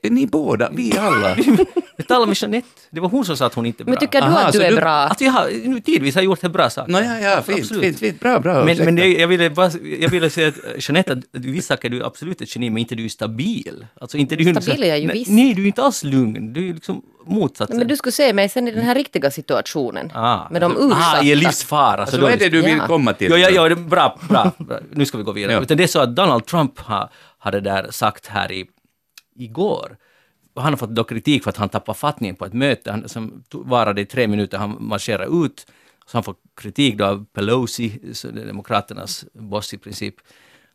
Eh, 0.03 0.11
Ni 0.11 0.27
båda, 0.27 0.70
vi 0.73 0.99
alla. 0.99 1.37
Jag 2.00 2.08
talar 2.08 2.26
med 2.26 2.36
Jeanette. 2.42 2.68
Det 2.90 3.00
var 3.00 3.08
hon 3.08 3.24
som 3.24 3.36
sa 3.36 3.46
att 3.46 3.54
hon 3.54 3.66
inte 3.66 3.82
är 3.82 3.84
bra. 3.84 3.90
Men 3.92 4.00
tycker 4.00 4.20
du 4.20 4.26
Aha, 4.26 4.38
att 4.38 4.54
så 4.54 4.60
du 4.60 4.64
är 4.66 4.70
du- 4.70 4.76
bra? 4.76 4.90
Att 5.04 5.20
jag 5.20 5.32
har 5.32 5.68
nu 5.68 5.80
tidvis 5.80 6.14
har 6.14 6.22
gjort 6.22 6.44
en 6.44 6.52
bra 6.52 6.70
sak. 6.70 6.88
Nå, 6.88 7.00
ja, 7.00 7.18
ja, 7.18 7.42
fint, 7.42 7.58
Absolut. 7.60 7.82
fint, 7.82 7.98
fint, 7.98 8.20
bra, 8.20 8.40
bra. 8.40 8.64
Men, 8.64 8.76
men 8.84 8.96
jag, 9.20 9.28
ville 9.28 9.50
bara, 9.50 9.70
jag 10.00 10.08
ville 10.08 10.30
säga 10.30 10.48
att 10.48 10.88
Jeanette, 10.88 11.12
att 11.12 11.22
vissa 11.44 11.74
saker 11.76 11.88
är 11.88 11.92
du 11.92 12.04
absolut 12.04 12.40
ett 12.40 12.56
geni, 12.56 12.70
men 12.70 12.78
inte 12.78 12.94
du 12.94 13.04
är 13.04 13.08
stabil. 13.08 13.86
Alltså 14.00 14.16
inte 14.16 14.36
du 14.36 14.54
Stabil 14.62 14.82
är 14.82 14.88
jag 14.88 14.98
ju 15.00 15.06
nej, 15.06 15.18
visst. 15.18 15.30
Nej, 15.30 15.54
du 15.54 15.62
är 15.62 15.66
inte 15.66 15.82
alls 15.82 16.04
lugn. 16.04 16.52
Du 16.52 16.68
är 16.68 16.74
liksom 16.74 17.02
motsatsen. 17.26 17.78
Men 17.78 17.88
du 17.88 17.96
skulle 17.96 18.12
se 18.12 18.32
mig 18.32 18.48
sen 18.48 18.68
i 18.68 18.70
den 18.70 18.84
här 18.84 18.94
riktiga 18.94 19.30
situationen. 19.30 20.10
Ah, 20.14 20.48
med 20.50 20.62
de 20.62 20.64
alltså, 20.72 20.86
utsatta. 20.86 21.18
Ah, 21.18 21.22
i 21.22 21.32
en 21.32 21.38
livsfara. 21.38 22.00
Alltså, 22.00 22.16
då 22.16 22.22
vad 22.22 22.30
är 22.32 22.34
är 22.36 22.38
det 22.38 22.48
du 22.48 22.62
vill 22.62 22.76
Ja. 22.78 22.86
komma 22.86 23.12
till? 23.12 23.30
Ja, 23.30 23.36
ja, 23.36 23.50
ja, 23.50 23.68
det 23.68 23.74
är 23.74 23.76
bra, 23.76 24.18
bra, 24.28 24.52
bra. 24.58 24.78
Nu 24.92 25.04
ska 25.04 25.18
vi 25.18 25.24
gå 25.24 25.32
vidare. 25.32 25.52
Ja. 25.52 25.60
Utan 25.62 25.76
det 25.76 25.82
är 25.82 25.86
så 25.88 26.00
att 26.00 26.16
Donald 26.16 26.46
Trump 26.46 26.78
har, 26.78 27.10
har 27.38 27.52
det 27.52 27.60
där 27.60 27.86
sagt 27.90 28.26
här 28.26 28.52
i, 28.52 28.66
igår. 29.36 29.96
Han 30.54 30.72
har 30.72 30.76
fått 30.76 30.90
då 30.90 31.04
kritik 31.04 31.42
för 31.42 31.50
att 31.50 31.56
han 31.56 31.68
tappade 31.68 31.98
fattningen 31.98 32.36
på 32.36 32.44
ett 32.44 32.52
möte 32.52 32.90
han, 32.90 33.08
som 33.08 33.44
varade 33.50 34.00
i 34.00 34.06
tre 34.06 34.28
minuter. 34.28 34.58
Han 34.58 34.76
marscherade 34.80 35.46
ut. 35.46 35.66
Så 36.06 36.16
han 36.16 36.24
får 36.24 36.34
kritik 36.56 36.98
då 36.98 37.04
av 37.04 37.26
Pelosi, 37.32 38.14
Demokraternas 38.46 39.24
boss 39.32 39.74
i 39.74 39.78
princip. 39.78 40.14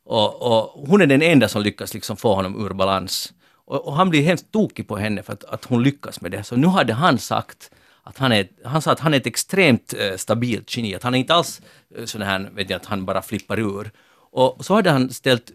Och, 0.06 0.42
och 0.42 0.88
hon 0.88 1.02
är 1.02 1.06
den 1.06 1.22
enda 1.22 1.48
som 1.48 1.62
lyckas 1.62 1.94
liksom 1.94 2.18
få 2.18 2.36
honom 2.36 2.66
ur 2.66 2.74
balans. 2.74 3.34
Och, 3.66 3.88
och 3.88 3.94
han 3.96 4.10
blir 4.10 4.22
hemskt 4.22 4.52
tokig 4.52 4.88
på 4.88 4.98
henne 4.98 5.24
för 5.24 5.34
att, 5.34 5.44
att 5.44 5.66
hon 5.66 5.84
lyckas 5.84 6.22
med 6.22 6.32
det. 6.32 6.44
Så 6.44 6.56
nu 6.56 6.68
hade 6.68 6.94
han 6.94 7.18
sagt 7.18 7.72
att 8.04 8.18
han 8.18 8.32
är, 8.32 8.48
han 8.64 8.82
sa 8.82 8.92
att 8.92 9.00
han 9.00 9.14
är 9.14 9.18
ett 9.18 9.28
extremt 9.28 9.94
eh, 9.94 10.18
stabilt 10.18 10.78
geni, 10.78 10.96
att 10.96 11.04
han 11.04 11.16
är 11.16 11.20
inte 11.20 11.34
alls 11.34 11.62
eh, 11.98 12.06
sån 12.06 12.22
här, 12.22 12.50
vet 12.54 12.70
jag, 12.70 12.78
att 12.78 12.86
han 12.86 13.06
bara 13.06 13.22
flippar 13.22 13.60
ur. 13.60 13.92
Och 14.32 14.66
så 14.66 14.74
hade 14.74 14.92
han 14.92 15.10
ställt, 15.10 15.52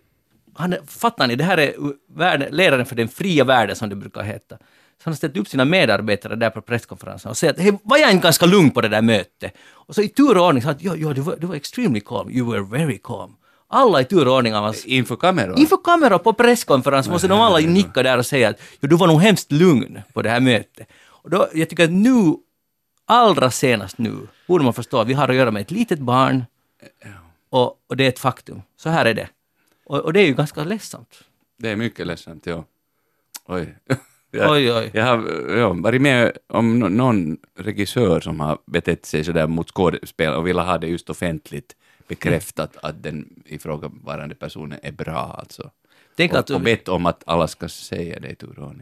han, 0.55 0.75
fattar 0.87 1.27
ni, 1.27 1.37
det 1.37 1.45
här 1.45 1.59
är 1.59 1.75
världen, 2.17 2.49
ledaren 2.57 2.87
för 2.87 2.97
den 2.97 3.09
fria 3.09 3.45
världen 3.45 3.77
som 3.77 3.89
det 3.89 3.97
brukar 3.97 4.23
heta. 4.23 4.57
Så 4.57 5.05
han 5.05 5.13
har 5.13 5.17
ställt 5.17 5.37
upp 5.37 5.49
sina 5.49 5.65
medarbetare 5.65 6.37
där 6.37 6.51
på 6.51 6.61
presskonferensen 6.61 7.31
och 7.31 7.37
säger 7.37 7.53
att 7.53 7.61
hej, 7.61 7.79
var 7.83 7.99
jag 7.99 8.11
inte 8.11 8.25
ganska 8.25 8.47
lugn 8.47 8.71
på 8.71 8.81
det 8.81 8.89
där 8.89 9.03
mötet? 9.03 9.55
Och 9.71 9.95
så 9.95 10.03
i 10.03 10.09
tur 10.09 10.37
och 10.37 10.47
ordning 10.47 10.63
sa 10.63 10.71
att 10.71 10.83
ja, 10.83 10.97
ja, 10.97 11.13
du 11.13 11.21
var, 11.21 11.37
du 11.37 11.47
var 11.47 11.55
extremely 11.55 12.01
calm, 12.01 12.31
you 12.31 12.51
were 12.51 12.63
very 12.63 12.99
calm. 13.05 13.35
Alla 13.69 14.01
i 14.01 14.05
tur 14.05 14.29
och 14.29 14.35
ordning 14.35 14.55
av 14.55 14.65
hans 14.65 14.85
Inför 14.85 15.17
kameran? 15.17 15.59
Inför 15.59 15.77
kamera 15.85 16.19
på 16.19 16.33
presskonferens 16.33 17.09
måste 17.09 17.29
de 17.29 17.41
alla 17.41 17.59
nicka 17.59 18.03
där 18.03 18.19
och 18.19 18.27
säga 18.27 18.49
att 18.49 18.57
ja, 18.81 18.89
du 18.89 18.97
var 18.97 19.07
nog 19.07 19.21
hemskt 19.21 19.53
lugn 19.53 20.03
på 20.13 20.23
det 20.23 20.31
här 20.31 20.41
mötet. 20.41 20.89
Och 21.07 21.31
då, 21.31 21.49
jag 21.55 21.69
tycker 21.69 21.85
att 21.85 21.91
nu, 21.91 22.35
allra 23.07 23.51
senast 23.51 23.99
nu, 23.99 24.17
borde 24.47 24.65
man 24.65 24.75
förstå 24.75 24.99
att 24.99 25.09
vi 25.09 25.15
har 25.15 25.29
att 25.29 25.35
göra 25.35 25.51
med 25.51 25.63
ett 25.63 25.71
litet 25.71 25.99
barn 25.99 26.45
och, 27.51 27.77
och 27.89 27.97
det 27.97 28.05
är 28.05 28.09
ett 28.09 28.19
faktum. 28.19 28.63
Så 28.77 28.89
här 28.89 29.07
är 29.07 29.15
det. 29.15 29.29
Och, 29.90 29.98
och 29.98 30.12
det 30.12 30.20
är 30.20 30.26
ju 30.26 30.35
ganska 30.35 30.64
ledsamt. 30.64 31.24
Det 31.59 31.68
är 31.68 31.76
mycket 31.76 32.07
ledsamt, 32.07 32.46
ja. 32.46 32.64
Oj. 33.46 33.76
Jag, 34.31 34.50
Oj, 34.53 34.72
oj. 34.72 34.90
jag 34.94 35.05
har 35.05 35.31
ja, 35.57 35.72
varit 35.72 36.03
med 36.03 36.33
om 36.46 36.79
någon 36.79 37.38
regissör 37.59 38.20
som 38.20 38.40
har 38.40 38.59
betett 38.66 39.07
sig 39.07 39.24
sådär 39.24 39.46
mot 39.46 39.70
skådespelare 39.70 40.37
och 40.37 40.46
ville 40.46 40.61
ha 40.61 40.79
det 40.79 40.87
just 40.87 41.11
offentligt 41.11 41.76
bekräftat 42.09 42.76
att 42.76 43.03
den 43.03 43.42
ifrågavarande 43.44 44.35
personen 44.35 44.79
är 44.83 44.92
bra 44.92 45.37
alltså. 45.38 45.70
Tänk 46.16 46.35
att 46.35 46.50
Och, 46.50 46.57
och 46.57 46.62
bett 46.62 46.88
om 46.88 47.07
att 47.07 47.22
alla 47.26 47.48
ska 47.48 47.68
säga 47.68 48.20
det 48.20 48.31
i 48.31 48.35
tur 48.35 48.59
och. 48.59 48.72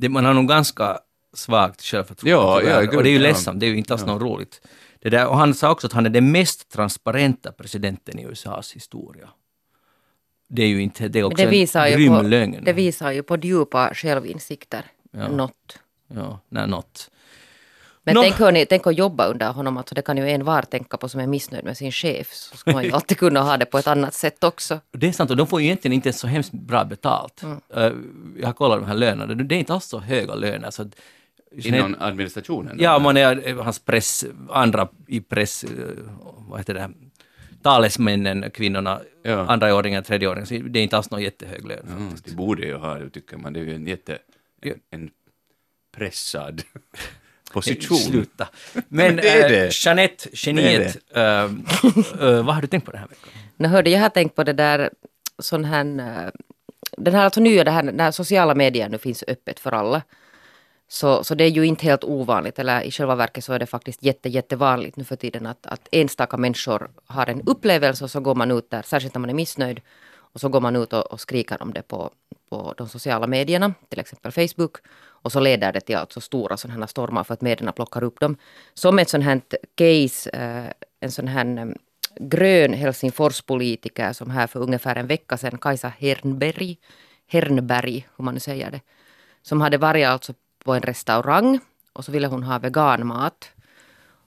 Ja. 0.00 0.08
man 0.08 0.24
har 0.24 0.34
nog 0.34 0.48
ganska 0.48 0.98
svagt 1.32 1.82
självförtroende. 1.82 2.30
Ja, 2.30 2.82
ja, 2.82 2.96
och 2.96 3.02
det 3.02 3.08
är 3.08 3.12
ju 3.12 3.16
ja. 3.16 3.22
ledsamt, 3.22 3.60
det 3.60 3.66
är 3.66 3.70
ju 3.70 3.76
inte 3.76 3.92
alls 3.92 4.06
något 4.06 4.22
roligt. 4.22 4.60
Det 5.00 5.10
där, 5.10 5.28
och 5.28 5.36
han 5.36 5.54
sa 5.54 5.70
också 5.70 5.86
att 5.86 5.92
han 5.92 6.06
är 6.06 6.10
den 6.10 6.32
mest 6.32 6.68
transparenta 6.68 7.52
presidenten 7.52 8.18
i 8.18 8.24
USAs 8.24 8.72
historia. 8.72 9.28
Det 10.48 10.62
är 10.62 10.66
ju 10.68 10.82
inte, 10.82 11.08
det 11.08 11.18
är 11.18 11.24
också 11.24 11.44
det 11.44 11.50
visar, 11.50 11.86
en 11.86 11.90
ju 11.92 11.96
grym 11.96 12.16
på, 12.16 12.22
lögn. 12.22 12.64
det 12.64 12.72
visar 12.72 13.10
ju 13.10 13.22
på 13.22 13.36
djupa 13.36 13.94
självinsikter. 13.94 14.82
Ja. 15.10 15.28
Något. 15.28 15.78
Ja, 16.14 16.40
nej, 16.48 16.66
något. 16.66 17.10
Men 18.08 18.14
Nå. 18.14 18.22
tänk, 18.22 18.34
hörni, 18.34 18.66
tänk 18.66 18.86
att 18.86 18.98
jobba 18.98 19.26
under 19.26 19.52
honom, 19.52 19.76
alltså 19.76 19.94
det 19.94 20.02
kan 20.02 20.16
ju 20.16 20.30
en 20.30 20.44
var 20.44 20.62
tänka 20.62 20.96
på 20.96 21.08
som 21.08 21.20
är 21.20 21.26
missnöjd 21.26 21.64
med 21.64 21.76
sin 21.76 21.92
chef. 21.92 22.32
Så 22.32 22.56
ska 22.56 22.72
man 22.72 22.84
ju 22.84 22.90
alltid 22.92 23.18
kunna 23.18 23.40
ha 23.40 23.56
det 23.56 23.66
på 23.66 23.78
ett 23.78 23.86
annat 23.86 24.14
sätt 24.14 24.44
också. 24.44 24.80
Det 24.90 25.08
är 25.08 25.12
sant, 25.12 25.30
och 25.30 25.36
de 25.36 25.46
får 25.46 25.60
ju 25.60 25.66
egentligen 25.66 25.92
inte 25.92 26.12
så 26.12 26.26
hemskt 26.26 26.52
bra 26.52 26.84
betalt. 26.84 27.42
Mm. 27.42 27.58
Eh, 27.74 27.92
jag 28.40 28.46
har 28.46 28.52
kollat 28.52 28.80
de 28.80 28.86
här 28.86 28.94
lönerna, 28.94 29.34
det 29.34 29.54
är 29.54 29.58
inte 29.58 29.74
alls 29.74 29.84
så 29.84 29.98
höga 29.98 30.34
löner. 30.34 30.70
Så 30.70 30.82
att, 30.82 30.88
Inom 31.52 31.96
administrationen? 31.98 32.76
ja, 32.80 32.98
man 32.98 33.16
är 33.16 33.48
eh, 33.48 33.62
hans 33.62 33.78
press, 33.78 34.24
andra 34.50 34.88
i 35.06 35.20
press, 35.20 35.64
eh, 35.64 35.70
vad 36.48 36.60
heter 36.60 36.74
det, 36.74 36.90
talesmännen, 37.62 38.50
kvinnorna, 38.50 39.00
Ja. 39.22 39.46
andraåringar, 39.46 40.02
tredjeåringar, 40.02 40.44
så 40.46 40.54
det 40.54 40.78
är 40.78 40.82
inte 40.82 40.96
alls 40.96 41.10
någon 41.10 41.22
jättehög 41.22 41.66
lön. 41.66 41.86
Mm, 41.88 42.12
de 42.24 42.30
borde 42.34 42.66
ju 42.66 42.74
ha 42.74 42.94
det, 42.98 43.10
tycker 43.10 43.36
man. 43.36 43.52
Det 43.52 43.60
är 43.60 43.64
ju 43.64 43.74
en 43.74 43.86
jätte... 43.86 44.18
En, 44.62 44.80
en 44.90 45.10
pressad 45.96 46.62
position. 47.52 47.96
Sluta. 47.96 48.48
Men, 48.88 49.16
det 49.16 49.28
är 49.28 49.44
eh, 49.44 49.48
det. 49.50 49.84
Jeanette, 49.84 50.28
geniet, 50.32 50.96
eh, 51.14 51.50
vad 52.20 52.54
har 52.54 52.60
du 52.62 52.66
tänkt 52.66 52.84
på 52.84 52.90
den 52.90 53.00
här 53.00 53.08
veckan? 53.08 53.30
Nu 53.56 53.68
hörde 53.68 53.90
jag 53.90 54.00
har 54.00 54.08
tänkt 54.08 54.34
på 54.34 54.44
det 54.44 54.52
där 54.52 54.90
sån 55.38 55.64
här, 55.64 55.84
eh, 55.84 56.30
den 56.96 57.14
här 57.14 57.24
alltså 57.24 57.40
nya, 57.40 57.64
det 57.64 57.70
här, 57.70 57.82
när 57.82 58.10
sociala 58.10 58.54
medier 58.54 58.88
nu 58.88 58.98
finns 58.98 59.24
öppet 59.28 59.60
för 59.60 59.72
alla. 59.72 60.02
Så, 60.88 61.24
så 61.24 61.34
det 61.34 61.44
är 61.44 61.48
ju 61.48 61.64
inte 61.66 61.84
helt 61.84 62.04
ovanligt, 62.04 62.58
eller 62.58 62.82
i 62.82 62.90
själva 62.90 63.14
verket 63.14 63.44
så 63.44 63.52
är 63.52 63.58
det 63.58 63.66
faktiskt 63.66 64.02
jätte, 64.02 64.28
jättevanligt 64.28 64.96
nu 64.96 65.04
för 65.04 65.16
tiden 65.16 65.46
att, 65.46 65.66
att 65.66 65.88
enstaka 65.92 66.36
människor 66.36 66.90
har 67.06 67.26
en 67.26 67.42
upplevelse 67.46 68.04
och 68.04 68.10
så 68.10 68.20
går 68.20 68.34
man 68.34 68.50
ut 68.50 68.70
där, 68.70 68.82
särskilt 68.82 69.14
när 69.14 69.20
man 69.20 69.30
är 69.30 69.34
missnöjd, 69.34 69.80
och 70.32 70.40
så 70.40 70.48
går 70.48 70.60
man 70.60 70.76
ut 70.76 70.92
och, 70.92 71.12
och 71.12 71.20
skriker 71.20 71.62
om 71.62 71.72
det 71.72 71.82
på, 71.82 72.10
på 72.50 72.74
de 72.76 72.88
sociala 72.88 73.26
medierna, 73.26 73.74
till 73.88 74.00
exempel 74.00 74.32
Facebook. 74.32 74.76
Och 75.22 75.32
så 75.32 75.40
leder 75.40 75.72
det 75.72 75.80
till 75.80 75.96
alltså 75.96 76.20
stora 76.20 76.56
sådana 76.56 76.80
här 76.80 76.86
stormar 76.86 77.24
för 77.24 77.34
att 77.34 77.40
medierna 77.40 77.72
plockar 77.72 78.04
upp 78.04 78.20
dem. 78.20 78.36
Som 78.74 78.98
ett 78.98 79.08
sånt 79.08 79.24
här 79.24 79.40
case, 79.74 80.30
eh, 80.30 80.72
en 81.00 81.10
sån 81.10 81.28
här 81.28 81.58
eh, 81.58 81.66
grön 82.20 82.72
Helsingforspolitiker 82.72 84.12
som 84.12 84.30
här 84.30 84.46
för 84.46 84.60
ungefär 84.60 84.96
en 84.96 85.06
vecka 85.06 85.36
sedan, 85.36 85.58
Kajsa 85.58 85.92
Hernberg, 85.98 86.78
Hernberg, 87.26 88.06
hur 88.16 88.24
man 88.24 88.34
nu 88.34 88.40
säger 88.40 88.70
det, 88.70 88.80
som 89.42 89.60
hade 89.60 89.78
varit 89.78 90.06
alltså 90.06 90.32
på 90.64 90.74
en 90.74 90.82
restaurang 90.82 91.60
och 91.92 92.04
så 92.04 92.12
ville 92.12 92.26
hon 92.26 92.42
ha 92.42 92.58
veganmat. 92.58 93.50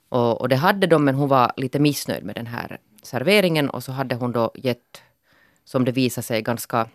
Och, 0.08 0.40
och 0.40 0.48
det 0.48 0.56
hade 0.56 0.86
de, 0.86 1.04
men 1.04 1.14
hon 1.14 1.28
var 1.28 1.52
lite 1.56 1.78
missnöjd 1.78 2.24
med 2.24 2.34
den 2.34 2.46
här 2.46 2.78
serveringen 3.02 3.70
och 3.70 3.84
så 3.84 3.92
hade 3.92 4.14
hon 4.14 4.32
då 4.32 4.50
gett, 4.54 5.02
som 5.64 5.84
det 5.84 5.92
visade 5.92 6.24
sig, 6.24 6.42
ganska 6.42 6.88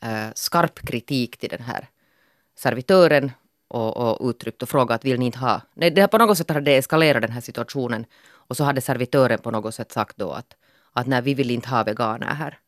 eh, 0.00 0.28
skarp 0.34 0.78
kritik 0.78 1.36
till 1.36 1.48
den 1.48 1.62
här 1.62 1.88
servitören 2.56 3.32
och, 3.68 3.96
och 3.96 4.30
uttryckt 4.30 4.62
och 4.62 4.68
frågat 4.68 5.04
vill 5.04 5.18
ni 5.18 5.26
inte 5.26 5.38
ha... 5.38 5.60
Nej, 5.74 5.90
det 5.90 6.08
på 6.08 6.18
något 6.18 6.38
sätt 6.38 6.50
hade 6.50 6.72
eskalerat 6.72 7.22
den 7.22 7.32
här 7.32 7.40
situationen. 7.40 8.06
Och 8.48 8.56
så 8.56 8.64
hade 8.64 8.80
servitören 8.80 9.38
på 9.38 9.50
något 9.50 9.74
sätt 9.74 9.92
sagt 9.92 10.16
då 10.16 10.30
att, 10.30 10.56
att 10.92 11.06
nej, 11.06 11.22
vi 11.22 11.34
vill 11.34 11.50
inte 11.50 11.68
ha 11.68 11.84
veganer 11.84 12.26
här. 12.26 12.58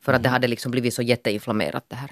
För 0.00 0.12
att 0.12 0.22
det 0.22 0.28
hade 0.28 0.48
liksom 0.48 0.70
blivit 0.70 0.94
så 0.94 1.02
jätteinflammerat 1.02 1.84
det 1.88 1.96
här. 1.96 2.10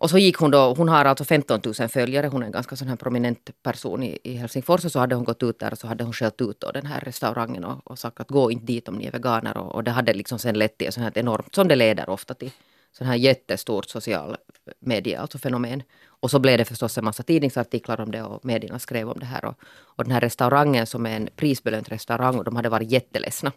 Och 0.00 0.10
så 0.10 0.18
gick 0.18 0.36
hon 0.36 0.50
då, 0.50 0.74
hon 0.74 0.88
har 0.88 1.04
alltså 1.04 1.24
15 1.24 1.60
000 1.64 1.88
följare, 1.88 2.26
hon 2.26 2.42
är 2.42 2.46
en 2.46 2.52
ganska 2.52 2.76
sån 2.76 2.88
här 2.88 2.96
prominent 2.96 3.50
person 3.62 4.02
i, 4.02 4.18
i 4.24 4.34
Helsingfors. 4.34 4.84
Och 4.84 4.92
så 4.92 4.98
hade 4.98 5.14
hon 5.14 5.24
gått 5.24 5.42
ut 5.42 5.58
där 5.58 5.72
och 5.72 5.78
så 5.78 5.86
hade 5.86 6.04
hon 6.04 6.12
skällt 6.12 6.40
ut 6.40 6.60
då 6.60 6.70
den 6.72 6.86
här 6.86 7.00
restaurangen 7.00 7.64
och, 7.64 7.90
och 7.90 7.98
sagt 7.98 8.20
att 8.20 8.28
gå 8.28 8.50
inte 8.50 8.66
dit 8.66 8.88
om 8.88 8.94
ni 8.94 9.06
är 9.06 9.12
veganer. 9.12 9.56
Och, 9.56 9.74
och 9.74 9.84
det 9.84 9.90
hade 9.90 10.12
liksom 10.12 10.38
sen 10.38 10.58
lett 10.58 10.78
till 10.78 10.92
sånt 10.92 11.04
här 11.04 11.18
enormt, 11.18 11.54
som 11.54 11.68
det 11.68 11.76
leder 11.76 12.10
ofta 12.10 12.34
till, 12.34 12.50
sån 12.92 13.06
här 13.06 13.14
jättestort 13.14 13.88
social 13.88 14.36
media, 14.80 15.20
alltså 15.20 15.38
fenomen. 15.38 15.82
Och 16.20 16.30
så 16.30 16.38
blev 16.38 16.58
det 16.58 16.64
förstås 16.64 16.98
en 16.98 17.04
massa 17.04 17.22
tidningsartiklar 17.22 18.00
om 18.00 18.10
det 18.10 18.22
och 18.22 18.44
medierna 18.44 18.78
skrev 18.78 19.10
om 19.10 19.18
det 19.18 19.26
här. 19.26 19.44
Och, 19.44 19.54
och 19.64 20.04
den 20.04 20.12
här 20.12 20.20
restaurangen 20.20 20.86
som 20.86 21.06
är 21.06 21.16
en 21.16 21.28
prisbelönt 21.36 21.92
restaurang 21.92 22.38
och 22.38 22.44
de 22.44 22.56
hade 22.56 22.68
varit 22.68 22.90
jätteledsna 22.90 23.52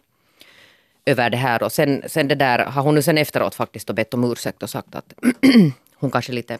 över 1.06 1.30
det 1.30 1.36
här. 1.36 1.62
Och 1.62 1.72
sen, 1.72 2.02
sen 2.06 2.28
det 2.28 2.34
där 2.34 2.58
har 2.58 2.82
hon 2.82 2.94
nu 2.94 3.02
sen 3.02 3.18
efteråt 3.18 3.54
faktiskt 3.54 3.90
bett 3.90 4.14
om 4.14 4.32
ursäkt 4.32 4.62
och 4.62 4.70
sagt 4.70 4.94
att 4.94 5.14
hon 6.02 6.10
kanske 6.10 6.32
lite 6.32 6.58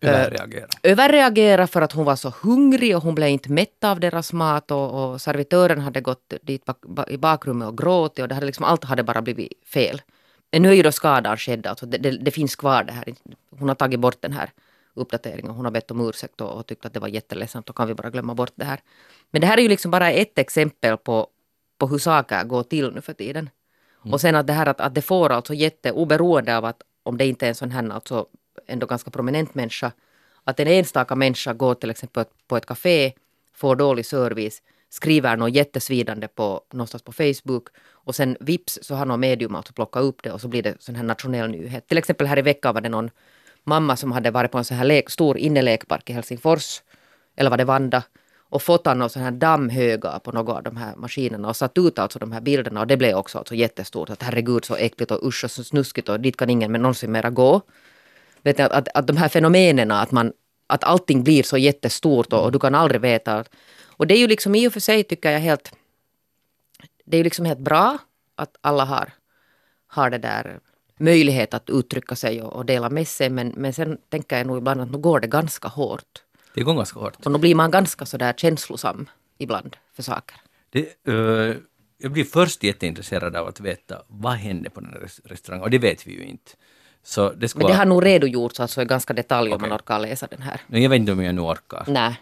Överreagera. 0.00 0.66
överreagera 0.82 1.66
för 1.66 1.82
att 1.82 1.92
hon 1.92 2.04
var 2.04 2.16
så 2.16 2.32
hungrig 2.42 2.96
och 2.96 3.02
hon 3.02 3.14
blev 3.14 3.28
inte 3.28 3.52
mätt 3.52 3.84
av 3.84 4.00
deras 4.00 4.32
mat 4.32 4.70
och, 4.70 5.12
och 5.12 5.20
servitören 5.20 5.80
hade 5.80 6.00
gått 6.00 6.34
dit 6.42 6.64
bak, 6.64 6.80
ba, 6.80 7.04
i 7.08 7.18
bakrummet 7.18 7.68
och 7.68 7.78
gråtit 7.78 8.22
och 8.22 8.28
det 8.28 8.34
hade 8.34 8.46
liksom, 8.46 8.64
allt 8.64 8.84
hade 8.84 9.02
bara 9.02 9.22
blivit 9.22 9.52
fel. 9.64 10.02
Men 10.52 10.62
nu 10.62 10.68
är 10.68 10.72
ju 10.72 10.82
då 10.82 10.92
skadan 10.92 11.36
skedd, 11.36 11.66
alltså 11.66 11.86
det, 11.86 11.98
det, 11.98 12.10
det, 12.10 12.30
finns 12.30 12.56
kvar 12.56 12.84
det 12.84 12.92
här. 12.92 13.14
Hon 13.58 13.68
har 13.68 13.74
tagit 13.74 14.00
bort 14.00 14.22
den 14.22 14.32
här 14.32 14.50
uppdateringen, 14.94 15.50
hon 15.50 15.64
har 15.64 15.72
bett 15.72 15.90
om 15.90 16.08
ursäkt 16.08 16.40
och, 16.40 16.52
och 16.52 16.66
tyckt 16.66 16.86
att 16.86 16.94
det 16.94 17.00
var 17.00 17.08
jätteledsamt, 17.08 17.66
då 17.66 17.72
kan 17.72 17.88
vi 17.88 17.94
bara 17.94 18.10
glömma 18.10 18.34
bort 18.34 18.52
det 18.54 18.64
här. 18.64 18.80
Men 19.30 19.40
det 19.40 19.46
här 19.46 19.58
är 19.58 19.62
ju 19.62 19.68
liksom 19.68 19.90
bara 19.90 20.10
ett 20.10 20.38
exempel 20.38 20.96
på, 20.96 21.28
på 21.78 21.86
hur 21.86 21.98
saker 21.98 22.44
går 22.44 22.62
till 22.62 22.92
nu 22.92 23.00
för 23.00 23.12
tiden. 23.12 23.50
Mm. 24.02 24.12
Och 24.12 24.20
sen 24.20 24.34
att 24.34 24.46
det 24.46 24.52
här 24.52 24.66
att, 24.66 24.80
att 24.80 24.94
det 24.94 25.02
får 25.02 25.32
alltså 25.32 25.54
jätte, 25.54 25.92
oberoende 25.92 26.56
av 26.56 26.64
att 26.64 26.82
om 27.08 27.18
det 27.18 27.26
inte 27.26 27.46
är 27.46 27.48
en 27.48 27.54
sån 27.54 27.70
här 27.70 27.90
alltså 27.90 28.26
ändå 28.66 28.86
ganska 28.86 29.10
prominent 29.10 29.54
människa, 29.54 29.92
att 30.44 30.60
en 30.60 30.68
enstaka 30.68 31.14
människa 31.14 31.52
går 31.52 31.74
till 31.74 31.90
exempel 31.90 32.24
på 32.48 32.56
ett 32.56 32.66
café, 32.66 33.12
får 33.54 33.76
dålig 33.76 34.06
service, 34.06 34.62
skriver 34.88 35.36
något 35.36 35.54
jättesvidande 35.54 36.28
på, 36.28 36.62
någonstans 36.72 37.02
på 37.02 37.12
Facebook 37.12 37.68
och 37.90 38.14
sen 38.14 38.36
vips 38.40 38.78
så 38.82 38.94
har 38.94 39.06
någon 39.06 39.20
medium 39.20 39.54
att 39.54 39.74
plocka 39.74 40.00
upp 40.00 40.22
det 40.22 40.32
och 40.32 40.40
så 40.40 40.48
blir 40.48 40.62
det 40.62 40.76
sån 40.78 40.94
här 40.94 41.02
nationell 41.02 41.50
nyhet. 41.50 41.88
Till 41.88 41.98
exempel 41.98 42.26
här 42.26 42.38
i 42.38 42.42
veckan 42.42 42.74
var 42.74 42.80
det 42.80 42.88
någon 42.88 43.10
mamma 43.64 43.96
som 43.96 44.12
hade 44.12 44.30
varit 44.30 44.50
på 44.50 44.58
en 44.58 44.64
sån 44.64 44.76
här 44.76 44.84
lek, 44.84 45.10
stor 45.10 45.38
innelekpark 45.38 46.10
i 46.10 46.12
Helsingfors, 46.12 46.82
eller 47.36 47.50
var 47.50 47.56
det 47.56 47.64
Vanda, 47.64 48.02
och 48.50 48.62
fått 48.62 48.84
någon 48.84 49.10
sån 49.10 49.22
här 49.22 49.30
dammhöga 49.30 50.18
på 50.18 50.32
några 50.32 50.52
av 50.52 50.62
de 50.62 50.76
här 50.76 50.96
maskinerna 50.96 51.48
och 51.48 51.56
satt 51.56 51.78
ut 51.78 51.98
alltså 51.98 52.18
de 52.18 52.32
här 52.32 52.40
bilderna 52.40 52.80
och 52.80 52.86
det 52.86 52.96
blev 52.96 53.16
också 53.16 53.38
alltså 53.38 53.54
jättestort 53.54 54.10
att 54.10 54.22
herregud 54.22 54.64
så 54.64 54.76
äckligt 54.76 55.10
och 55.10 55.26
usch 55.26 55.44
och 55.44 55.50
så 55.50 55.64
snuskigt 55.64 56.08
och 56.08 56.20
dit 56.20 56.36
kan 56.36 56.50
ingen 56.50 56.72
men 56.72 56.82
någonsin 56.82 57.12
mera 57.12 57.30
gå 57.30 57.62
vet 58.42 58.60
att, 58.60 58.72
att, 58.72 58.88
att 58.94 59.06
de 59.06 59.16
här 59.16 59.28
fenomenen, 59.28 59.90
att, 59.90 60.10
man, 60.10 60.32
att 60.66 60.84
allting 60.84 61.24
blir 61.24 61.42
så 61.42 61.58
jättestort 61.58 62.32
och, 62.32 62.44
och 62.44 62.52
du 62.52 62.58
kan 62.58 62.74
aldrig 62.74 63.00
veta. 63.00 63.44
Och 63.86 64.06
det 64.06 64.14
är 64.14 64.18
ju 64.18 64.26
liksom 64.26 64.54
i 64.54 64.68
och 64.68 64.72
för 64.72 64.80
sig 64.80 65.04
tycker 65.04 65.30
jag 65.30 65.40
helt, 65.40 65.72
det 67.04 67.16
är 67.16 67.18
ju 67.18 67.24
liksom 67.24 67.44
helt 67.44 67.60
bra 67.60 67.98
att 68.36 68.56
alla 68.60 68.84
har, 68.84 69.12
har 69.86 70.10
det 70.10 70.18
där 70.18 70.60
möjlighet 70.98 71.54
att 71.54 71.70
uttrycka 71.70 72.16
sig 72.16 72.42
och, 72.42 72.52
och 72.52 72.66
dela 72.66 72.90
med 72.90 73.08
sig. 73.08 73.30
Men, 73.30 73.52
men 73.56 73.72
sen 73.72 73.98
tänker 74.08 74.38
jag 74.38 74.46
nog 74.46 74.58
ibland 74.58 74.80
att 74.80 74.90
nu 74.90 74.98
går 74.98 75.20
det 75.20 75.28
ganska 75.28 75.68
hårt. 75.68 76.22
Det 76.58 76.64
går 76.64 76.74
ganska 76.74 77.00
hårt. 77.00 77.26
Och 77.26 77.32
då 77.32 77.38
blir 77.38 77.54
man 77.54 77.70
ganska 77.70 78.06
sådär 78.06 78.32
känslosam 78.32 79.10
ibland 79.38 79.76
för 79.94 80.02
saker. 80.02 80.36
Det, 80.70 81.08
uh, 81.08 81.56
jag 81.98 82.12
blir 82.12 82.24
först 82.24 82.62
jätteintresserad 82.62 83.36
av 83.36 83.48
att 83.48 83.60
veta 83.60 84.02
vad 84.06 84.32
hände 84.32 84.70
på 84.70 84.80
den 84.80 84.90
här 84.90 85.08
restaurangen 85.24 85.64
och 85.64 85.70
det 85.70 85.78
vet 85.78 86.06
vi 86.06 86.12
ju 86.12 86.24
inte. 86.24 86.50
Så 87.02 87.32
det 87.32 87.54
Men 87.54 87.66
det 87.66 87.72
har 87.72 87.86
nog 87.86 88.06
redogjorts 88.06 88.60
alltså 88.60 88.82
i 88.82 88.84
ganska 88.84 89.12
detalj 89.12 89.52
om 89.52 89.60
man 89.60 89.72
orkar 89.72 89.98
läsa 89.98 90.26
den 90.26 90.42
här. 90.42 90.60
Jag 90.66 90.90
vet 90.90 90.98
inte 90.98 91.12
om 91.12 91.22
jag 91.22 91.34
nu 91.34 91.40
orkar. 91.40 91.84
Nej. 91.86 92.16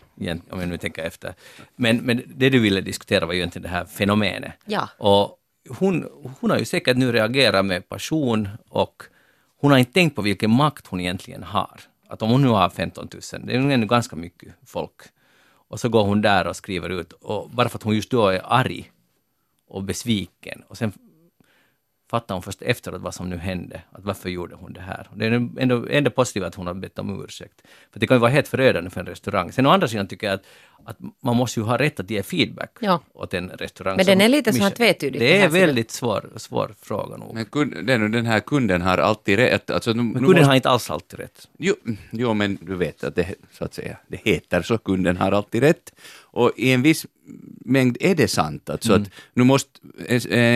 Om 0.51 0.61
jag 0.61 0.68
nu 0.68 0.79
tänker 0.79 1.03
efter. 1.03 1.35
Men, 1.77 1.96
men 1.96 2.22
det 2.27 2.51
du 2.51 2.59
ville 2.59 2.81
diskutera 2.81 3.27
var 3.27 3.33
ju 3.33 3.38
egentligen 3.38 3.62
det 3.62 3.68
här 3.68 3.85
fenomenet. 3.85 4.53
Ja. 4.64 4.88
Och 4.99 5.38
hon, 5.68 6.09
hon 6.40 6.51
har 6.51 6.59
ju 6.59 6.64
säkert 6.64 6.96
nu 6.96 7.12
reagerat 7.12 7.66
med 7.66 7.88
passion 7.88 8.49
och 8.68 9.03
hon 9.61 9.70
har 9.70 9.79
inte 9.79 9.92
tänkt 9.92 10.16
på 10.16 10.22
vilken 10.22 10.51
makt 10.51 10.87
hon 10.87 11.01
egentligen 11.01 11.42
har. 11.42 11.81
Att 12.09 12.23
om 12.23 12.31
hon 12.31 12.42
nu 12.42 12.49
har 12.49 12.71
15 12.71 13.09
000, 13.12 13.47
det 13.47 13.55
är 13.55 13.61
nog 13.61 13.73
ändå 13.73 13.87
ganska 13.87 14.16
mycket 14.16 14.55
folk. 14.66 15.01
Och 15.69 15.81
så 15.81 15.88
går 15.88 16.05
hon 16.05 16.23
där 16.23 16.47
och 16.47 16.57
skriver 16.57 16.88
ut, 16.88 17.12
och 17.12 17.51
bara 17.51 17.69
för 17.69 17.79
att 17.79 17.83
hon 17.83 17.95
just 17.95 18.11
då 18.11 18.29
är 18.29 18.40
arg 18.45 18.92
och 19.69 19.83
besviken. 19.83 20.62
Och 20.69 20.79
sen 20.79 20.92
fattar 22.11 22.35
hon 22.35 22.42
först 22.42 22.62
efteråt 22.62 23.03
vad 23.03 23.14
som 23.14 23.31
nu 23.31 23.37
hände. 23.37 23.83
Att 23.90 24.05
varför 24.05 24.29
gjorde 24.29 24.55
hon 24.55 24.73
det 24.73 24.81
här? 24.81 25.09
Det 25.14 25.27
är 25.27 25.33
ändå, 25.59 25.87
ändå 25.90 26.11
positivt 26.11 26.45
att 26.45 26.55
hon 26.55 26.66
har 26.66 26.75
bett 26.75 26.99
om 26.99 27.25
ursäkt. 27.25 27.62
För 27.92 28.01
det 28.01 28.07
kan 28.07 28.14
ju 28.14 28.21
vara 28.21 28.31
helt 28.31 28.49
förödande 28.49 28.90
för 28.90 29.01
en 29.01 29.07
restaurang. 29.07 29.53
Sen 29.53 29.66
å 29.66 29.71
andra 29.71 29.88
sidan 29.88 30.09
tycker 30.09 30.27
jag 30.27 30.35
att, 30.35 30.47
att 30.85 30.97
man 31.21 31.37
måste 31.37 31.61
ju 31.61 31.67
ha 31.67 31.79
rätt 31.79 32.01
att 32.01 32.11
ge 32.11 32.23
feedback 32.23 32.71
ja. 32.81 33.01
åt 33.15 33.35
en 33.35 33.49
restaurang. 33.49 33.97
Men 33.97 34.07
den 34.07 34.21
är 34.21 34.29
lite 34.29 34.53
så 34.53 34.62
här 34.62 34.71
tvetydig. 34.71 35.21
Det 35.21 35.39
är 35.39 35.49
väldigt 35.49 35.91
svår, 35.91 36.31
svår 36.37 36.75
fråga 36.83 37.17
nog. 37.17 37.35
Men 37.35 37.45
kund, 37.45 37.87
den, 37.87 38.11
den 38.12 38.27
här 38.27 38.41
kunden 38.41 38.83
har 38.83 38.99
alltid 38.99 39.39
rätt. 39.39 39.71
Alltså, 39.71 39.93
nu, 39.93 40.03
men 40.03 40.12
kunden 40.12 40.31
måste... 40.31 40.45
har 40.45 40.55
inte 40.55 40.71
alls 40.71 40.91
alltid 40.91 41.19
rätt. 41.21 41.49
Jo, 41.59 41.75
jo, 42.11 42.35
men 42.35 42.59
du 42.61 42.75
vet 42.75 43.05
att 43.05 43.15
det, 43.15 43.35
så 43.53 43.65
att 43.65 43.75
säga, 43.75 43.97
det 44.09 44.21
heter 44.25 44.62
så, 44.62 44.79
kunden 44.79 45.17
har 45.17 45.33
alltid 45.33 45.62
rätt. 45.62 45.93
Och 46.21 46.53
i 46.57 46.73
en 46.73 46.83
viss 46.83 47.07
mängd 47.65 47.97
är 48.01 48.15
det 48.15 48.29
sant. 48.29 48.71
Alltså 48.71 48.93
mm. 48.93 49.03
att 49.03 49.11
nu 49.35 49.45
måste 49.45 49.71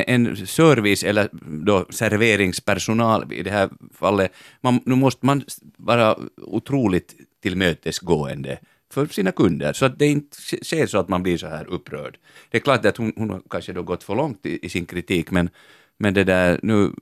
en 0.07 0.47
service 0.47 1.05
eller 1.05 1.29
då 1.65 1.87
serveringspersonal 1.91 3.33
i 3.33 3.43
det 3.43 3.51
här 3.51 3.71
fallet, 3.95 4.33
man, 4.61 4.81
nu 4.85 4.95
måste 4.95 5.27
man 5.27 5.43
vara 5.77 6.19
otroligt 6.37 7.15
tillmötesgående 7.43 8.59
för 8.93 9.07
sina 9.07 9.33
kunder, 9.33 9.73
så 9.73 9.85
att 9.87 9.99
det 9.99 10.07
inte 10.07 10.37
ser 10.63 10.87
så 10.87 10.99
att 10.99 11.09
man 11.09 11.23
blir 11.23 11.39
så 11.39 11.47
här 11.47 11.67
upprörd. 11.67 12.19
Det 12.51 12.59
är 12.59 12.61
klart 12.61 12.85
att 12.85 12.97
hon, 12.97 13.13
hon 13.17 13.31
har 13.31 13.43
kanske 13.51 13.73
då 13.73 13.83
gått 13.83 14.03
för 14.03 14.15
långt 14.15 14.47
i, 14.47 14.67
i, 14.67 14.69
sin 14.69 14.87
kritik, 14.87 15.31
men, 15.31 15.51
men 15.99 16.15
det 16.15 16.25
där, 16.25 16.61
nu, 16.63 16.93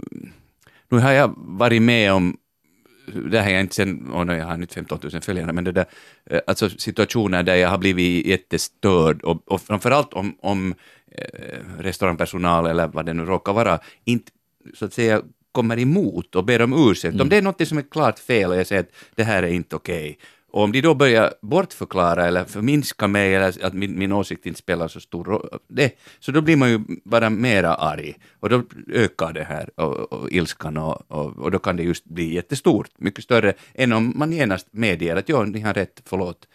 nu 0.88 0.98
har 0.98 1.12
jag 1.12 1.34
varit 1.36 1.82
med 1.82 2.12
om 2.12 2.36
det 3.30 3.40
har 3.40 3.50
jag 3.50 3.60
inte 3.60 3.74
sen, 3.74 4.10
oh, 4.12 4.36
jag 4.36 4.46
har 4.46 4.54
inte 4.54 4.74
15 4.74 4.98
000 5.12 5.22
följare, 5.22 5.52
men 5.52 5.64
det 5.64 5.72
där, 5.72 5.86
eh, 6.30 6.40
alltså 6.46 6.70
situationer 6.70 7.42
där 7.42 7.54
jag 7.54 7.68
har 7.68 7.78
blivit 7.78 8.26
jättestörd 8.26 9.22
och, 9.22 9.52
och 9.52 9.60
framförallt 9.60 10.12
om, 10.12 10.36
om 10.40 10.74
eh, 11.10 11.58
restaurangpersonal 11.78 12.66
eller 12.66 12.88
vad 12.88 13.06
det 13.06 13.14
nu 13.14 13.24
råkar 13.24 13.52
vara, 13.52 13.80
inte 14.04 14.32
så 14.74 14.84
att 14.84 14.92
säga 14.92 15.22
kommer 15.52 15.78
emot 15.78 16.34
och 16.34 16.44
ber 16.44 16.62
om 16.62 16.90
ursäkt. 16.90 17.14
Mm. 17.14 17.20
Om 17.20 17.28
det 17.28 17.36
är 17.36 17.42
något 17.42 17.68
som 17.68 17.78
är 17.78 17.90
klart 17.90 18.18
fel 18.18 18.50
och 18.50 18.56
jag 18.56 18.66
säger 18.66 18.82
att 18.82 18.92
det 19.14 19.24
här 19.24 19.42
är 19.42 19.48
inte 19.48 19.76
okej, 19.76 20.10
okay, 20.10 20.16
och 20.50 20.62
om 20.62 20.72
de 20.72 20.80
då 20.80 20.94
börjar 20.94 21.34
bortförklara 21.42 22.26
eller 22.26 22.44
förminska 22.44 23.08
mig 23.08 23.34
eller 23.34 23.64
att 23.64 23.74
min, 23.74 23.98
min 23.98 24.12
åsikt 24.12 24.46
inte 24.46 24.58
spelar 24.58 24.88
så 24.88 25.00
stor 25.00 25.24
roll, 25.24 25.48
så 26.20 26.32
då 26.32 26.40
blir 26.40 26.56
man 26.56 26.70
ju 26.70 26.80
bara 27.04 27.30
mera 27.30 27.74
arg. 27.74 28.14
Och 28.40 28.48
då 28.48 28.62
ökar 28.92 29.32
det 29.32 29.44
här 29.44 29.80
och, 29.80 30.12
och 30.12 30.30
ilskan 30.30 30.76
och, 30.76 31.02
och, 31.08 31.38
och, 31.38 31.50
då 31.50 31.58
kan 31.58 31.76
det 31.76 31.82
just 31.82 32.04
bli 32.04 32.34
jättestort, 32.34 32.90
mycket 32.98 33.24
större 33.24 33.54
än 33.74 33.92
om 33.92 34.12
man 34.16 34.32
genast 34.32 34.66
medger 34.70 35.16
att 35.16 35.28
ja, 35.28 35.42
ni 35.42 35.60
har 35.60 35.74
rätt, 35.74 36.02
förlåt, 36.04 36.48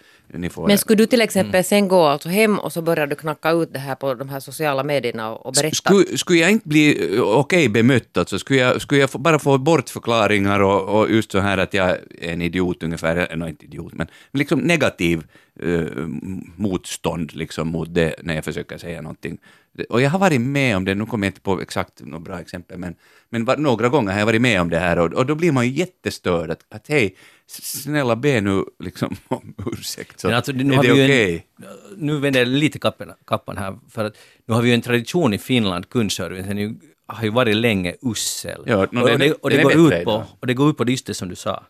men 0.68 0.78
skulle 0.78 0.98
du 0.98 1.06
till 1.06 1.22
exempel 1.22 1.56
mm. 1.56 1.64
sen 1.64 1.88
gå 1.88 2.04
alltså 2.04 2.30
hem 2.30 2.60
och 2.60 2.74
så 2.74 2.82
börjar 2.82 3.08
du 3.08 3.16
knacka 3.16 3.52
ut 3.52 3.74
det 3.74 3.80
här 3.80 3.96
på 3.96 4.14
de 4.14 4.30
här 4.30 4.40
sociala 4.40 4.84
medierna 4.84 5.36
och, 5.36 5.54
berätta? 5.54 5.76
Skulle, 5.76 6.18
skulle 6.18 6.40
jag 6.40 6.52
inte 6.52 6.68
bli 6.68 7.16
eh, 7.16 7.22
okej 7.22 7.40
okay 7.40 7.70
bemött, 7.70 8.18
alltså, 8.18 8.40
skulle 8.40 8.60
jag, 8.60 8.82
skulle 8.82 9.02
jag 9.02 9.10
bara 9.10 9.40
få 9.40 9.58
bortförklaringar 9.58 10.60
och, 10.60 11.00
och 11.00 11.12
just 11.12 11.32
så 11.32 11.40
här 11.40 11.58
att 11.58 11.74
jag 11.74 11.90
är 11.90 12.00
en 12.20 12.42
idiot 12.42 12.84
ungefär, 12.84 13.16
eller 13.16 13.48
inte 13.48 13.66
idiot, 13.66 13.94
men 13.94 14.08
liksom 14.32 14.60
negativ 14.60 15.24
uh, 15.64 16.08
motstånd 16.56 17.36
liksom 17.36 17.68
mot 17.68 17.94
det 17.94 18.16
när 18.22 18.36
jag 18.36 18.46
försöker 18.46 18.78
säga 18.78 19.02
någonting. 19.02 19.38
Och 19.90 20.02
jag 20.02 20.10
har 20.10 20.20
varit 20.20 20.42
med 20.42 20.78
om 20.78 20.86
det, 20.86 20.96
nu 20.96 21.06
kommer 21.06 21.28
jag 21.28 21.30
inte 21.30 21.42
på 21.42 21.62
exakt 21.62 22.02
några 22.02 22.20
bra 22.20 22.40
exempel, 22.40 22.78
men, 22.78 22.96
men 23.30 23.46
var, 23.46 23.58
några 23.58 23.90
gånger 23.90 24.12
har 24.12 24.20
jag 24.20 24.26
varit 24.26 24.42
med 24.42 24.62
om 24.62 24.70
det 24.70 24.80
här 24.80 25.00
och, 25.00 25.14
och 25.14 25.26
då 25.26 25.36
blir 25.36 25.52
man 25.52 25.68
ju 25.68 25.72
jättestörd 25.72 26.52
att, 26.52 26.66
att 26.70 26.88
hej, 26.88 27.16
snälla 27.48 28.16
be 28.16 28.42
nu 28.42 28.66
liksom 28.80 29.16
om 29.28 29.56
ursäkt. 29.72 30.20
Så 30.20 30.34
alltså, 30.34 30.52
nu 30.52 30.74
är 30.74 30.84
det 30.84 30.92
okej? 30.92 31.36
Okay? 31.36 31.70
Nu 31.98 32.20
vänder 32.20 32.40
jag 32.40 32.48
lite 32.48 32.80
kappan, 32.80 33.12
kappan 33.26 33.58
här, 33.58 33.78
för 33.90 34.06
att 34.06 34.18
nu 34.46 34.54
har 34.54 34.62
vi 34.62 34.70
ju 34.70 34.76
en 34.76 34.82
tradition 34.82 35.34
i 35.34 35.38
Finland, 35.38 35.90
kundservicen 35.90 36.80
har 37.08 37.24
ju 37.24 37.30
varit 37.30 37.56
länge 37.56 37.96
usel. 38.02 38.64
Ja, 38.66 38.88
no, 38.92 39.02
och, 39.02 39.20
det, 39.20 39.34
och, 39.34 39.50
det, 39.50 39.64
går 39.64 39.94
ut 39.94 40.04
på, 40.04 40.26
och 40.40 40.48
det 40.48 40.54
går 40.54 40.70
ut 40.70 40.78
på 40.78 40.90
just 40.90 41.06
det 41.06 41.14
som 41.14 41.30
du 41.30 41.36
sa, 41.36 41.64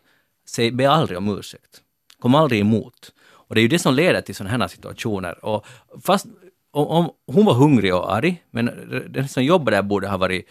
Säg, 0.46 0.70
be 0.70 0.90
aldrig 0.90 1.18
om 1.18 1.38
ursäkt. 1.38 1.80
Kom 2.18 2.34
aldrig 2.34 2.60
emot. 2.60 3.12
Och 3.26 3.54
det 3.54 3.60
är 3.60 3.62
ju 3.62 3.68
det 3.68 3.78
som 3.78 3.94
leder 3.94 4.20
till 4.20 4.34
sådana 4.34 4.58
här 4.58 4.68
situationer. 4.68 5.44
Och 5.44 5.66
fast 6.02 6.26
om, 6.74 6.86
om, 6.86 7.10
hon 7.26 7.46
var 7.46 7.54
hungrig 7.54 7.94
och 7.94 8.14
arg, 8.14 8.42
men 8.50 8.70
den 9.08 9.28
som 9.28 9.44
jobbar 9.44 9.72
där 9.72 9.82
borde 9.82 10.08
ha 10.08 10.16
varit 10.16 10.48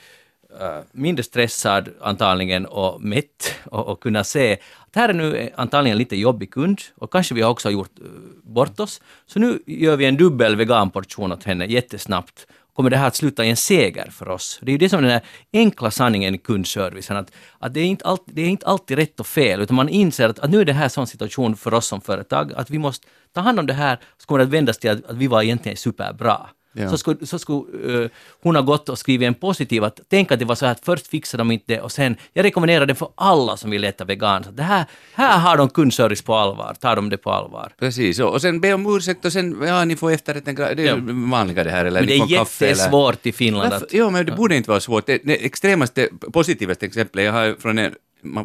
uh, 0.61 0.79
mindre 0.91 1.23
stressad 1.23 1.89
antagligen 2.01 2.65
och 2.65 3.01
mätt 3.01 3.55
och, 3.65 3.87
och 3.87 4.03
kunna 4.03 4.23
se 4.23 4.57
att 4.87 4.95
här 4.95 5.09
är 5.09 5.13
nu 5.13 5.49
antagligen 5.55 5.97
lite 5.97 6.15
jobbig 6.15 6.51
kund 6.51 6.81
och 6.95 7.11
kanske 7.11 7.35
vi 7.35 7.41
har 7.41 7.51
också 7.51 7.69
gjort 7.69 7.99
uh, 7.99 8.07
bort 8.43 8.79
oss. 8.79 9.01
Så 9.25 9.39
nu 9.39 9.59
gör 9.65 9.97
vi 9.97 10.05
en 10.05 10.17
dubbel 10.17 10.55
veganportion 10.55 11.31
åt 11.31 11.43
henne 11.43 11.65
jättesnabbt 11.65 12.47
kommer 12.73 12.89
det 12.89 12.97
här 12.97 13.07
att 13.07 13.15
sluta 13.15 13.45
i 13.45 13.49
en 13.49 13.57
seger 13.57 14.09
för 14.11 14.29
oss. 14.29 14.59
Det 14.61 14.69
är 14.69 14.73
ju 14.73 14.77
det 14.77 14.89
som 14.89 14.97
är 14.99 15.01
den 15.01 15.11
här 15.11 15.23
enkla 15.53 15.91
sanningen 15.91 16.35
i 16.35 16.37
kundservicen, 16.37 17.17
att, 17.17 17.31
att 17.59 17.73
det, 17.73 17.79
är 17.79 17.85
inte 17.85 18.05
alltid, 18.05 18.35
det 18.35 18.41
är 18.41 18.49
inte 18.49 18.65
alltid 18.65 18.97
rätt 18.97 19.19
och 19.19 19.27
fel, 19.27 19.61
utan 19.61 19.75
man 19.75 19.89
inser 19.89 20.29
att, 20.29 20.39
att 20.39 20.49
nu 20.49 20.61
är 20.61 20.65
det 20.65 20.73
här 20.73 20.83
en 20.83 20.89
sån 20.89 21.07
situation 21.07 21.55
för 21.55 21.73
oss 21.73 21.87
som 21.87 22.01
företag, 22.01 22.53
att 22.53 22.69
vi 22.69 22.79
måste 22.79 23.07
ta 23.33 23.41
hand 23.41 23.59
om 23.59 23.65
det 23.65 23.73
här, 23.73 23.99
så 24.17 24.27
kommer 24.27 24.39
det 24.39 24.45
att 24.45 24.49
vändas 24.49 24.77
till 24.77 24.89
att, 24.89 25.05
att 25.05 25.17
vi 25.17 25.27
var 25.27 25.41
egentligen 25.41 25.77
superbra. 25.77 26.49
Ja. 26.75 26.89
så 26.89 26.97
skulle, 26.97 27.25
så 27.25 27.39
skulle 27.39 28.03
eh, 28.03 28.09
hon 28.41 28.55
ha 28.55 28.61
gått 28.61 28.89
och 28.89 28.99
skrivit 28.99 29.27
en 29.27 29.33
positiv, 29.33 29.83
att 29.83 29.99
tänk 30.09 30.31
att 30.31 30.39
det 30.39 30.45
var 30.45 30.55
så 30.55 30.65
här 30.65 30.71
att 30.71 30.85
först 30.85 31.07
fixar 31.07 31.37
de 31.37 31.51
inte 31.51 31.65
det 31.67 31.81
och 31.81 31.91
sen, 31.91 32.15
jag 32.33 32.43
rekommenderar 32.43 32.85
det 32.85 32.95
för 32.95 33.07
alla 33.15 33.57
som 33.57 33.71
vill 33.71 33.83
äta 33.83 34.05
vegan. 34.05 34.43
Så 34.43 34.51
det 34.51 34.63
här, 34.63 34.85
här 35.13 35.39
har 35.39 35.57
de 35.57 35.69
kundservice 35.69 36.21
på 36.21 36.35
allvar, 36.35 36.73
tar 36.81 36.95
de 36.95 37.09
det 37.09 37.17
på 37.17 37.31
allvar. 37.31 37.71
Precis, 37.79 38.19
och 38.19 38.41
sen 38.41 38.59
be 38.61 38.73
om 38.73 38.95
ursäkt 38.95 39.25
och 39.25 39.33
sen, 39.33 39.61
ja, 39.67 39.85
ni 39.85 39.95
får 39.95 40.11
efterrätten, 40.11 40.55
det 40.55 40.63
är 40.63 40.77
Ja. 40.85 40.95
vanliga 41.31 41.63
det 41.63 41.71
här, 41.71 41.85
eller 41.85 41.99
Men 41.99 42.07
det 42.09 42.13
ni 42.13 42.19
är 42.33 42.37
får 42.37 42.45
kaffe 42.45 42.65
eller... 42.65 42.75
jättesvårt 42.75 43.25
i 43.25 43.31
Finland 43.31 43.71
Varför? 43.71 43.85
att... 43.85 43.93
Jo, 43.93 44.09
men 44.09 44.25
det 44.25 44.31
borde 44.31 44.55
inte 44.55 44.69
vara 44.69 44.79
svårt. 44.79 45.05
Det, 45.05 45.21
det 45.23 45.45
extremaste, 45.45 46.09
positivaste 46.33 46.85
exemplet 46.85 47.25
jag 47.25 47.31
har 47.33 47.55
från 47.59 47.77
en 47.77 47.95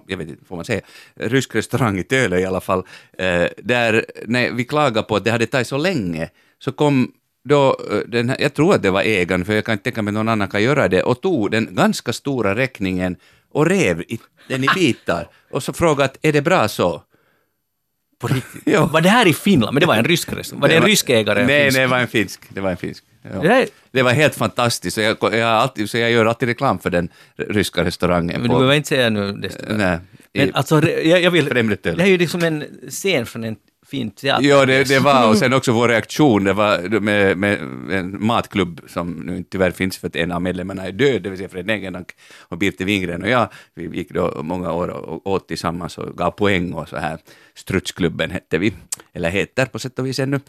jag 0.06 0.16
vet 0.16 0.28
inte, 0.28 0.44
får 0.44 0.56
man 0.56 0.64
säga, 0.64 0.80
rysk 1.16 1.54
restaurang 1.54 1.98
i 1.98 2.02
Töle 2.04 2.40
i 2.40 2.44
alla 2.44 2.60
fall, 2.60 2.82
eh, 3.18 3.44
där 3.58 4.06
när 4.26 4.50
vi 4.52 4.64
klagade 4.64 5.02
på 5.06 5.16
att 5.16 5.24
det 5.24 5.30
hade 5.30 5.46
tagit 5.46 5.66
så 5.66 5.76
länge, 5.76 6.28
så 6.58 6.72
kom 6.72 7.12
då 7.49 7.80
eh, 7.90 7.99
den 8.07 8.36
jag 8.38 8.55
tror 8.55 8.74
att 8.74 8.82
det 8.82 8.90
var 8.90 9.03
ägaren, 9.03 9.44
för 9.44 9.55
jag 9.55 9.64
kan 9.64 9.72
inte 9.72 9.84
tänka 9.84 10.03
mig 10.03 10.11
att 10.11 10.14
någon 10.14 10.28
annan 10.28 10.49
kan 10.49 10.62
göra 10.62 10.88
det, 10.88 11.03
och 11.03 11.20
tog 11.20 11.51
den 11.51 11.74
ganska 11.74 12.12
stora 12.12 12.55
räkningen 12.55 13.16
och 13.53 13.66
rev 13.66 14.01
i, 14.01 14.18
den 14.49 14.64
i 14.64 14.68
bitar 14.74 15.28
och 15.51 15.62
så 15.62 15.72
frågade 15.72 16.05
att 16.05 16.18
är 16.22 16.32
det 16.32 16.42
bra 16.42 16.68
så? 16.68 17.03
På 18.20 18.26
riktigt. 18.26 18.62
Ja. 18.64 18.86
Var 18.86 19.01
det 19.01 19.09
här 19.09 19.26
i 19.26 19.34
Finland? 19.34 19.74
Men 19.74 19.80
det 19.80 19.86
var 19.86 19.96
en 19.96 20.05
rysk 20.05 20.32
restaurang. 20.32 20.61
Var 20.61 20.68
det 20.68 20.76
en 20.76 20.82
rysk 20.82 21.11
ägare? 21.11 21.46
Nej, 21.46 21.62
finsk? 21.62 21.76
nej, 21.76 21.86
det 21.86 21.90
var 21.90 21.99
en 21.99 22.09
finsk. 22.09 22.40
Det 22.49 22.61
var 22.61 22.70
en 22.70 22.76
finsk. 22.76 23.05
Ja. 23.42 23.64
Det 23.90 24.03
var 24.03 24.12
helt 24.12 24.34
fantastiskt, 24.34 24.94
så 24.94 25.01
jag, 25.01 25.16
jag, 25.20 25.42
alltid, 25.42 25.90
så 25.90 25.99
jag 25.99 26.11
gör 26.11 26.26
alltid 26.26 26.49
reklam 26.49 26.78
för 26.78 26.90
den 26.90 27.09
ryska 27.36 27.84
restaurangen. 27.84 28.40
Men 28.40 28.51
du 28.51 28.57
behöver 28.57 28.74
inte 28.74 28.88
säga 28.88 29.11
nu 29.11 29.32
det. 29.32 29.51
Nej, 29.68 29.99
Men 30.34 30.55
alltså, 30.55 30.88
jag, 30.88 31.22
jag 31.22 31.30
vill... 31.30 31.44
Det 31.44 31.84
här 31.84 32.01
är 32.01 32.07
ju 32.07 32.18
liksom 32.18 32.42
en 32.42 32.64
scen 32.88 33.26
från 33.26 33.44
en 33.44 33.57
fin 33.91 34.11
teater. 34.11 34.49
Ja, 34.49 34.66
det, 34.66 34.89
det 34.89 34.99
var, 34.99 35.28
och 35.28 35.39
sen 35.39 35.53
också 35.53 35.72
vår 35.72 35.89
reaktion, 35.89 36.45
det 36.45 36.53
var 36.53 37.01
med, 37.01 37.39
med 37.39 37.61
en 37.91 38.26
matklubb 38.26 38.80
som 38.86 39.11
nu 39.11 39.36
inte 39.36 39.51
tyvärr 39.51 39.70
finns 39.70 39.99
för 39.99 40.07
att 40.07 40.16
en 40.16 40.32
av 40.32 40.43
medlemmarna 40.43 40.86
är 40.86 40.93
död, 40.93 41.22
det 41.22 41.30
vill 41.30 41.39
säga 41.39 41.49
Fred 41.49 41.70
Engeldank 41.70 42.12
och 42.39 42.59
Birte 42.59 42.84
Wingren 42.84 43.22
och 43.22 43.28
jag, 43.28 43.49
vi 43.74 43.97
gick 43.97 44.11
då 44.11 44.41
många 44.43 44.72
år 44.72 44.89
och 44.89 45.26
åt 45.26 45.49
tillsammans 45.49 45.99
och 45.99 46.16
gav 46.16 46.30
poäng 46.30 46.72
och 46.72 46.89
så 46.89 46.97
här. 46.97 47.18
Strutsklubben 47.55 48.30
hette 48.30 48.59
vi, 48.59 48.72
eller 49.12 49.30
heter 49.30 49.66
på 49.66 49.78
sätt 49.78 49.99
och 49.99 50.07
vis 50.07 50.18
ännu. 50.18 50.41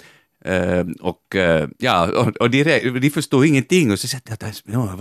Uh, 0.47 0.85
och 1.01 1.35
uh, 1.35 1.67
ja, 1.77 2.07
och, 2.11 2.37
och 2.37 2.49
de, 2.49 2.63
de 2.99 3.09
förstod 3.09 3.45
ingenting 3.45 3.91
och 3.91 3.99
så 3.99 4.07
sa 4.07 4.17
jag 4.25 4.33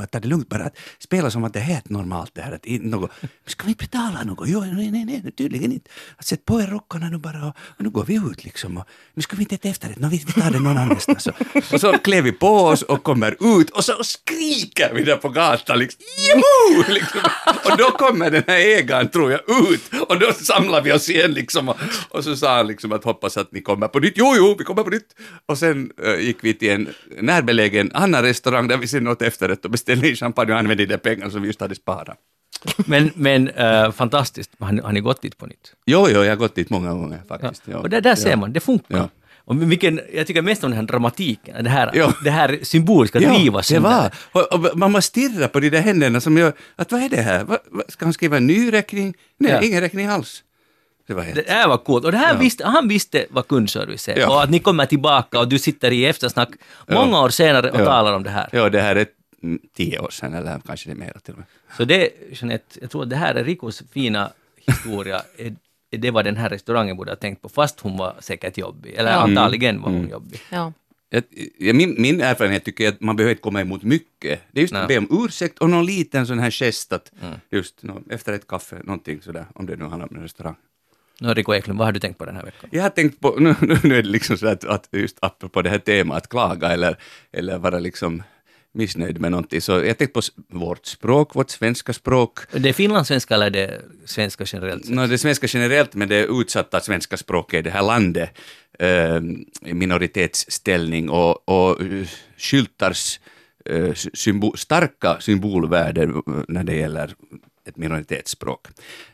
att 0.00 0.10
ta 0.12 0.20
det 0.20 0.28
lugnt 0.28 0.48
bara, 0.48 0.64
att 0.64 0.78
spela 0.98 1.30
som 1.30 1.44
att 1.44 1.52
det 1.52 1.58
är 1.58 1.62
helt 1.64 1.88
normalt 1.88 2.34
det 2.34 2.42
här. 2.42 2.52
Att 2.52 2.66
in, 2.66 2.82
något, 2.82 3.10
ska 3.46 3.66
vi 3.66 3.74
betala 3.74 4.22
något? 4.24 4.48
Jo, 4.48 4.60
nej, 4.60 4.90
nej, 4.90 5.04
nej, 5.04 5.32
tydligen 5.32 5.72
inte. 5.72 5.90
Att 6.16 6.26
sätt 6.26 6.44
på 6.44 6.60
er 6.60 6.66
rockarna 6.66 7.08
nu 7.08 7.18
bara 7.18 7.46
och, 7.46 7.56
och 7.58 7.84
nu 7.84 7.90
går 7.90 8.04
vi 8.04 8.14
ut 8.14 8.44
liksom. 8.44 8.76
Och, 8.76 8.84
nu 9.14 9.22
ska 9.22 9.36
vi 9.36 9.42
inte 9.42 9.54
äta 9.54 9.68
efterrätt, 9.68 9.98
no, 9.98 10.08
vi, 10.08 10.24
vi 10.26 10.32
tar 10.32 10.50
det 10.50 10.60
någon 10.60 10.78
annanstans. 10.78 11.26
Och, 11.26 11.34
och 11.72 11.80
så 11.80 11.98
klär 11.98 12.22
vi 12.22 12.32
på 12.32 12.48
oss 12.48 12.82
och 12.82 13.02
kommer 13.02 13.60
ut 13.60 13.70
och 13.70 13.84
så 13.84 13.92
skriker 14.04 14.94
vi 14.94 15.04
där 15.04 15.16
på 15.16 15.28
gatan 15.28 15.78
liksom, 15.78 16.00
liksom. 16.88 17.20
Och 17.70 17.76
då 17.78 17.84
kommer 17.84 18.30
den 18.30 18.42
här 18.46 18.58
ägaren, 18.58 19.08
tror 19.08 19.32
jag, 19.32 19.40
ut 19.72 19.82
och 20.08 20.18
då 20.18 20.32
samlar 20.32 20.82
vi 20.82 20.92
oss 20.92 21.08
igen 21.08 21.32
liksom. 21.32 21.68
Och, 21.68 21.76
och 22.08 22.24
så 22.24 22.36
sa 22.36 22.56
han 22.56 22.66
liksom 22.66 22.92
att 22.92 23.04
hoppas 23.04 23.36
att 23.36 23.52
ni 23.52 23.60
kommer 23.60 23.88
på 23.88 23.98
nytt. 23.98 24.14
Jo, 24.16 24.34
jo, 24.36 24.54
vi 24.58 24.64
kommer 24.64 24.82
på 24.82 24.90
nytt. 24.90 25.14
Och 25.46 25.58
sen 25.58 25.90
eh, 26.04 26.20
gick 26.20 26.36
vi 26.40 26.54
till 26.54 26.70
en 26.70 26.88
närbelägen 27.20 27.90
annan 27.94 28.22
restaurang 28.22 28.68
där 28.68 28.76
vi 28.76 28.86
sen 28.86 29.08
åt 29.08 29.22
efterrätt 29.22 29.64
och 29.64 29.70
beställde 29.70 30.14
champagne 30.14 30.52
och 30.52 30.58
använde 30.58 30.86
de 30.86 30.98
pengar 30.98 31.30
som 31.30 31.42
vi 31.42 31.46
just 31.48 31.60
hade 31.60 31.74
sparat. 31.74 32.16
Men, 32.86 33.10
men 33.14 33.48
eh, 33.48 33.92
fantastiskt. 33.92 34.50
Har 34.58 34.72
ni, 34.72 34.80
har 34.82 34.92
ni 34.92 35.00
gått 35.00 35.22
dit 35.22 35.38
på 35.38 35.46
nytt? 35.46 35.72
Jo, 35.86 36.06
jo, 36.10 36.22
jag 36.24 36.30
har 36.30 36.36
gått 36.36 36.54
dit 36.54 36.70
många 36.70 36.92
gånger 36.92 37.20
faktiskt. 37.28 37.62
Ja. 37.64 37.78
Och 37.78 37.90
där, 37.90 38.00
där 38.00 38.14
ser 38.14 38.30
Ja. 38.30 38.36
man, 38.36 38.52
det 38.52 38.60
funkar. 38.60 38.96
Ja. 38.96 39.08
Och 39.36 39.70
vilken, 39.72 40.00
jag 40.14 40.26
tycker 40.26 40.42
mest 40.42 40.64
om 40.64 40.70
den 40.70 40.78
här 40.80 40.86
dramatiken, 40.86 41.64
det 41.64 41.70
här, 41.70 41.90
Ja. 41.94 42.12
det 42.24 42.30
här 42.30 42.58
symboliska, 42.62 43.20
Ja, 43.20 43.34
driva 43.34 43.62
det 43.68 43.78
var. 43.78 44.10
Och, 44.32 44.52
och 44.52 44.78
man 44.78 44.92
måste 44.92 45.08
stirra 45.08 45.48
på 45.48 45.60
de 45.60 45.70
där 45.70 45.80
händerna 45.80 46.20
som 46.20 46.38
gör 46.38 46.52
att 46.76 46.92
vad 46.92 47.02
är 47.02 47.08
det 47.08 47.20
här? 47.22 47.44
Va, 47.44 47.58
va, 47.70 47.82
ska 47.88 48.04
han 48.06 48.12
skriva 48.12 48.36
en 48.36 48.46
ny 48.46 48.72
räkning? 48.72 49.14
Nej, 49.38 49.52
Ja. 49.52 49.62
ingen 49.62 49.80
räkning 49.80 50.06
alls. 50.06 50.42
Det 51.08 51.14
var 51.14 51.22
helt... 51.22 51.46
Det 51.46 51.52
här 51.52 51.68
var 51.68 51.78
coolt. 51.78 52.04
Och 52.04 52.12
det 52.12 52.18
här 52.18 52.34
Ja. 52.34 52.38
visste, 52.40 52.66
han 52.66 52.88
visste 52.88 53.26
vad 53.30 53.48
kundservice 53.48 54.08
är. 54.08 54.18
Ja. 54.18 54.28
Och 54.30 54.42
att 54.42 54.50
ni 54.50 54.58
kommer 54.58 54.86
tillbaka 54.86 55.40
och 55.40 55.48
du 55.48 55.58
sitter 55.58 55.90
i 55.92 56.04
eftersnack 56.06 56.48
många 56.88 57.20
år 57.20 57.28
senare 57.28 57.70
och 57.70 57.80
Ja. 57.80 57.84
talar 57.84 58.12
om 58.12 58.22
det 58.22 58.30
här. 58.30 58.48
Ja, 58.52 58.68
det 58.70 58.80
här 58.80 58.96
är 58.96 59.06
mm, 59.42 59.58
tio 59.76 59.98
år 59.98 60.10
sedan 60.10 60.34
eller 60.34 60.60
kanske 60.66 60.88
det 60.88 60.92
är 60.94 60.96
mer 60.96 61.16
till 61.24 61.32
och 61.34 61.38
med. 61.38 61.46
Så 61.76 61.84
det, 61.84 62.10
Jeanette, 62.32 62.78
jag 62.80 62.90
tror 62.90 63.02
att 63.02 63.10
det 63.10 63.16
här 63.16 63.34
är 63.34 63.44
Rikos 63.44 63.82
fina 63.92 64.30
historia. 64.66 65.22
Det 65.90 66.10
var 66.10 66.22
den 66.22 66.36
här 66.36 66.48
restaurangen 66.48 66.96
borde 66.96 67.10
ha 67.10 67.16
tänkt 67.16 67.42
på, 67.42 67.48
fast 67.48 67.80
hon 67.80 67.96
var 67.96 68.14
säkert 68.20 68.58
jobbig. 68.58 68.94
Eller 68.94 69.10
Ja. 69.12 69.16
antagligen 69.18 69.80
var 69.82 69.88
hon 69.90 69.98
Mm. 69.98 70.10
jobbig. 70.10 70.40
Ja. 70.50 70.72
Jag, 71.10 71.22
jag, 71.58 71.76
min, 71.76 71.94
min 71.98 72.20
erfarenhet 72.20 72.64
tycker 72.64 72.84
jag 72.84 72.94
att 72.94 73.00
man 73.00 73.16
behöver 73.16 73.30
inte 73.30 73.42
komma 73.42 73.60
emot 73.60 73.82
mycket. 73.82 74.40
Det 74.52 74.60
är 74.60 74.62
just 74.62 74.74
att 74.74 74.88
Nej. 74.88 75.00
be 75.00 75.06
om 75.06 75.24
ursäkt 75.24 75.58
och 75.58 75.70
någon 75.70 75.86
liten 75.86 76.26
sån 76.26 76.38
här 76.38 76.50
gest 76.50 76.92
att 76.92 77.12
Mm. 77.22 77.34
just 77.50 77.82
nå, 77.82 78.00
efter 78.10 78.32
ett 78.32 78.46
kaffe, 78.46 78.76
någonting 78.84 79.22
sådär, 79.22 79.46
om 79.54 79.66
det 79.66 79.76
nu 79.76 79.84
handlar 79.84 80.08
om 80.10 80.16
en 80.16 80.22
restaurang. 80.22 80.54
Nå, 81.20 81.34
Rico 81.34 81.54
Eklund, 81.54 81.78
vad 81.78 81.86
har 81.88 81.92
du 81.92 82.00
tänkt 82.00 82.18
på 82.18 82.24
den 82.24 82.36
här 82.36 82.44
veckan? 82.44 82.70
Jag 82.72 82.82
har 82.82 82.90
tänkt 82.90 83.20
på, 83.20 83.30
nu, 83.38 83.54
nu, 83.60 83.78
nu 83.82 83.98
är 83.98 84.02
det 84.02 84.08
liksom 84.08 84.38
så 84.38 84.46
att, 84.46 84.64
att 84.64 84.88
just 84.92 85.18
apropå 85.20 85.62
det 85.62 85.70
här 85.70 85.78
temat, 85.78 86.16
att 86.16 86.28
klaga 86.28 86.68
eller, 86.68 86.96
eller 87.32 87.58
vara 87.58 87.78
liksom 87.78 88.22
missnöjd 88.74 89.20
med 89.20 89.30
någonting, 89.30 89.60
så 89.60 89.72
jag 89.72 89.86
har 89.86 89.92
tänkt 89.94 90.12
på 90.12 90.20
vårt 90.52 90.86
språk, 90.86 91.34
vårt 91.34 91.50
svenska 91.50 91.92
språk, 91.92 92.38
Det 92.52 92.68
är 92.68 92.72
finlandssvenska 92.72 93.34
eller 93.34 93.50
det 93.50 93.66
är 93.66 93.80
svenska 94.04 94.44
generellt? 94.46 94.88
No, 94.88 95.06
det 95.06 95.18
svenska 95.18 95.46
generellt, 95.50 95.94
men 95.94 96.08
det 96.08 96.24
utsatta 96.24 96.80
svenska 96.80 97.16
språket 97.16 97.58
i 97.58 97.62
det 97.62 97.70
här 97.70 97.82
landet, 97.82 98.30
eh, 98.78 99.20
minoritetsställning 99.74 101.10
och, 101.10 101.48
och 101.48 101.80
eh, 101.82 102.06
skyltars 102.36 103.20
eh, 103.64 103.92
symbo- 104.14 104.56
starka 104.56 105.16
symbolvärde 105.20 106.02
eh, 106.02 106.20
när 106.48 106.64
det 106.64 106.74
gäller 106.76 107.14
ett 107.68 107.76
minoritetsspråk. 107.76 108.66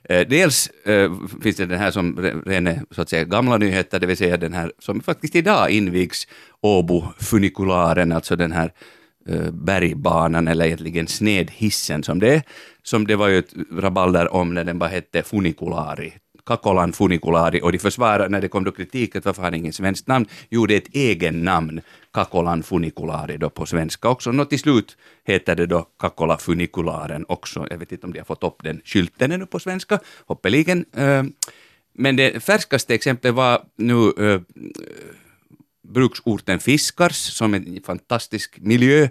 Eh, 0.08 0.28
dels 0.28 0.66
eh, 0.66 1.12
finns 1.42 1.56
det 1.56 1.66
den 1.66 1.78
här 1.78 1.90
som 1.90 2.18
rene, 2.46 2.82
så 2.90 3.02
att 3.02 3.08
säga, 3.08 3.24
gamla 3.24 3.56
nyheter, 3.56 4.00
det 4.00 4.06
vill 4.06 4.16
säga 4.16 4.36
den 4.36 4.52
här 4.52 4.72
som 4.78 5.00
faktiskt 5.00 5.36
idag 5.36 5.70
invigs, 5.70 6.28
Åbo-funikularen, 6.60 8.12
alltså 8.12 8.36
den 8.36 8.52
här 8.52 8.72
eh, 9.28 9.50
bergbanan 9.50 10.48
eller 10.48 10.66
egentligen 10.66 11.06
snedhissen 11.06 12.02
som 12.02 12.18
det 12.18 12.34
är, 12.34 12.42
som 12.82 13.06
det 13.06 13.16
var 13.16 13.28
ju 13.28 13.38
ett 13.38 13.54
rabalder 13.72 14.34
om 14.34 14.54
när 14.54 14.64
den 14.64 14.78
bara 14.78 14.90
hette 14.90 15.22
Funikulari. 15.22 16.12
Kakolan 16.46 16.92
Funikulari 16.92 17.60
och 17.62 17.72
de 17.72 17.78
försvarade 17.78 18.28
när 18.28 18.40
det 18.40 18.48
kom 18.48 18.64
då 18.64 18.72
kritik 18.72 19.16
att 19.16 19.24
varför 19.24 19.42
har 19.42 19.52
ingen 19.52 19.72
svenskt 19.72 20.06
namn? 20.06 20.26
Jo, 20.50 20.66
det 20.66 20.74
är 20.74 20.78
ett 20.78 20.94
egen 20.94 21.44
namn, 21.44 21.80
Kakolan 22.12 22.62
Funikulari 22.62 23.36
då 23.36 23.50
på 23.50 23.66
svenska 23.66 24.08
också. 24.08 24.32
Nå 24.32 24.44
till 24.44 24.58
slut 24.58 24.96
heter 25.24 25.56
det 25.56 25.66
då 25.66 25.86
Kakola 25.98 26.38
Funikularen 26.38 27.24
också. 27.28 27.66
Jag 27.70 27.78
vet 27.78 27.92
inte 27.92 28.06
om 28.06 28.12
de 28.12 28.18
har 28.18 28.24
fått 28.24 28.42
upp 28.42 28.62
den 28.62 28.80
skylten 28.84 29.32
ännu 29.32 29.46
på 29.46 29.58
svenska, 29.58 29.98
hoppeligen. 30.26 30.84
Ehm, 30.96 31.32
men 31.92 32.16
det 32.16 32.44
färskaste 32.44 32.94
exemplet 32.94 33.34
var 33.34 33.62
nu 33.76 34.12
eh, 34.18 34.40
bruksorten 35.88 36.60
Fiskars 36.60 37.16
som 37.16 37.54
är 37.54 37.58
en 37.58 37.82
fantastisk 37.86 38.58
miljö. 38.60 39.08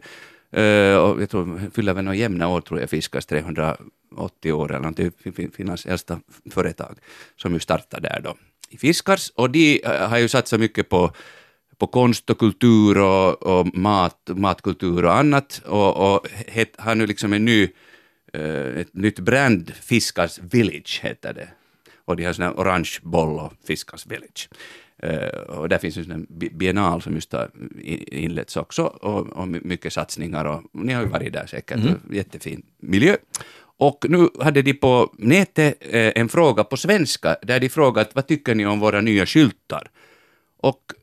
Eh, 0.52 0.96
och 0.96 1.22
jag 1.22 1.30
tror, 1.30 1.72
fyller 1.74 1.94
väl 1.94 2.06
några 2.06 2.16
jämna 2.16 2.48
år 2.48 2.62
tror 2.62 2.80
jag 2.80 2.90
Fiskars, 2.90 3.26
380 4.16 4.52
år 4.54 4.74
eller 4.76 5.12
Fin- 5.32 5.52
Finlands 5.52 5.86
äldsta 5.86 6.20
företag 6.52 6.98
som 7.36 7.54
ju 7.54 7.60
startade 7.60 8.10
där 8.10 8.22
då 8.24 8.36
i 8.70 8.78
Fiskars. 8.78 9.30
Och 9.36 9.50
de 9.50 9.82
eh, 9.84 10.10
har 10.10 10.18
ju 10.18 10.28
satsat 10.28 10.60
mycket 10.60 10.90
på 10.90 11.12
på 11.78 11.88
konst 11.88 12.30
och 12.30 12.38
kultur 12.40 12.98
och, 12.98 13.44
och 13.44 13.76
mat, 13.78 14.30
matkultur 14.36 15.06
och 15.06 15.16
annat 15.16 15.62
och, 15.66 16.14
och 16.16 16.28
het, 16.48 16.76
har 16.78 16.96
nu 16.96 17.08
liksom 17.08 17.34
en 17.34 17.46
ny, 17.46 17.70
eh, 18.34 18.80
ett 18.80 18.94
nytt 18.94 19.20
brand, 19.20 19.74
Fiskars 19.82 20.40
Village 20.40 21.00
heter 21.04 21.34
det. 21.34 21.48
Och 22.06 22.16
de 22.18 22.24
har 22.26 22.34
sån 22.34 22.46
här 22.46 22.54
orange 22.54 23.00
boll 23.04 23.40
och 23.40 23.54
Fiskars 23.68 24.06
Village. 24.08 24.50
Eh, 24.98 25.28
och 25.40 25.70
där 25.70 25.78
finns 25.78 25.98
en 25.98 26.26
biennal 26.30 27.02
som 27.02 27.14
just 27.16 27.32
har 27.34 27.50
inletts 28.12 28.58
också 28.58 28.84
och, 28.84 29.28
och 29.30 29.48
my- 29.48 29.62
mycket 29.64 29.94
satsningar 29.94 30.46
och 30.46 30.62
ni 30.74 30.94
har 30.94 31.02
ju 31.02 31.08
varit 31.08 31.34
där 31.34 31.46
säkert, 31.46 31.80
jättefin 32.12 32.66
miljö. 32.80 33.16
Och 33.78 34.06
nu 34.10 34.30
hade 34.40 34.62
de 34.62 34.74
på 34.74 35.14
nätet 35.18 35.78
eh, 35.80 36.12
en 36.16 36.30
fråga 36.30 36.64
på 36.64 36.78
svenska 36.78 37.38
där 37.42 37.60
de 37.60 37.70
frågat 37.70 38.16
vad 38.16 38.28
tycker 38.28 38.56
ni 38.56 38.66
om 38.66 38.80
våra 38.80 39.02
nya 39.02 39.26
skyltar? 39.26 39.90
Och, 40.58 40.94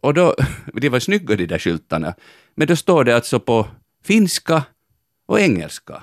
och 0.00 0.14
då, 0.14 0.34
de 0.74 0.88
var 0.88 1.00
snygga 1.00 1.36
de 1.36 1.46
där 1.46 1.58
skyltarna, 1.58 2.14
men 2.54 2.66
då 2.66 2.76
står 2.76 3.04
det 3.04 3.16
alltså 3.16 3.40
på 3.40 3.68
finska 4.04 4.62
och 5.26 5.40
engelska 5.40 6.02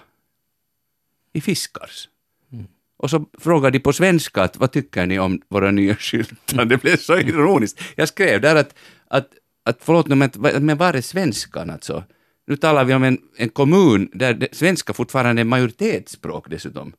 i 1.33 1.41
Fiskars. 1.41 2.07
Och 2.97 3.09
så 3.09 3.25
frågade 3.39 3.77
de 3.77 3.79
på 3.79 3.93
svenska 3.93 4.43
att 4.43 4.57
vad 4.57 4.71
tycker 4.71 5.05
ni 5.05 5.19
om 5.19 5.41
våra 5.49 5.71
nya 5.71 5.95
skyltar? 5.95 6.65
Det 6.69 6.77
blev 6.77 6.97
så 6.97 7.17
ironiskt. 7.17 7.81
Jag 7.95 8.07
skrev 8.07 8.41
där 8.41 8.55
att, 8.55 8.75
att, 9.07 9.27
att 9.63 9.77
förlåt 9.81 10.07
men, 10.07 10.31
men 10.65 10.77
var 10.77 10.93
är 10.93 11.01
svenskan 11.01 11.69
alltså? 11.69 12.03
Nu 12.51 12.57
talar 12.57 12.85
vi 12.85 12.93
om 12.93 13.03
en, 13.03 13.17
en 13.37 13.49
kommun 13.49 14.09
där 14.13 14.33
det, 14.33 14.55
svenska 14.55 14.93
fortfarande 14.93 15.41
är 15.41 15.45
majoritetsspråk 15.45 16.49
dessutom. 16.49 16.93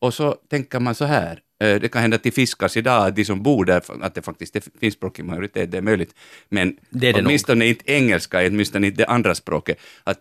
Och 0.00 0.14
så 0.14 0.36
tänker 0.50 0.80
man 0.80 0.94
så 0.94 1.04
här, 1.04 1.40
Eh, 1.60 1.80
Det 1.80 1.88
kan 1.88 2.02
hända 2.02 2.14
att 2.14 2.22
de 2.22 2.30
fiskas 2.30 2.76
idag, 2.76 3.06
att 3.06 3.16
de 3.16 3.24
som 3.24 3.42
bor 3.42 3.64
där, 3.64 3.82
att 4.02 4.14
det 4.14 4.22
faktiskt 4.22 4.56
är 4.56 4.62
finskspråkig 4.80 5.24
majoritet, 5.24 5.70
det 5.70 5.78
är 5.78 5.82
möjligt. 5.82 6.14
Men 6.48 6.76
Det 6.90 7.08
är 7.08 7.12
det 7.12 7.18
nog. 7.18 7.26
åtminstone 7.26 7.66
inte 7.66 7.92
engelska, 7.92 8.46
åtminstone 8.46 8.86
inte 8.86 9.02
det 9.02 9.06
andra 9.06 9.34
språket. 9.34 9.78
Att 10.04 10.18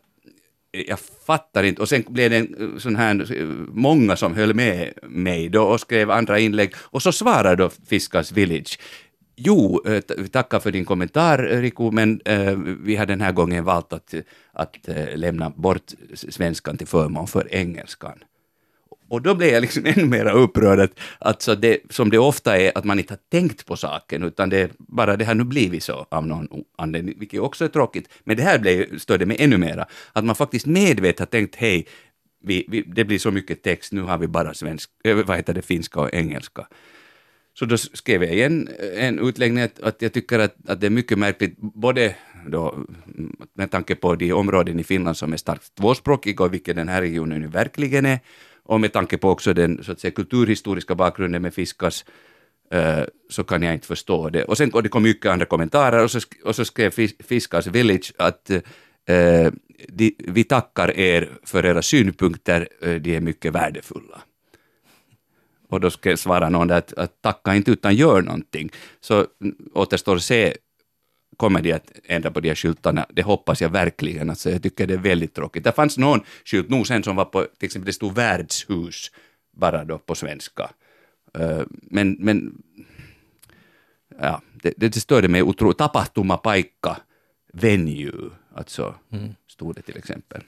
jag 0.71 0.99
fattar 1.25 1.63
inte. 1.63 1.81
Och 1.81 1.89
sen 1.89 2.03
blev 2.07 2.29
det 2.29 2.37
en 2.37 2.73
eh, 2.73 2.79
sån 2.79 2.95
här, 2.95 3.39
eh, 3.39 3.45
många 3.73 4.15
som 4.15 4.35
höll 4.35 4.53
med 4.53 4.93
mig 5.03 5.49
då 5.49 5.63
och 5.63 5.79
skrev 5.79 6.11
andra 6.11 6.39
inlägg. 6.39 6.73
Och 6.75 7.03
så 7.03 7.11
svarade 7.11 7.63
då 7.63 7.69
Fiskars 7.87 8.31
Village. 8.31 8.79
Jo, 9.39 9.81
eh, 9.85 10.25
tackar 10.31 10.59
för 10.59 10.71
din 10.71 10.85
kommentar 10.85 11.53
eh, 11.53 11.61
Riku, 11.61 11.91
men 11.91 12.21
eh, 12.25 12.57
vi 12.83 12.95
har 12.95 13.05
den 13.05 13.21
här 13.21 13.31
gången 13.31 13.63
valt 13.63 13.93
att, 13.93 14.13
att 14.53 14.77
lämna 15.15 15.49
bort 15.49 15.91
svenskan 16.13 16.77
till 16.77 16.87
förmån 16.87 17.27
för 17.27 17.55
engelskan. 17.55 18.23
Och 19.09 19.21
då 19.21 19.35
blev 19.35 19.49
jag 19.49 19.61
liksom 19.61 19.85
ännu 19.95 20.05
mer 20.05 20.29
upprörd 20.29 20.79
att, 20.79 20.99
att 21.19 21.41
så 21.41 21.55
det, 21.55 21.79
som 21.89 22.09
det 22.09 22.17
ofta 22.17 22.57
är, 22.57 22.77
att 22.77 22.83
man 22.83 22.99
inte 22.99 23.13
har 23.13 23.19
tänkt 23.39 23.65
på 23.65 23.75
saken, 23.75 24.23
utan 24.23 24.49
det 24.49 24.71
bara 24.77 25.17
det 25.17 25.25
har 25.25 25.35
nu 25.35 25.43
blivit 25.43 25.83
så 25.83 26.05
av 26.09 26.27
någon 26.27 26.47
anledning, 26.77 27.15
vilket 27.19 27.39
också 27.39 27.65
är 27.65 27.69
tråkigt. 27.69 28.09
Men 28.23 28.37
det 28.37 28.43
här 28.43 28.59
blev, 28.59 28.99
störde 28.99 29.25
mig 29.25 29.37
ännu 29.39 29.57
mera, 29.57 29.85
att 30.13 30.25
man 30.25 30.35
faktiskt 30.35 30.65
medvetet 30.65 31.19
har 31.19 31.25
tänkt, 31.25 31.55
hej, 31.55 31.87
vi, 32.43 32.65
vi, 32.67 32.81
det 32.81 33.05
blir 33.05 33.19
så 33.19 33.31
mycket 33.31 33.63
text, 33.63 33.91
nu 33.91 34.01
har 34.01 34.17
vi 34.17 34.27
bara 34.27 34.53
svensk, 34.53 34.89
vad 35.25 35.37
heter 35.37 35.53
det, 35.53 35.61
finska 35.61 35.99
och 35.99 36.13
engelska. 36.13 36.67
Så 37.59 37.65
då 37.65 37.77
skrev 37.77 38.23
jag 38.23 38.33
igen 38.33 38.69
eh, 38.79 39.05
en 39.05 39.19
utläggning 39.19 39.63
att, 39.63 39.79
att 39.79 40.01
jag 40.01 40.13
tycker 40.13 40.39
att, 40.39 40.55
att 40.67 40.81
det 40.81 40.87
är 40.87 40.91
mycket 40.91 41.17
märkligt, 41.17 41.57
både 41.57 42.15
då, 42.47 42.73
mm, 43.17 43.35
med 43.53 43.71
tanke 43.71 43.95
på 43.95 44.15
de 44.15 44.33
områden 44.33 44.79
i 44.79 44.83
Finland 44.83 45.17
som 45.17 45.33
är 45.33 45.37
starkt 45.37 45.75
tvåspråkiga 45.75 46.43
och 46.43 46.53
vilket 46.53 46.75
den 46.75 46.89
här 46.89 47.01
regionen 47.01 47.41
nu 47.41 47.47
verkligen 47.47 48.05
är, 48.05 48.19
och 48.63 48.79
med 48.79 48.93
tanke 48.93 49.17
på 49.17 49.29
också 49.29 49.53
den 49.53 49.83
så 49.83 49.91
att 49.91 49.99
säga, 49.99 50.11
kulturhistoriska 50.11 50.95
bakgrunden 50.95 51.41
med 51.41 51.53
Fiskars, 51.53 52.05
eh, 52.71 53.03
så 53.29 53.43
kan 53.43 53.63
jag 53.63 53.73
inte 53.73 53.87
förstå 53.87 54.29
det. 54.29 54.43
Och 54.43 54.57
sen 54.57 54.71
och 54.73 54.83
det 54.83 54.89
kom 54.89 55.03
mycket 55.03 55.31
andra 55.31 55.45
kommentarer 55.45 56.03
och 56.03 56.11
så, 56.11 56.19
och 56.43 56.55
så 56.55 56.65
skrev 56.65 56.91
Fiskars 57.23 57.67
Village 57.67 58.13
att 58.17 58.49
eh, 58.49 59.51
de, 59.87 60.15
vi 60.17 60.43
tackar 60.43 60.97
er 60.97 61.29
för 61.43 61.65
era 61.65 61.81
synpunkter, 61.81 62.67
eh, 62.81 62.95
de 62.95 63.15
är 63.15 63.21
mycket 63.21 63.53
värdefulla. 63.53 64.21
Och 65.69 65.79
då 65.79 65.89
ska 65.89 66.17
svara 66.17 66.49
någon 66.49 66.71
att, 66.71 66.93
att 66.93 67.21
tacka 67.21 67.55
inte 67.55 67.71
utan 67.71 67.95
gör 67.95 68.21
någonting. 68.21 68.71
Så 69.01 69.25
mm, 69.41 69.55
återstår 69.73 70.15
att 70.15 70.23
se, 70.23 70.53
kommer 71.37 71.61
de 71.61 71.73
att 71.73 71.91
ändra 72.05 72.31
på 72.31 72.39
de 72.39 72.47
här 72.47 72.55
skyltarna? 72.55 73.05
Det 73.09 73.21
hoppas 73.21 73.61
jag 73.61 73.69
verkligen. 73.69 74.29
Alltså, 74.29 74.49
jag 74.49 74.63
tycker 74.63 74.87
det 74.87 74.93
är 74.93 74.97
väldigt 74.97 75.33
tråkigt. 75.33 75.63
Det 75.63 75.71
fanns 75.71 75.97
någon 75.97 76.21
skylt 76.45 76.69
nog 76.69 76.87
sen 76.87 77.03
som 77.03 77.15
var 77.15 77.25
på, 77.25 77.43
till 77.57 77.65
exempel 77.65 77.85
det 77.85 77.93
stod 77.93 78.15
värdshus, 78.15 79.11
bara 79.53 79.83
då 79.83 79.97
på 79.97 80.15
svenska. 80.15 80.69
Eh, 81.39 81.61
men, 81.69 82.17
men 82.19 82.61
ja, 84.19 84.41
det, 84.63 84.73
det 84.77 84.95
störde 84.95 85.27
mig 85.27 85.43
otroligt. 85.43 85.77
Tapahtumapaikka, 85.77 86.97
venue, 87.53 88.29
alltså, 88.55 88.95
stod 89.47 89.75
det 89.75 89.81
till 89.81 89.97
exempel. 89.97 90.41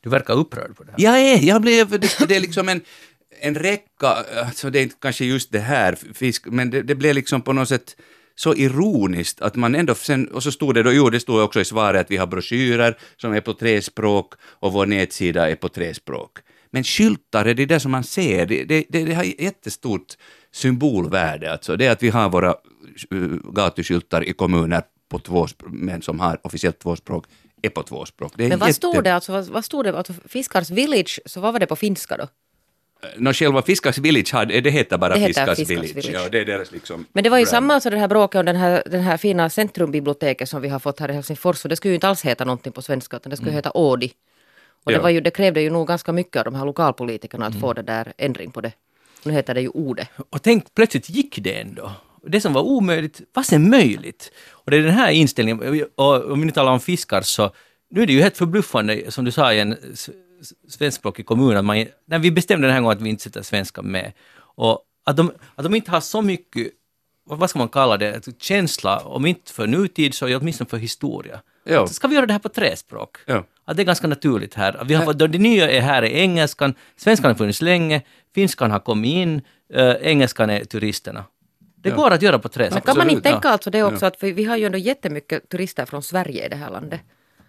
Du 0.00 0.10
verkar 0.10 0.34
upprörd 0.34 0.76
på 0.76 0.84
det 0.84 0.90
här. 0.90 1.00
Jag 1.00 1.20
är, 1.20 1.42
jag 1.42 1.62
blev, 1.62 1.90
det, 1.90 2.28
det 2.28 2.36
är 2.36 2.40
liksom 2.40 2.68
en, 2.68 2.80
en 3.40 3.54
räcka, 3.54 4.08
alltså 4.44 4.70
det 4.70 4.78
är 4.78 4.82
inte 4.82 4.96
kanske 5.00 5.24
just 5.24 5.52
det 5.52 5.58
här, 5.58 5.98
fisk, 6.14 6.46
men 6.46 6.70
det, 6.70 6.82
det 6.82 6.94
blev 6.94 7.14
liksom 7.14 7.42
på 7.42 7.52
något 7.52 7.68
sätt 7.68 7.96
så 8.34 8.54
ironiskt 8.54 9.40
att 9.42 9.56
man 9.56 9.74
ändå 9.74 9.94
sen, 9.94 10.28
och 10.28 10.42
så 10.42 10.52
stod 10.52 10.74
det 10.74 10.82
då, 10.82 10.92
jo 10.92 11.10
det 11.10 11.20
stod 11.20 11.40
också 11.40 11.60
i 11.60 11.64
svaret 11.64 12.00
att 12.00 12.10
vi 12.10 12.16
har 12.16 12.26
broschyrer 12.26 12.98
som 13.16 13.32
är 13.32 13.40
på 13.40 13.54
tre 13.54 13.82
språk 13.82 14.34
och 14.42 14.72
vår 14.72 14.86
nätsida 14.86 15.50
är 15.50 15.56
på 15.56 15.68
tre 15.68 15.94
språk. 15.94 16.38
Men 16.70 16.84
skyltar 16.84 17.44
är 17.44 17.54
det 17.54 17.66
där 17.66 17.78
som 17.78 17.90
man 17.90 18.04
ser, 18.04 18.46
det, 18.46 18.64
det, 18.64 18.84
det, 18.88 19.04
det 19.04 19.14
har 19.14 19.24
jättestort 19.24 20.14
symbolvärde 20.52 21.52
alltså, 21.52 21.76
det 21.76 21.86
är 21.86 21.90
att 21.90 22.02
vi 22.02 22.08
har 22.08 22.28
våra 22.30 22.54
uh, 23.14 23.52
gatuskyltar 23.52 24.24
i 24.24 24.32
kommuner 24.32 24.82
på 25.08 25.18
två 25.18 25.46
men 25.66 26.02
som 26.02 26.20
har 26.20 26.40
officiellt 26.42 26.78
två 26.78 26.96
språk, 26.96 27.24
är 27.62 27.68
på 27.68 27.82
två 27.82 28.04
språk. 28.04 28.32
Men 28.36 28.58
vad 28.58 28.68
jätte- 28.68 28.76
stod 28.76 29.04
det? 29.04 29.14
Alltså, 29.14 29.32
vad, 29.32 29.46
vad 29.46 29.64
stod 29.64 29.84
det? 29.84 29.98
Alltså, 29.98 30.12
Fiskars 30.28 30.70
Village, 30.70 31.20
så 31.26 31.40
vad 31.40 31.52
var 31.52 31.60
det 31.60 31.66
på 31.66 31.76
finska 31.76 32.16
då? 32.16 32.28
Nå, 33.16 33.32
själva 33.32 33.62
Fiskars 33.62 33.98
Village, 33.98 34.32
har, 34.34 34.46
det 34.46 34.70
heter 34.70 34.98
bara 34.98 35.14
Det 35.14 35.20
heter 35.20 35.32
Fiskars, 35.54 35.56
Fiskars 35.58 35.70
Village. 35.70 35.96
Village. 36.06 36.24
Ja, 36.24 36.28
det 36.30 36.40
är 36.40 36.44
deras 36.44 36.72
liksom 36.72 37.06
Men 37.12 37.24
det 37.24 37.30
var 37.30 37.38
ju 37.38 37.44
brand. 37.44 37.50
samma, 37.50 37.74
alltså 37.74 37.90
det 37.90 37.98
här 37.98 38.08
bråket 38.08 38.38
om 38.38 38.46
den 38.46 38.56
här, 38.56 38.82
den 38.86 39.00
här 39.00 39.16
fina 39.16 39.50
centrumbiblioteket 39.50 40.48
som 40.48 40.62
vi 40.62 40.68
har 40.68 40.78
fått 40.78 41.00
här 41.00 41.10
i 41.10 41.12
Helsingfors. 41.14 41.64
Och 41.64 41.68
det 41.68 41.76
skulle 41.76 41.90
ju 41.92 41.94
inte 41.94 42.08
alls 42.08 42.22
heta 42.24 42.44
någonting 42.44 42.72
på 42.72 42.82
svenska, 42.82 43.16
utan 43.16 43.30
det 43.30 43.36
skulle 43.36 43.52
heta 43.52 43.70
Ådi. 43.70 44.12
Och 44.84 44.92
Ja. 44.92 44.96
det, 44.96 45.02
var 45.02 45.10
ju, 45.10 45.20
det 45.20 45.30
krävde 45.30 45.60
ju 45.60 45.70
nog 45.70 45.88
ganska 45.88 46.12
mycket 46.12 46.36
av 46.36 46.44
de 46.44 46.54
här 46.54 46.64
lokalpolitikerna 46.64 47.46
att 47.46 47.60
få 47.60 47.72
det 47.72 47.82
där 47.82 48.12
ändring 48.18 48.50
på 48.50 48.60
det. 48.60 48.72
Nu 49.24 49.32
heter 49.32 49.54
det 49.54 49.60
ju 49.60 49.68
Ode. 49.68 50.06
Och 50.30 50.42
tänk, 50.42 50.74
plötsligt 50.74 51.10
gick 51.10 51.38
det 51.42 51.60
ändå. 51.60 51.92
Det 52.26 52.40
som 52.40 52.52
var 52.52 52.62
omöjligt 52.62 53.20
var 53.32 53.42
sen 53.42 53.70
möjligt. 53.70 54.32
Och 54.50 54.70
det 54.70 54.76
är 54.76 54.80
den 54.82 54.92
här 54.94 55.10
inställningen, 55.10 55.84
och 55.94 56.30
om 56.30 56.40
vi 56.40 56.46
nu 56.46 56.52
talar 56.52 56.72
om 56.72 56.80
fiskar 56.80 57.20
så, 57.22 57.50
nu 57.90 58.02
är 58.02 58.06
det 58.06 58.12
ju 58.12 58.20
helt 58.22 58.36
förbluffande, 58.36 59.10
som 59.10 59.24
du 59.24 59.30
sa 59.30 59.52
i 59.52 59.60
en 59.60 59.72
s- 59.72 59.78
s- 59.92 60.10
svenskspråkig 60.68 61.26
kommun, 61.26 61.56
att 61.56 61.64
man, 61.64 61.86
när 62.06 62.18
vi 62.18 62.30
bestämde 62.30 62.66
den 62.66 62.74
här 62.74 62.80
gången 62.80 62.96
att 62.96 63.02
vi 63.02 63.10
inte 63.10 63.22
sätter 63.22 63.42
svenska 63.42 63.82
med. 63.82 64.12
Och 64.38 64.80
att 65.04 65.16
de, 65.16 65.32
att 65.54 65.64
de 65.64 65.74
inte 65.74 65.90
har 65.90 66.00
så 66.00 66.22
mycket, 66.22 66.72
vad 67.24 67.50
ska 67.50 67.58
man 67.58 67.68
kalla 67.68 67.96
det, 67.96 68.14
Alltså 68.14 68.30
känsla, 68.38 68.98
om 68.98 69.26
inte 69.26 69.52
för 69.52 69.66
nutid 69.66 70.14
så 70.14 70.36
åtminstone 70.36 70.70
för 70.70 70.76
historia. 70.76 71.40
Ja. 71.64 71.86
Ska 71.86 72.08
vi 72.08 72.14
göra 72.14 72.26
det 72.26 72.32
här 72.32 72.40
på 72.40 72.48
tre 72.48 72.76
språk? 72.76 73.16
Ja. 73.26 73.44
Att 73.64 73.76
det 73.76 73.82
är 73.82 73.84
ganska 73.84 74.06
naturligt 74.06 74.54
här. 74.54 74.84
Vi 74.84 74.94
har, 74.94 75.14
det 75.14 75.38
nya 75.38 75.70
är 75.70 75.80
här 75.80 76.02
är 76.02 76.06
engelskan, 76.06 76.74
svenskan 76.96 77.30
har 77.30 77.34
funnits 77.34 77.62
länge, 77.62 78.02
finskan 78.34 78.70
har 78.70 78.78
kommit 78.78 79.08
in, 79.08 79.42
äh, 79.74 79.94
engelskan 80.00 80.50
är 80.50 80.64
turisterna. 80.64 81.24
Det 81.76 81.90
går 81.90 82.10
att 82.10 82.22
göra 82.22 82.38
på 82.38 82.48
tre 82.48 82.64
Men 82.64 82.70
språk. 82.70 82.84
kan 82.84 82.98
man 82.98 83.10
inte 83.10 83.30
tänka 83.30 83.48
alltså 83.48 83.70
det 83.70 83.82
också 83.82 84.06
att 84.06 84.22
vi, 84.22 84.32
vi 84.32 84.44
har 84.44 84.56
ju 84.56 84.64
ändå 84.64 84.78
jättemycket 84.78 85.48
turister 85.48 85.86
från 85.86 86.02
Sverige 86.02 86.46
i 86.46 86.48
det 86.48 86.56
här 86.56 86.70
landet. 86.70 87.00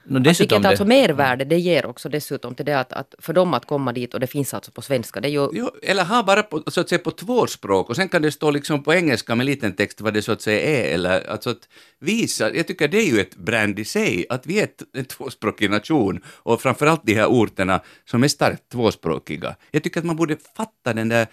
No, 0.10 0.20
dessutom 0.20 0.56
Vilket 0.56 0.70
alltså 0.70 0.84
det, 0.84 0.88
mervärde 0.88 1.46
det 1.46 1.60
ger 1.60 1.86
också 1.86 2.10
dessutom 2.10 2.56
till 2.56 2.66
det 2.66 2.80
att, 2.80 2.94
att 2.94 3.16
för 3.20 3.34
dem 3.34 3.54
att 3.54 3.66
komma 3.66 3.94
dit 3.94 4.14
och 4.14 4.20
det 4.20 4.28
finns 4.28 4.54
alltså 4.54 4.72
på 4.72 4.82
svenska. 4.82 5.22
Det 5.22 5.28
är 5.28 5.32
ju 5.32 5.50
Jo, 5.54 5.70
eller 5.84 6.06
ha 6.06 6.24
bara 6.24 6.44
på, 6.44 6.64
så 6.68 6.82
att 6.82 6.90
säga, 6.90 7.00
på 7.00 7.12
två 7.12 7.48
språk 7.48 7.90
och 7.90 7.96
sen 7.96 8.10
kan 8.10 8.22
det 8.22 8.32
stå 8.32 8.52
liksom 8.52 8.84
på 8.84 8.94
engelska 8.94 9.36
med 9.36 9.46
liten 9.46 9.74
text 9.74 10.02
vad 10.02 10.14
det 10.14 10.22
så 10.22 10.32
att 10.32 10.42
säga 10.42 10.62
är. 10.62 10.94
Eller 10.94 11.30
alltså 11.30 11.50
att 11.50 11.70
visa, 12.00 12.56
jag 12.56 12.68
tycker 12.68 12.88
det 12.88 12.98
är 12.98 13.12
ju 13.14 13.20
ett 13.20 13.36
brand 13.36 13.80
i 13.80 13.86
sig, 13.86 14.26
att 14.30 14.48
vi 14.48 14.60
är 14.60 14.64
ett, 14.64 14.84
en 14.94 15.06
tvåspråkig 15.06 15.70
nation 15.70 16.22
och 16.28 16.62
framförallt 16.62 17.02
de 17.04 17.14
här 17.14 17.28
orterna 17.28 17.82
som 18.06 18.24
är 18.24 18.28
starkt 18.28 18.70
tvåspråkiga. 18.72 19.56
Jag 19.72 19.84
tycker 19.84 20.00
att 20.00 20.06
man 20.06 20.16
borde 20.16 20.38
fatta 20.58 20.94
den 20.94 21.10
där, 21.10 21.28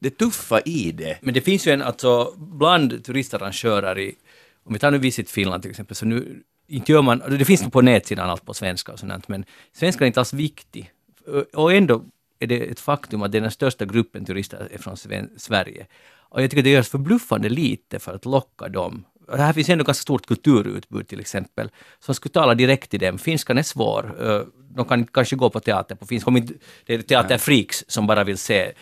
det 0.00 0.10
tuffa 0.10 0.60
i 0.60 0.92
det. 0.92 1.18
men 1.22 1.34
det 1.34 1.40
finns 1.40 1.66
ju 1.66 1.72
en, 1.72 1.82
alltså 1.82 2.34
bland 2.36 3.04
turistarrangörer 3.04 3.98
i, 3.98 4.14
om 4.64 4.72
vi 4.72 4.78
tar 4.78 4.90
nu 4.90 4.98
Visit 4.98 5.30
Finland 5.30 5.62
till 5.62 5.70
exempel, 5.70 5.96
så 5.96 6.06
nu 6.06 6.42
inte 6.70 6.92
gör 6.92 7.02
man, 7.02 7.22
det 7.38 7.44
finns 7.44 7.62
nog 7.62 7.72
på 7.72 7.80
nätsidan 7.82 8.30
allt 8.30 8.44
på 8.46 8.54
svenska 8.54 8.92
och 8.92 8.98
sånt, 8.98 9.28
men 9.28 9.44
svenska 9.72 10.04
är 10.04 10.06
inte 10.06 10.20
alls 10.20 10.32
viktig. 10.32 10.90
Och 11.54 11.72
ändå 11.72 12.04
är 12.38 12.46
det 12.46 12.70
ett 12.70 12.80
faktum 12.80 13.22
att 13.22 13.32
den 13.32 13.50
största 13.50 13.84
gruppen 13.84 14.24
turister 14.24 14.68
är 14.72 14.78
från 14.78 14.96
Sverige. 15.36 15.86
Och 16.32 16.42
jag 16.42 16.50
tycker 16.50 16.62
det 16.62 16.70
görs 16.70 16.88
förbluffande 16.88 17.48
lite 17.48 17.98
för 17.98 18.14
att 18.14 18.24
locka 18.24 18.68
dem. 18.68 19.04
Och 19.28 19.38
Här 19.38 19.52
finns 19.52 19.68
ändå 19.68 19.84
ganska 19.84 20.02
stort 20.02 20.26
kulturutbud 20.26 21.08
till 21.08 21.20
exempel, 21.20 21.70
som 21.98 22.14
skulle 22.14 22.32
tala 22.32 22.54
direkt 22.54 22.90
till 22.90 23.00
dem. 23.00 23.18
Finskan 23.18 23.58
är 23.58 23.62
svår. 23.62 24.16
Eh, 24.30 24.42
de 24.76 24.84
kan 24.84 25.06
kanske 25.06 25.36
gå 25.36 25.50
på 25.50 25.60
teater 25.60 25.94
på 25.94 26.06
finska. 26.06 26.28
Om 26.30 26.36
inte- 26.36 26.54
Det 26.86 26.94
är 26.94 27.02
teaterfreaks 27.02 27.84
som 27.88 28.06
bara 28.06 28.24
vill 28.24 28.38
se 28.38 28.60
eh, 28.62 28.72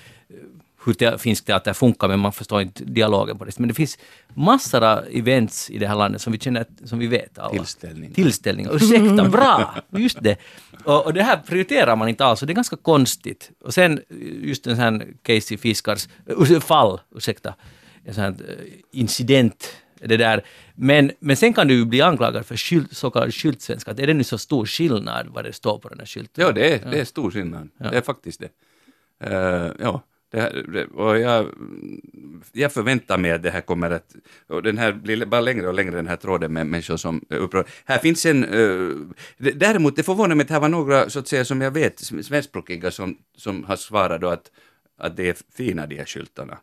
hur 0.89 0.95
te- 0.95 1.19
finsk 1.19 1.45
teater 1.45 1.73
funkar, 1.73 2.09
men 2.09 2.19
man 2.19 2.33
förstår 2.33 2.63
inte 2.63 2.85
dialogen 2.85 3.39
på 3.39 3.45
det. 3.45 3.59
Men 3.59 3.69
det 3.69 3.75
finns 3.75 3.99
massor 4.35 4.85
av 4.85 5.05
events 5.11 5.71
i 5.71 5.79
det 5.79 5.87
här 5.87 5.95
landet 5.95 6.23
som 6.23 6.33
vi 6.33 6.39
känner, 6.39 6.67
som 6.85 6.99
vi 6.99 7.07
vet 7.07 7.39
alla. 7.39 7.51
Tillställningar. 7.51 8.15
Tillställningar, 8.15 8.75
ursäkta, 8.75 9.29
bra! 9.29 9.75
Just 9.91 10.23
det. 10.23 10.37
Och, 10.85 11.07
och 11.07 11.15
det 11.15 11.23
här 11.23 11.37
prioriterar 11.37 11.97
man 11.97 12.09
inte 12.09 12.25
alls 12.25 12.43
och 12.43 12.47
det 12.47 12.53
är 12.53 12.55
ganska 12.55 12.77
konstigt. 12.77 13.51
Och 13.65 13.75
sen 13.75 14.01
just 14.43 14.67
en 14.67 14.77
sån 14.77 14.85
här 14.85 15.07
Casey 15.23 15.59
Fiskars, 15.59 16.09
uh, 16.51 16.61
fall, 16.61 17.01
ursäkta, 17.17 17.55
en 18.05 18.15
sån 18.15 18.25
här 18.25 18.31
eh, 18.31 19.01
incident, 19.01 19.73
det 20.01 20.17
där. 20.17 20.45
Men, 20.75 21.13
men 21.21 21.37
sen 21.37 21.53
kan 21.53 21.69
du 21.69 21.75
ju 21.75 21.85
bli 21.85 22.01
anklagad 22.01 22.47
för 22.47 22.57
skyld, 22.57 22.97
så 22.97 23.11
kallad 23.11 23.35
skyltsvenska. 23.35 23.91
Är 23.91 24.07
det 24.07 24.15
nu 24.15 24.25
så 24.25 24.39
stor 24.39 24.67
skillnad 24.67 25.27
vad 25.29 25.45
det 25.45 25.53
står 25.53 25.79
på 25.79 25.89
den 25.89 25.99
här 25.99 26.07
skylten? 26.07 26.45
Ja, 26.45 26.53
det 26.53 26.75
är, 26.75 26.91
det 26.91 27.01
är 27.01 27.05
stor 27.05 27.31
skillnad. 27.31 27.69
Det 27.79 27.97
är 27.97 28.01
faktiskt 28.01 28.41
det. 28.41 28.51
Eh, 29.21 29.71
ja, 29.81 30.03
det, 30.31 30.41
här, 30.41 30.87
och 30.95 31.19
jag, 31.19 31.47
jag 32.53 32.73
förväntar 32.73 33.19
mig 33.19 33.33
att 33.33 33.43
det 33.43 33.51
här 33.51 33.61
kommer 33.61 33.91
att... 33.91 34.17
Och 34.47 34.63
den 34.63 34.79
här 34.79 34.93
blir 34.93 35.27
bara 35.27 35.41
längre 35.41 35.69
och 35.69 35.75
längre, 35.75 35.97
den 35.97 36.07
här 36.07 36.17
tråden 36.17 36.53
med 36.53 36.67
människor 36.67 36.97
som 36.97 37.25
är 37.29 37.37
upprörda. 37.37 37.69
Här 37.85 37.99
finns 37.99 38.27
en... 38.27 38.45
Uh, 38.45 39.07
däremot, 39.39 39.97
det 39.97 40.03
förvånar 40.03 40.35
mig 40.35 40.45
att 40.45 40.51
här 40.51 40.61
var 40.61 40.69
några, 40.69 41.11
så 41.11 41.19
att 41.19 41.29
säga, 41.29 41.45
som 41.45 41.61
jag 41.61 41.71
vet, 41.71 41.99
svenskspråkiga 41.99 42.91
som, 42.91 43.19
som 43.37 43.65
har 43.65 43.77
svarat 43.77 44.21
då 44.21 44.29
att, 44.29 44.51
att 44.99 45.17
det 45.17 45.29
är 45.29 45.37
fina 45.57 45.87
de 45.87 45.97
här 45.97 46.05
skyltarna. 46.05 46.59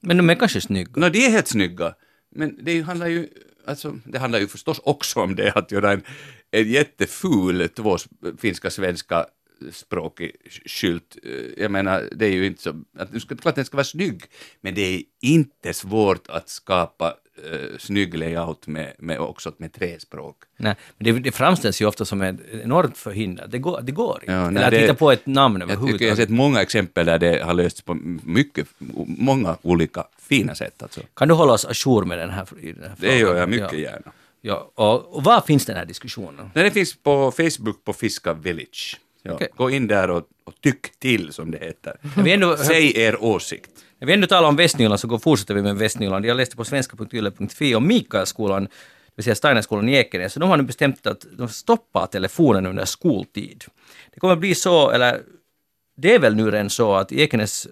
Men 0.00 0.16
de 0.16 0.30
är 0.30 0.34
kanske 0.34 0.60
snygga. 0.60 0.92
Nå, 0.96 1.08
de 1.08 1.26
är 1.26 1.30
helt 1.30 1.48
snygga. 1.48 1.94
Men 2.30 2.58
det 2.62 2.80
handlar 2.80 3.06
ju, 3.06 3.28
alltså, 3.66 3.98
det 4.04 4.18
handlar 4.18 4.38
ju 4.38 4.48
förstås 4.48 4.80
också 4.84 5.20
om 5.20 5.34
det 5.34 5.52
att 5.52 5.72
göra 5.72 5.92
en, 5.92 6.02
en 6.50 6.68
jätteful 6.68 7.68
två 7.68 7.98
finska 8.38 8.70
tvåspråkig 9.60 10.32
skylt. 10.66 11.16
Eh, 11.24 11.62
Jag 11.62 11.70
menar, 11.70 12.08
det 12.12 12.26
är 12.26 12.30
ju 12.32 12.46
inte 12.46 12.62
så, 12.62 12.70
att, 12.98 13.12
det 13.12 13.20
ska- 13.20 13.36
klart 13.36 13.54
den 13.54 13.64
ska 13.64 13.76
vara 13.76 13.84
snygg, 13.84 14.22
men 14.60 14.74
det 14.74 14.80
är 14.96 15.02
inte 15.20 15.72
svårt 15.72 16.28
att 16.28 16.48
skapa 16.48 17.14
uh, 17.52 17.78
snygg 17.78 18.14
layout 18.18 18.66
med, 18.66 18.92
med 18.98 19.18
också 19.18 19.52
med 19.58 19.72
tre 19.72 20.00
språk. 20.00 20.36
Nej, 20.56 20.74
men 20.98 21.14
det, 21.14 21.20
det 21.20 21.32
framställs 21.32 21.82
ju 21.82 21.86
ofta 21.86 22.04
som 22.04 22.22
ett 22.22 22.36
enormt 22.62 22.98
förhinder. 22.98 23.46
Det 23.50 23.58
går, 23.58 23.80
det 23.82 23.92
går 23.92 24.18
inte. 24.20 24.32
Ja, 24.32 24.50
nej, 24.50 24.56
Eller 24.56 24.66
att 24.66 24.70
det- 24.70 24.78
hitta 24.78 24.94
på 24.94 25.12
ett 25.12 25.26
namn 25.26 25.60
Jag 25.60 25.68
tycker 25.68 25.74
jag 25.74 25.78
har 25.78 25.86
överhuvudtaget. 25.86 26.16
sett 26.18 26.30
många 26.30 26.62
exempel 26.62 27.06
där 27.06 27.18
det 27.18 27.42
har 27.42 27.54
lösts 27.54 27.82
på 27.82 27.94
mycket, 28.24 28.66
många 29.06 29.56
olika 29.62 30.04
fina 30.18 30.54
sätt. 30.54 30.82
Alltså. 30.82 31.00
Kan 31.14 31.28
du 31.28 31.34
hålla 31.34 31.52
oss 31.52 31.64
ajour 31.64 32.04
med 32.04 32.18
den 32.18 32.30
här, 32.30 32.46
i 32.60 32.72
den 32.72 32.82
här 32.82 32.90
Det 32.98 33.06
frågan? 33.06 33.18
gör 33.18 33.36
jag 33.36 33.48
mycket 33.48 33.72
ja. 33.72 33.78
gärna. 33.78 34.12
Ja, 34.40 34.70
och, 34.74 35.16
och 35.16 35.24
var 35.24 35.40
finns 35.40 35.66
den 35.66 35.76
här 35.76 35.84
diskussionen? 35.84 36.50
Det 36.54 36.70
finns 36.70 36.96
på 36.96 37.30
Facebook 37.30 37.84
på 37.84 37.92
Fiska 37.92 38.32
Village. 38.32 39.00
Ja, 39.28 39.34
Okej. 39.34 39.48
Gå 39.56 39.70
in 39.70 39.86
där 39.86 40.10
och, 40.10 40.28
och 40.44 40.54
tyck 40.60 40.98
till, 41.00 41.32
som 41.32 41.50
det 41.50 41.58
heter. 41.58 41.96
När 42.16 42.22
vi 42.24 42.32
ändå, 42.32 42.56
Säg 42.56 42.98
er 42.98 43.22
åsikt. 43.24 43.70
när 43.98 44.06
vi 44.06 44.12
ändå 44.12 44.26
talar 44.26 44.48
om 44.48 44.56
Västnyland 44.56 45.00
så 45.00 45.08
går, 45.08 45.18
fortsätter 45.18 45.54
vi 45.54 45.62
med 45.62 45.76
Västnyland. 45.76 46.26
Jag 46.26 46.36
läste 46.36 46.56
på 46.56 46.64
svenska.yle.fi 46.64 47.74
om 47.74 47.86
Mikaelskolan, 47.86 48.64
det 48.64 48.70
vill 49.14 49.24
säga 49.24 49.34
Steinerskolan 49.34 49.88
i 49.88 49.92
Ekenäs, 49.94 50.32
så 50.32 50.40
de 50.40 50.50
har 50.50 50.56
nu 50.56 50.62
bestämt 50.62 51.06
att 51.06 51.26
de 51.38 51.48
stoppar 51.48 52.06
telefonen 52.06 52.66
under 52.66 52.84
skoltid. 52.84 53.64
Det 54.14 54.20
kommer 54.20 54.36
bli 54.36 54.54
så, 54.54 54.90
eller 54.90 55.20
det 55.96 56.14
är 56.14 56.18
väl 56.18 56.34
nu 56.36 56.50
redan 56.50 56.70
så 56.70 56.94
att 56.94 57.12
i 57.12 57.20
Ekenäs, 57.20 57.68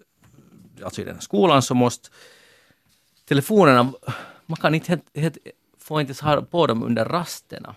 alltså 0.84 1.00
i 1.00 1.04
den 1.04 1.14
här 1.14 1.20
skolan, 1.20 1.62
så 1.62 1.74
måste 1.74 2.08
telefonerna, 3.28 3.92
man 4.46 4.56
kan 4.56 4.74
inte 4.74 4.88
helt, 4.90 5.04
helt, 5.14 5.36
får 5.78 6.00
inte 6.00 6.24
ha 6.24 6.42
på 6.42 6.66
dem 6.66 6.82
under 6.82 7.04
rasterna. 7.04 7.74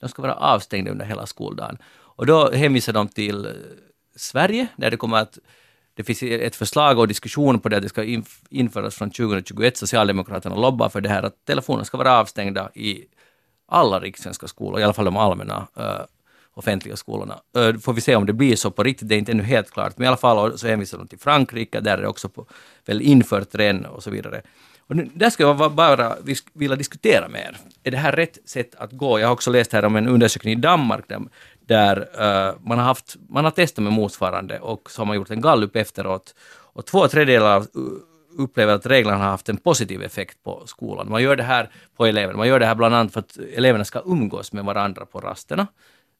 De 0.00 0.08
ska 0.08 0.22
vara 0.22 0.34
avstängda 0.34 0.90
under 0.90 1.04
hela 1.04 1.26
skoldagen. 1.26 1.78
Och 2.16 2.26
då 2.26 2.50
hänvisar 2.50 2.92
de 2.92 3.08
till 3.08 3.46
eh, 3.46 3.52
Sverige, 4.16 4.66
där 4.76 4.90
det 4.90 4.96
kommer 4.96 5.16
att 5.16 5.38
det 5.94 6.04
finns 6.04 6.22
ett 6.22 6.56
förslag 6.56 6.98
och 6.98 7.08
diskussion 7.08 7.60
på 7.60 7.68
det 7.68 7.76
att 7.76 7.82
det 7.82 7.88
ska 7.88 8.22
införas 8.50 8.94
från 8.94 9.10
2021. 9.10 9.76
Socialdemokraterna 9.76 10.56
lobbar 10.56 10.88
för 10.88 11.00
det 11.00 11.08
här 11.08 11.22
att 11.22 11.44
telefonerna 11.44 11.84
ska 11.84 11.98
vara 11.98 12.18
avstängda 12.18 12.70
i 12.74 13.04
alla 13.68 14.00
rikssvenska 14.00 14.46
skolor, 14.46 14.80
i 14.80 14.82
alla 14.82 14.92
fall 14.92 15.04
de 15.04 15.16
allmänna 15.16 15.66
eh, 15.76 16.00
offentliga 16.56 16.96
skolorna. 16.96 17.38
Uh, 17.58 17.78
får 17.78 17.92
vi 17.92 18.00
se 18.00 18.16
om 18.16 18.26
det 18.26 18.32
blir 18.32 18.56
så 18.56 18.70
på 18.70 18.82
riktigt, 18.82 19.08
det 19.08 19.14
är 19.14 19.18
inte 19.18 19.32
ännu 19.32 19.42
helt 19.42 19.70
klart. 19.70 19.92
Men 19.98 20.04
i 20.04 20.08
alla 20.08 20.16
fall 20.16 20.58
så 20.58 20.66
hänvisar 20.66 20.98
de 20.98 21.08
till 21.08 21.18
Frankrike, 21.18 21.80
där 21.80 21.98
är 21.98 22.02
det 22.02 22.08
också 22.08 22.28
på, 22.28 22.46
väl 22.86 23.02
infört 23.02 23.54
redan 23.54 23.84
och 23.84 24.02
så 24.02 24.10
vidare. 24.10 24.42
Och 24.78 24.96
nu, 24.96 25.10
där 25.14 25.30
skulle 25.30 25.48
jag 25.48 25.72
bara 25.72 26.16
vilja 26.52 26.76
diskutera 26.76 27.28
med 27.28 27.40
er. 27.40 27.56
Är 27.82 27.90
det 27.90 27.96
här 27.96 28.12
rätt 28.12 28.38
sätt 28.48 28.74
att 28.74 28.92
gå? 28.92 29.20
Jag 29.20 29.26
har 29.26 29.32
också 29.32 29.50
läst 29.50 29.72
här 29.72 29.84
om 29.84 29.96
en 29.96 30.08
undersökning 30.08 30.52
i 30.52 30.56
Danmark 30.56 31.04
där, 31.08 31.20
där 31.66 31.98
uh, 31.98 32.54
man, 32.60 32.78
har 32.78 32.84
haft, 32.84 33.16
man 33.28 33.44
har 33.44 33.50
testat 33.50 33.82
med 33.82 33.92
motsvarande 33.92 34.58
och 34.58 34.90
så 34.90 35.00
har 35.00 35.06
man 35.06 35.16
gjort 35.16 35.30
en 35.30 35.40
gallup 35.40 35.76
efteråt. 35.76 36.34
Och 36.48 36.86
två 36.86 37.08
tredjedelar 37.08 37.56
eh, 37.56 37.64
upplever 38.38 38.74
att 38.74 38.86
reglerna 38.86 39.16
har 39.16 39.24
haft 39.24 39.48
en 39.48 39.56
positiv 39.56 40.02
effekt 40.02 40.42
på 40.42 40.62
skolan. 40.66 41.10
Man 41.10 41.22
gör 41.22 41.36
det 41.36 41.42
här 41.42 41.70
på 41.96 42.06
eleverna. 42.06 42.38
Man 42.38 42.48
gör 42.48 42.60
det 42.60 42.66
här 42.66 42.74
bland 42.74 42.94
annat 42.94 43.12
för 43.12 43.20
att 43.20 43.36
eleverna 43.36 43.84
ska 43.84 44.02
umgås 44.06 44.52
med 44.52 44.64
varandra 44.64 45.06
på 45.06 45.20
rasterna. 45.20 45.66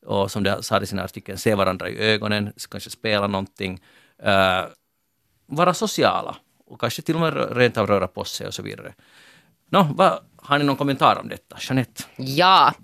Och 0.06 0.30
som 0.30 0.42
det 0.42 0.62
sa 0.62 0.80
i 0.80 0.86
sin 0.86 0.98
artikel, 0.98 1.38
se 1.38 1.54
varandra 1.54 1.88
i 1.88 1.98
ögonen, 1.98 2.52
kanske 2.70 2.90
spela 2.90 3.26
någonting. 3.26 3.80
uh, 4.26 4.66
vara 5.46 5.74
sociala 5.74 6.36
och 6.66 6.80
kanske 6.80 7.02
till 7.02 7.14
och 7.14 7.20
med 7.20 7.56
rent 7.56 7.76
av 7.76 7.86
röra 7.86 8.08
på 8.08 8.24
sig 8.24 8.46
och 8.46 8.54
så 8.54 8.62
vidare. 8.62 8.94
No, 9.70 9.94
vad, 9.94 10.20
har 10.36 10.58
ni 10.58 10.64
någon 10.64 10.76
kommentar 10.76 11.18
om 11.20 11.28
detta? 11.28 11.56
Jeanette? 11.60 12.02
Ja, 12.16 12.74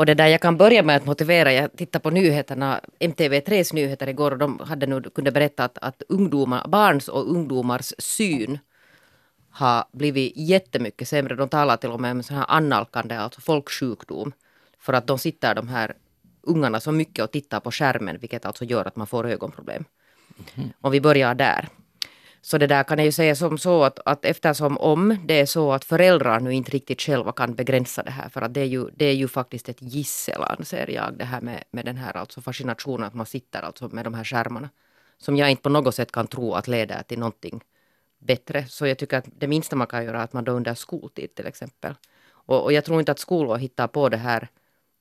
och 0.00 0.06
det 0.06 0.14
där 0.14 0.26
jag 0.26 0.40
kan 0.40 0.56
börja 0.56 0.82
med 0.82 0.96
att 0.96 1.06
motivera. 1.06 1.52
Jag 1.52 1.76
tittade 1.76 2.02
på 2.02 2.10
nyheterna, 2.10 2.80
MTV3s 2.98 3.74
nyheter 3.74 4.08
igår 4.08 4.30
och 4.30 4.38
de 4.38 4.58
hade 4.58 4.86
nu, 4.86 5.02
kunde 5.02 5.32
berätta 5.32 5.64
att, 5.64 5.78
att 5.78 6.02
ungdomar, 6.08 6.68
barns 6.68 7.08
och 7.08 7.30
ungdomars 7.30 7.92
syn 7.98 8.58
har 9.50 9.84
blivit 9.92 10.32
jättemycket 10.36 11.08
sämre. 11.08 11.34
De 11.34 11.48
talar 11.48 11.76
till 11.76 11.90
och 11.90 12.00
med 12.00 12.10
om 12.10 12.22
sån 12.22 12.36
här 12.36 12.44
annalkande, 12.48 13.16
alltså 13.16 13.40
folksjukdom. 13.40 14.32
För 14.78 14.92
att 14.92 15.06
de 15.06 15.18
sitter 15.18 15.54
de 15.54 15.68
här 15.68 15.94
ungarna 16.42 16.80
så 16.80 16.92
mycket 16.92 17.24
och 17.24 17.30
tittar 17.30 17.60
på 17.60 17.70
skärmen, 17.70 18.18
vilket 18.20 18.46
alltså 18.46 18.64
gör 18.64 18.84
att 18.84 18.96
man 18.96 19.06
får 19.06 19.26
ögonproblem. 19.26 19.84
Om 20.80 20.92
vi 20.92 21.00
börjar 21.00 21.34
där. 21.34 21.68
Så 22.42 22.58
det 22.58 22.66
där 22.66 22.82
kan 22.82 22.98
jag 22.98 23.04
ju 23.04 23.12
säga 23.12 23.34
som 23.34 23.58
så 23.58 23.84
att, 23.84 23.98
att 24.04 24.24
eftersom 24.24 24.78
om 24.78 25.16
det 25.24 25.40
är 25.40 25.46
så 25.46 25.72
att 25.72 25.84
föräldrar 25.84 26.40
nu 26.40 26.52
inte 26.52 26.70
riktigt 26.70 27.00
själva 27.00 27.32
kan 27.32 27.54
begränsa 27.54 28.02
det 28.02 28.10
här, 28.10 28.28
för 28.28 28.42
att 28.42 28.54
det 28.54 28.60
är 28.60 28.64
ju, 28.64 28.90
det 28.96 29.04
är 29.04 29.14
ju 29.14 29.28
faktiskt 29.28 29.68
ett 29.68 29.82
gissel 29.82 30.42
anser 30.42 30.90
jag, 30.90 31.14
det 31.18 31.24
här 31.24 31.40
med, 31.40 31.64
med 31.70 31.84
den 31.84 31.96
här 31.96 32.16
alltså 32.16 32.40
fascinationen 32.40 33.06
att 33.06 33.14
man 33.14 33.26
sitter 33.26 33.62
alltså 33.62 33.88
med 33.88 34.04
de 34.04 34.14
här 34.14 34.24
skärmarna. 34.24 34.68
Som 35.18 35.36
jag 35.36 35.50
inte 35.50 35.62
på 35.62 35.68
något 35.68 35.94
sätt 35.94 36.12
kan 36.12 36.26
tro 36.26 36.52
att 36.54 36.68
leder 36.68 37.02
till 37.02 37.18
någonting 37.18 37.60
bättre. 38.18 38.66
Så 38.68 38.86
jag 38.86 38.98
tycker 38.98 39.18
att 39.18 39.28
det 39.38 39.46
minsta 39.46 39.76
man 39.76 39.86
kan 39.86 40.04
göra 40.04 40.20
är 40.20 40.24
att 40.24 40.32
man 40.32 40.44
då 40.44 40.52
under 40.52 40.74
skoltid 40.74 41.34
till 41.34 41.46
exempel. 41.46 41.94
Och, 42.46 42.64
och 42.64 42.72
jag 42.72 42.84
tror 42.84 43.00
inte 43.00 43.12
att 43.12 43.18
skolor 43.18 43.56
hittar 43.56 43.86
på 43.86 44.08
det 44.08 44.16
här 44.16 44.48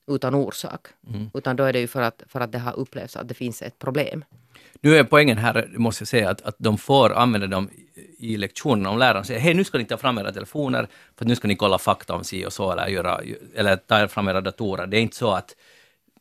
utan 0.10 0.36
orsak. 0.36 0.88
Utan 1.34 1.56
då 1.56 1.64
är 1.64 1.74
det 1.74 1.80
ju 1.80 1.88
för 1.88 2.02
att, 2.02 2.24
för 2.28 2.40
att 2.40 2.52
det 2.52 2.60
har 2.60 2.80
upplevts 2.80 3.16
att 3.16 3.28
det 3.28 3.34
finns 3.34 3.62
ett 3.62 3.80
problem. 3.80 4.26
Nu 4.82 4.98
är 4.98 5.04
poängen 5.04 5.38
här, 5.38 5.70
måste 5.78 6.02
jag 6.02 6.08
säga, 6.08 6.30
att, 6.30 6.42
att 6.42 6.56
de 6.58 6.78
får 6.78 7.14
använda 7.14 7.48
dem 7.48 7.70
i 8.18 8.38
lektionerna. 8.38 8.90
Om 8.90 8.98
läraren 8.98 9.26
säger 9.26 9.40
hej, 9.40 9.54
nu 9.54 9.64
ska 9.64 9.78
ni 9.78 9.86
ta 9.86 9.98
fram 9.98 10.18
era 10.18 10.32
telefoner, 10.32 10.88
för 11.18 11.26
nu 11.26 11.36
ska 11.36 11.48
ni 11.48 11.56
kolla 11.56 11.78
fakta 11.78 12.14
om 12.14 12.24
si 12.24 12.46
och 12.46 12.54
så, 12.54 12.72
eller, 12.72 12.88
göra, 12.88 13.20
eller 13.56 13.76
ta 13.76 14.08
fram 14.08 14.28
era 14.28 14.42
datorer. 14.42 14.88
Det 14.88 14.98
är 14.98 15.02
inte 15.02 15.16
så 15.16 15.32
att 15.32 15.56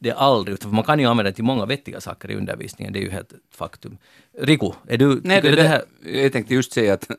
det 0.01 0.11
är 0.11 0.15
aldrig, 0.15 0.55
utan 0.55 0.75
man 0.75 0.85
kan 0.85 1.01
ju 1.01 1.07
använda 1.07 1.31
det 1.31 1.35
till 1.35 1.45
många 1.45 1.67
vettiga 1.67 2.01
saker 2.01 2.31
i 2.31 2.35
undervisningen, 2.35 2.93
det 2.93 2.99
är 2.99 3.03
ju 3.03 3.11
helt 3.11 3.33
ett 3.33 3.39
faktum. 3.51 3.99
Riku, 4.39 4.71
är 4.89 4.99
du, 4.99 5.21
Nej, 5.25 5.41
det, 5.43 5.57
det 5.57 5.63
här... 5.63 5.83
Jag 6.05 6.33
tänkte 6.33 6.55
just 6.55 6.73
säga 6.73 6.95
att, 6.95 7.11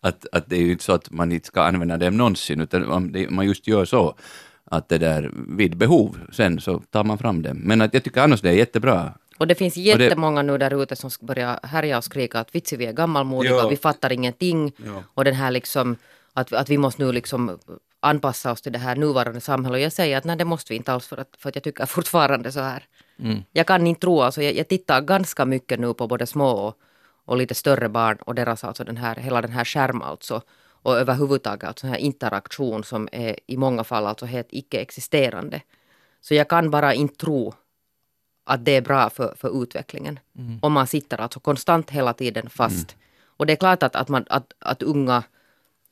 att, 0.00 0.26
att 0.32 0.46
det 0.46 0.56
är 0.56 0.60
ju 0.60 0.72
inte 0.72 0.84
så 0.84 0.92
att 0.92 1.10
man 1.10 1.32
inte 1.32 1.46
ska 1.46 1.62
använda 1.62 1.96
dem 1.96 2.16
någonsin, 2.16 2.60
utan 2.60 3.12
man 3.28 3.46
just 3.46 3.66
gör 3.66 3.84
så 3.84 4.16
att 4.64 4.88
det 4.88 4.98
där 4.98 5.30
vid 5.48 5.76
behov, 5.76 6.18
sen 6.32 6.60
så 6.60 6.78
tar 6.78 7.04
man 7.04 7.18
fram 7.18 7.42
dem. 7.42 7.56
Men 7.56 7.80
att 7.80 7.94
jag 7.94 8.04
tycker 8.04 8.20
annars 8.20 8.40
det 8.40 8.48
är 8.48 8.52
jättebra. 8.54 9.12
Och 9.38 9.46
det 9.46 9.54
finns 9.54 9.74
det- 9.74 9.80
jättemånga 9.80 10.42
nu 10.42 10.58
där 10.58 10.82
ute 10.82 10.96
som 10.96 11.10
ska 11.10 11.26
börja 11.26 11.60
härja 11.62 11.98
och 11.98 12.04
skrika 12.04 12.38
att 12.40 12.54
vitsi 12.54 12.76
vi 12.76 12.86
är 12.86 12.92
gammalmodiga, 12.92 13.52
Ja. 13.52 13.68
vi 13.68 13.76
fattar 13.76 14.12
ingenting. 14.12 14.72
Ja. 14.76 15.02
Och 15.14 15.24
den 15.24 15.34
här 15.34 15.50
liksom 15.50 15.96
att, 16.32 16.52
att 16.52 16.68
vi 16.70 16.78
måste 16.78 17.02
nu 17.04 17.12
liksom 17.12 17.58
anpassa 18.00 18.52
oss 18.52 18.62
till 18.62 18.72
det 18.72 18.78
här 18.78 18.96
nuvarande 18.96 19.40
samhället. 19.40 19.76
Och 19.76 19.80
jag 19.80 19.92
säger 19.92 20.18
att 20.18 20.24
nej 20.24 20.36
det 20.36 20.44
måste 20.44 20.72
vi 20.72 20.76
inte 20.76 20.92
alls 20.92 21.06
för 21.06 21.16
att, 21.20 21.28
för 21.38 21.48
att 21.48 21.54
jag 21.56 21.62
tycker 21.64 21.86
fortfarande 21.96 22.52
så 22.52 22.60
här. 22.60 22.82
Jag 23.52 23.66
kan 23.66 23.86
inte 23.86 24.00
tro, 24.00 24.20
alltså 24.20 24.42
jag, 24.42 24.54
jag 24.54 24.68
tittar 24.68 25.00
ganska 25.00 25.44
mycket 25.44 25.80
nu 25.80 25.94
på 25.94 26.06
både 26.06 26.26
små 26.26 26.48
och, 26.50 26.74
och 27.24 27.36
lite 27.36 27.54
större 27.54 27.88
barn 27.88 28.16
och 28.26 28.34
deras 28.34 28.64
alltså 28.64 28.84
den 28.84 28.96
här, 28.96 29.16
hela 29.16 29.42
den 29.42 29.52
här 29.52 29.64
skärm 29.64 30.02
alltså. 30.02 30.42
Och 30.84 30.98
överhuvudtaget 30.98 31.68
alltså 31.68 31.86
här 31.86 31.96
interaktion 31.96 32.84
som 32.84 33.08
är 33.12 33.36
i 33.46 33.56
många 33.56 33.84
fall 33.84 34.06
alltså 34.06 34.26
helt 34.26 34.48
icke-existerande. 34.50 35.60
Så 36.20 36.34
jag 36.34 36.48
kan 36.48 36.70
bara 36.70 36.94
inte 36.94 37.16
tro 37.16 37.54
att 38.44 38.64
det 38.64 38.76
är 38.76 38.82
bra 38.82 39.10
för, 39.10 39.34
för 39.36 39.62
utvecklingen. 39.62 40.18
Om 40.62 40.72
man 40.72 40.86
sitter 40.86 41.20
alltså 41.20 41.40
konstant 41.40 41.90
hela 41.90 42.12
tiden 42.12 42.50
fast. 42.50 42.96
Och 43.36 43.46
det 43.46 43.52
är 43.52 43.56
klart 43.56 43.82
att, 43.82 43.96
att, 43.96 44.08
man, 44.08 44.24
att, 44.28 44.52
att 44.58 44.82
unga 44.82 45.22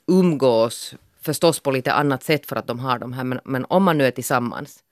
umgås 0.07 0.95
förstås 1.21 1.61
på 1.61 1.71
lite 1.71 1.93
annat 1.93 2.23
sätt 2.23 2.47
för 2.47 2.57
att 2.57 2.67
de 2.67 2.79
har 2.79 2.99
de 2.99 3.13
här. 3.13 3.25
Men, 3.25 3.41
men 3.45 3.67
om 3.69 3.85
man 3.85 3.99
nu 3.99 4.07
är 4.07 4.11
tillsammans 4.11 4.83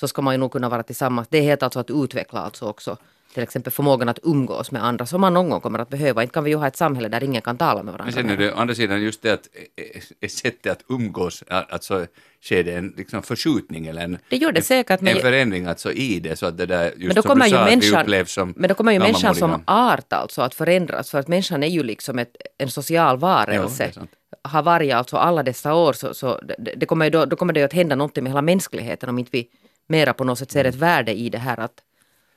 så 0.00 0.08
ska 0.08 0.22
man 0.22 0.34
ju 0.34 0.38
nog 0.38 0.52
kunna 0.52 0.68
vara 0.68 0.82
tillsammans. 0.82 1.28
Det 1.30 1.40
helt 1.40 1.62
alltså 1.62 1.80
att 1.80 1.90
utveckla 1.90 2.40
alltså 2.40 2.66
också 2.66 2.96
till 3.34 3.42
exempel 3.42 3.72
förmågan 3.72 4.08
att 4.08 4.18
umgås 4.22 4.70
med 4.70 4.84
andra 4.84 5.06
som 5.06 5.20
man 5.20 5.34
någon 5.34 5.50
gång 5.50 5.60
kommer 5.60 5.78
att 5.78 5.88
behöva. 5.88 6.22
Inte 6.22 6.34
kan 6.34 6.44
vi 6.44 6.50
ju 6.50 6.56
ha 6.56 6.66
ett 6.66 6.76
samhälle 6.76 7.08
där 7.08 7.24
ingen 7.24 7.42
kan 7.42 7.56
tala 7.56 7.82
med 7.82 7.92
varandra. 7.92 8.04
Men 8.04 8.12
sen 8.12 8.30
är 8.30 8.36
det 8.36 8.52
å 8.52 8.56
andra 8.56 8.74
sidan 8.74 9.02
just 9.02 9.22
det 9.22 9.30
att 9.32 9.48
eh, 9.76 10.02
eh, 10.20 10.28
sättet 10.28 10.72
att 10.72 10.84
umgås, 10.88 11.44
alltså 11.48 12.06
sker 12.42 12.64
det 12.64 12.74
en 12.74 12.94
liksom 12.96 13.22
förskjutning 13.22 13.86
eller 13.86 14.02
en, 14.02 14.18
Det 14.30 14.36
gör 14.36 14.52
det 14.52 14.58
en, 14.58 14.64
säkert, 14.64 15.00
men- 15.00 15.16
en 15.16 15.22
förändring 15.22 15.66
alltså 15.66 15.92
i 15.92 16.20
det, 16.20 16.36
så 16.36 16.46
att 16.46 16.58
det 16.58 16.66
där 16.66 16.84
just 16.84 16.98
Men 16.98 17.14
då 17.14 17.22
som 17.22 17.28
kommer 17.28 17.44
du 17.44 17.50
ju 17.50 17.56
sa, 17.56 17.64
vi 17.64 17.70
människan, 17.70 18.02
upplevs 18.02 18.32
som 18.32 18.54
men 18.56 18.68
då 18.68 18.74
kommer 18.74 18.92
ju 18.92 18.98
människan 18.98 19.34
som 19.34 19.62
art 19.66 20.12
alltså 20.12 20.42
att 20.42 20.54
förändras. 20.54 21.10
För 21.10 21.18
att 21.18 21.28
människan 21.28 21.62
är 21.62 21.68
ju 21.68 21.82
liksom 21.82 22.18
ett, 22.18 22.36
en 22.58 22.70
social 22.70 23.18
varelse. 23.18 23.92
sant. 23.92 24.10
har 24.42 24.62
varit 24.62 24.92
alltså 24.94 25.16
alla 25.16 25.42
dessa 25.42 25.74
år 25.74 25.92
så, 25.92 26.14
så 26.14 26.40
det, 26.58 26.74
det 26.76 26.86
kommer 26.86 27.04
ju 27.04 27.10
då, 27.10 27.24
då 27.24 27.36
kommer 27.36 27.52
det 27.52 27.60
ju 27.60 27.66
att 27.66 27.72
hända 27.72 27.96
någonting 27.96 28.24
med 28.24 28.30
hela 28.32 28.42
mänskligheten 28.42 29.08
om 29.08 29.18
inte 29.18 29.30
vi 29.32 29.48
mera 29.88 30.12
på 30.14 30.24
något 30.24 30.38
sätt 30.38 30.50
ser 30.50 30.64
ett 30.64 30.74
värde 30.74 31.12
i 31.12 31.28
det 31.28 31.38
här 31.38 31.60
att, 31.60 31.82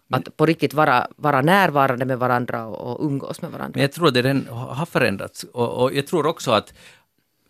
att 0.10 0.38
på 0.38 0.46
riktigt 0.46 0.74
vara, 0.74 1.08
vara 1.16 1.42
närvarande 1.42 2.06
med 2.06 2.20
varandra 2.20 2.66
och, 2.66 2.92
och 2.92 3.06
umgås 3.06 3.42
med 3.42 3.52
varandra. 3.52 3.72
Men 3.76 3.82
jag 3.82 3.92
tror 3.92 4.08
att 4.08 4.14
det 4.14 4.46
har 4.50 4.86
förändrats. 4.86 5.44
Och, 5.44 5.84
och 5.84 5.94
jag 5.94 6.08
tror 6.08 6.26
också 6.26 6.52
att 6.52 6.74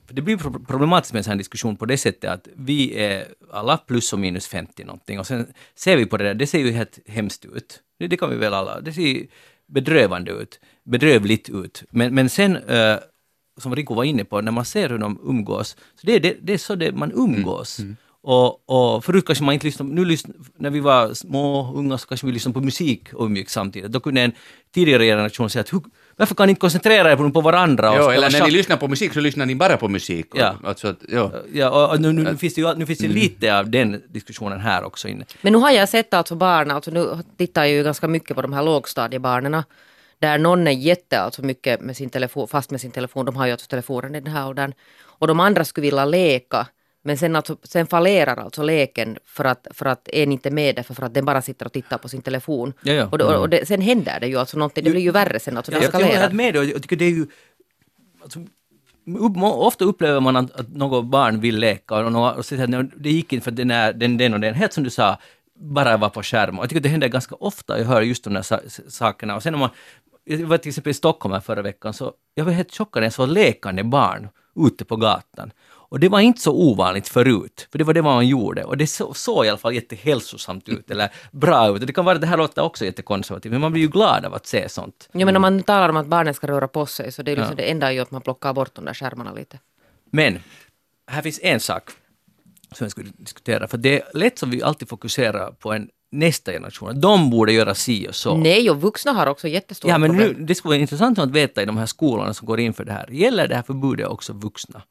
det 0.10 0.22
blir 0.22 0.38
pro- 0.38 0.66
problematiskt 0.68 1.14
med 1.14 1.20
en 1.20 1.24
sån 1.24 1.32
här 1.32 1.38
diskussion 1.38 1.76
på 1.78 1.86
det 1.86 1.98
sättet 1.98 2.32
att 2.32 2.48
vi 2.56 2.96
är 3.04 3.26
alla 3.52 3.78
plus 3.78 4.14
och 4.14 4.20
minus 4.20 4.48
50 4.48 4.84
någonting 4.84 5.20
och 5.20 5.28
sen 5.28 5.54
ser 5.76 5.98
vi 5.98 6.06
på 6.06 6.18
det 6.18 6.24
där, 6.24 6.34
det 6.34 6.48
ser 6.48 6.60
ju 6.60 6.72
helt 6.72 7.00
hemskt 7.08 7.46
ut. 7.46 7.80
Det, 8.00 8.08
det 8.08 8.18
kan 8.18 8.30
vi 8.30 8.36
väl 8.36 8.54
alla, 8.54 8.82
det 8.82 8.94
ser 8.94 9.28
bedrövande 9.68 10.32
ut, 10.32 10.60
bedrövligt 10.84 11.50
ut. 11.50 11.84
Men, 11.90 12.16
men 12.16 12.30
sen, 12.30 12.56
eh, 12.56 12.98
som 13.58 13.76
Rico 13.76 13.94
var 13.94 14.04
inne 14.04 14.24
på, 14.26 14.42
när 14.42 14.52
man 14.52 14.66
ser 14.66 14.90
hur 14.90 14.98
de 14.98 15.20
umgås, 15.24 15.78
så 15.96 16.08
det, 16.08 16.14
är 16.16 16.20
det, 16.20 16.38
det 16.42 16.54
är 16.54 16.58
så 16.58 16.76
det 16.76 16.92
man 16.92 17.12
umgås. 17.12 17.80
Och, 18.24 18.70
och 18.70 19.06
förut 19.06 19.26
kanske 19.26 19.44
man 19.44 19.54
inte 19.54 19.66
lyssnade, 19.66 19.92
nu 19.94 20.06
lyssn, 20.06 20.32
när 20.58 20.70
vi 20.70 20.80
var 20.80 21.14
små, 21.14 21.74
unga, 21.76 21.98
så 21.98 22.08
kanske 22.08 22.28
vi 22.28 22.34
lyssnade 22.34 22.54
på 22.54 22.62
musik 22.62 23.14
och 23.14 23.26
umgicks 23.26 23.54
samtidigt. 23.54 23.92
Då 23.92 24.00
kunde 24.00 24.22
en 24.22 24.32
tidigare 24.74 25.06
generation 25.06 25.50
säga 25.50 25.62
att 25.62 25.74
"Hur- 25.74 25.82
varför 26.16 26.36
kan 26.36 26.48
ni 26.48 26.50
inte 26.52 26.60
koncentrera 26.60 27.12
er 27.12 27.16
på, 27.16 27.30
på 27.32 27.42
varandra? 27.42 27.92
spela 27.92 28.14
eller 28.14 28.30
när 28.30 28.40
schack?" 28.40 28.48
ni 28.48 28.54
lyssnar 28.58 28.78
på 28.78 28.88
musik 28.88 29.14
så 29.14 29.20
lyssnar 29.20 29.46
ni 29.46 29.56
bara 29.56 29.78
på 29.78 29.88
musik. 29.88 30.34
Och, 30.34 30.40
Ja. 30.40 30.56
Alltså, 30.64 30.88
att, 30.88 30.98
ja. 31.10 31.32
Ja, 31.54 31.96
nu, 32.00 32.14
nu, 32.14 32.24
nu 32.24 32.38
finns 32.38 32.54
det 32.54 32.62
ju 32.62 32.74
nu 32.76 32.86
finns 32.86 33.00
det 33.00 33.08
lite 33.08 33.60
av 33.60 33.70
den 33.70 34.02
diskussionen 34.10 34.60
här 34.60 34.84
också 34.84 35.08
inne. 35.08 35.26
Men 35.42 35.54
nu 35.54 35.60
har 35.60 35.72
jag 35.72 35.90
sett 35.90 36.14
alltså 36.14 36.36
barn, 36.36 36.72
alltså 36.72 36.92
nu 36.92 37.18
tittar 37.38 37.62
jag 37.64 37.72
ju 37.72 37.84
ganska 37.84 38.08
mycket 38.08 38.36
på 38.36 38.42
de 38.42 38.54
här 38.54 38.64
lågstadiebarnen. 38.64 39.64
Där 40.20 40.38
någon 40.38 40.68
är 40.68 40.72
jätte, 40.72 41.22
alltså 41.22 41.42
mycket 41.42 41.82
med 41.82 41.98
sin 41.98 42.10
telefon, 42.10 42.48
fast 42.48 42.72
med 42.72 42.82
sin 42.82 42.92
telefon, 42.92 43.26
de 43.26 43.36
har 43.36 43.46
ju 43.46 43.52
alltså 43.52 43.68
telefonen 43.68 44.16
i 44.16 44.22
den 44.22 44.34
här 44.34 44.48
åldern. 44.50 44.74
Och 45.04 45.28
de 45.28 45.40
andra 45.40 45.66
skulle 45.66 45.86
vilja 45.88 46.06
leka. 46.06 46.68
Men 47.04 47.18
sen, 47.18 47.36
alltså, 47.36 47.58
sen 47.64 47.88
fallerar 47.88 48.38
alltså 48.38 48.64
leken 48.64 49.18
för 49.26 49.46
att, 49.46 49.68
för 49.72 49.86
att 49.86 50.10
en 50.14 50.32
inte 50.32 50.50
är 50.50 50.52
med 50.52 50.76
därför 50.76 50.94
för 50.94 51.04
att 51.04 51.14
den 51.14 51.26
bara 51.26 51.42
sitter 51.42 51.66
och 51.66 51.74
tittar 51.74 51.98
på 51.98 52.10
sin 52.10 52.22
telefon. 52.22 52.74
Ja, 52.82 52.94
ja. 52.94 53.08
Och, 53.12 53.18
då, 53.18 53.26
och 53.26 53.50
det, 53.50 53.68
sen 53.68 53.82
händer 53.82 54.20
det 54.20 54.28
ju 54.28 54.38
alltså 54.38 54.58
någonting, 54.58 54.84
det 54.84 54.92
blir 54.92 55.02
ju 55.02 55.12
värre 55.12 55.40
sen, 55.40 55.58
alltså 55.58 55.72
det 55.72 55.84
jag, 55.84 55.92
håller 55.92 56.30
med 56.32 56.54
dig 56.54 56.60
och 56.60 56.66
jag 56.66 56.82
tycker 56.82 56.96
det 56.96 57.06
är 57.06 57.10
ju... 57.10 57.28
Alltså, 58.22 58.40
upp, 59.20 59.38
ofta 59.38 59.86
upplever 59.86 60.20
man 60.20 60.36
att, 60.36 60.52
att 60.52 60.76
något 60.76 61.06
barn 61.06 61.42
vill 61.42 61.60
leka 61.60 61.96
och, 61.96 62.38
och 62.38 62.46
säger 62.46 62.80
att 62.80 62.86
det 62.96 63.12
gick 63.12 63.34
inte 63.34 63.44
för 63.44 63.52
den, 63.52 63.72
är, 63.72 63.94
den, 63.94 64.18
den 64.18 64.34
och 64.34 64.40
den, 64.40 64.54
helt 64.54 64.74
som 64.74 64.84
du 64.84 64.90
sa, 64.90 65.18
bara 65.56 65.98
vara 65.98 66.10
på 66.10 66.24
skärm. 66.24 66.60
Och 66.60 66.64
jag 66.64 66.70
tycker 66.70 66.82
det 66.82 66.90
händer 66.90 67.08
ganska 67.08 67.36
ofta, 67.36 67.80
jag 67.80 67.86
hör 67.86 68.02
just 68.02 68.24
de 68.24 68.34
där 68.34 68.42
sa, 68.42 68.60
sakerna. 68.88 69.36
Och 69.36 69.44
sen 69.44 69.54
om 69.54 69.60
man, 69.60 69.70
jag 70.24 70.38
var 70.38 70.58
till 70.58 70.70
exempel 70.70 70.92
i 70.92 70.94
Stockholm 70.94 71.34
här 71.34 71.40
förra 71.40 71.62
veckan, 71.62 71.94
så 71.94 72.14
jag 72.36 72.46
var 72.46 72.52
helt 72.52 72.74
chockad 72.74 73.02
när 73.02 73.06
jag 73.06 73.14
såg 73.14 73.30
lekande 73.30 73.84
barn 73.84 74.30
ute 74.56 74.86
på 74.86 74.96
gatan. 74.96 75.52
Och 75.92 76.00
det 76.00 76.10
var 76.10 76.20
inte 76.20 76.42
så 76.42 76.52
ovanligt 76.54 77.08
förut, 77.08 77.68
för 77.72 77.78
det 77.78 77.84
var 77.84 77.94
det 77.94 78.02
man 78.02 78.28
gjorde. 78.28 78.64
Och 78.64 78.78
det 78.78 78.88
så- 78.88 79.14
såg 79.14 79.46
i 79.46 79.50
alla 79.50 79.58
fall 79.58 79.74
jättehälsosamt 79.74 80.70
ut, 80.70 80.92
eller 80.92 81.10
bra 81.32 81.68
ut. 81.76 81.82
Och 81.82 81.88
det 81.88 81.94
kan 81.94 82.06
vara 82.06 82.16
att 82.16 82.22
det 82.22 82.28
här 82.28 82.38
låter 82.38 82.62
också 82.62 82.86
jättekonservativt, 82.86 83.52
men 83.52 83.62
man 83.62 83.72
blir 83.72 83.82
ju 83.82 83.88
glad 83.88 84.26
av 84.26 84.34
att 84.34 84.46
se 84.46 84.70
sånt. 84.70 85.10
Ja, 85.12 85.26
men 85.26 85.36
om 85.36 85.42
man 85.42 85.64
talar 85.64 85.90
om 85.90 85.98
att 85.98 86.08
barnen 86.08 86.34
ska 86.34 86.48
röra 86.48 86.68
på 86.68 86.86
sig 86.86 87.12
så 87.12 87.24
det 87.24 87.32
är 87.32 87.36
liksom 87.36 87.56
det 87.56 87.64
enda 87.72 87.88
är 87.88 87.92
ju 87.92 88.00
att 88.00 88.12
man 88.12 88.22
plockar 88.22 88.54
bort 88.54 88.76
de 88.76 88.86
där 88.86 88.94
skärmarna 88.94 89.34
lite. 89.34 89.60
Men 90.12 90.40
här 91.12 91.22
finns 91.22 91.40
en 91.44 91.60
sak 91.60 91.84
som 92.72 92.86
jag 92.86 92.92
skulle 92.92 93.10
diskutera, 93.18 93.68
för 93.68 93.78
det 93.78 94.02
är 94.02 94.18
lätt 94.18 94.40
som 94.40 94.50
vi 94.50 94.64
alltid 94.64 94.90
fokuserar 94.90 95.52
på 95.52 95.74
en 95.74 95.90
nästa 96.12 96.52
generation. 96.52 97.02
De 97.02 97.30
borde 97.30 97.54
göra 97.54 97.76
si 97.76 98.08
och 98.10 98.16
så. 98.16 98.38
Nej, 98.38 98.70
och 98.70 98.82
vuxna 98.82 99.12
har 99.12 99.28
också 99.28 99.48
jättestora 99.48 99.92
Ja, 99.92 99.98
men 99.98 100.10
problem. 100.10 100.34
nu, 100.38 100.46
det 100.46 100.56
skulle 100.56 100.70
vara 100.70 100.80
intressant 100.82 101.20
att 101.20 101.32
veta 101.32 101.62
i 101.62 101.66
de 101.66 101.78
här 101.78 101.86
skolorna 101.86 102.34
som 102.34 102.46
går 102.48 102.60
in 102.60 102.74
för 102.74 102.84
det 102.86 102.92
här. 102.92 103.08
Gäller 103.12 103.48
det 103.48 103.56
här 103.56 103.64
förbudet 103.64 104.08
också 104.08 104.34
vuxna? 104.34 104.82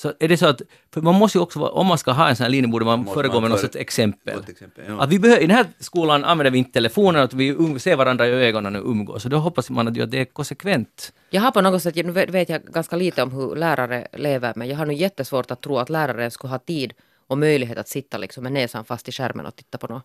Så 0.00 0.12
är 0.18 0.28
det 0.28 0.36
så 0.36 0.46
att, 0.46 0.62
för 0.94 1.00
man 1.00 1.14
måste 1.14 1.38
ju 1.38 1.42
också, 1.42 1.58
om 1.60 1.86
man 1.86 1.98
ska 1.98 2.10
ha 2.12 2.28
en 2.28 2.36
sån 2.36 2.44
här 2.44 2.50
linje 2.50 2.68
borde 2.70 2.84
man 2.84 3.06
föregå 3.06 3.40
med 3.40 3.50
något 3.50 3.60
sorts 3.60 3.76
exempel. 3.76 4.38
Exempel, 4.48 4.84
ja. 4.88 5.02
Att 5.02 5.10
vi 5.10 5.18
behöver, 5.18 5.42
I 5.42 5.46
den 5.46 5.56
här 5.56 5.66
skolan 5.78 6.24
använder 6.24 6.50
vi 6.50 6.58
inte 6.58 6.72
telefonen, 6.72 7.22
att 7.22 7.34
vi 7.34 7.52
um, 7.52 7.78
ser 7.78 7.96
varandra 7.96 8.26
i 8.26 8.30
ögonen 8.30 8.76
och 8.76 8.90
umgås. 8.90 9.22
Så 9.22 9.28
då 9.28 9.36
hoppas 9.38 9.70
man 9.70 9.88
att 9.88 9.94
det 10.10 10.18
är 10.20 10.24
konsekvent. 10.24 11.12
Jag 11.30 11.42
har 11.42 11.50
på 11.50 11.60
något 11.60 11.82
sätt, 11.82 11.94
nu 11.96 12.12
vet 12.12 12.48
jag 12.48 12.62
ganska 12.62 12.96
lite 12.96 13.22
om 13.22 13.32
hur 13.32 13.56
lärare 13.56 14.06
lever, 14.12 14.52
men 14.56 14.68
jag 14.68 14.76
har 14.76 14.86
nog 14.86 14.94
jättesvårt 14.96 15.50
att 15.50 15.60
tro 15.60 15.78
att 15.78 15.90
lärare 15.90 16.30
skulle 16.30 16.50
ha 16.50 16.58
tid 16.58 16.92
och 17.26 17.38
möjlighet 17.38 17.78
att 17.78 17.88
sitta 17.88 18.18
liksom 18.18 18.42
med 18.42 18.52
näsan 18.52 18.84
fast 18.84 19.08
i 19.08 19.12
skärmen 19.12 19.46
och 19.46 19.56
titta 19.56 19.78
på 19.78 19.86
något. 19.86 20.02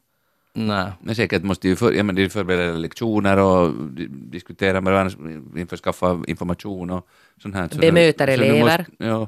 Nej. 0.54 0.92
Men 1.02 1.16
säkert 1.16 1.44
måste 1.44 1.68
ju 1.68 1.76
för, 1.76 1.92
ja, 1.92 2.04
men 2.04 2.16
de 2.16 2.30
förbereda 2.30 2.78
lektioner 2.78 3.38
och 3.38 3.74
di- 3.74 4.08
diskutera 4.10 4.82
med 4.82 4.94
varandra, 4.94 5.78
skaffa 5.78 6.24
information 6.28 6.90
och 6.90 7.08
sånt 7.42 7.56
här. 7.56 7.70
Så 7.72 7.78
Bemöter 7.78 8.28
nu- 8.28 8.34
så 8.36 8.42
nu 8.42 8.48
elever. 8.48 8.78
Måste, 8.78 8.86
ja. 8.98 9.28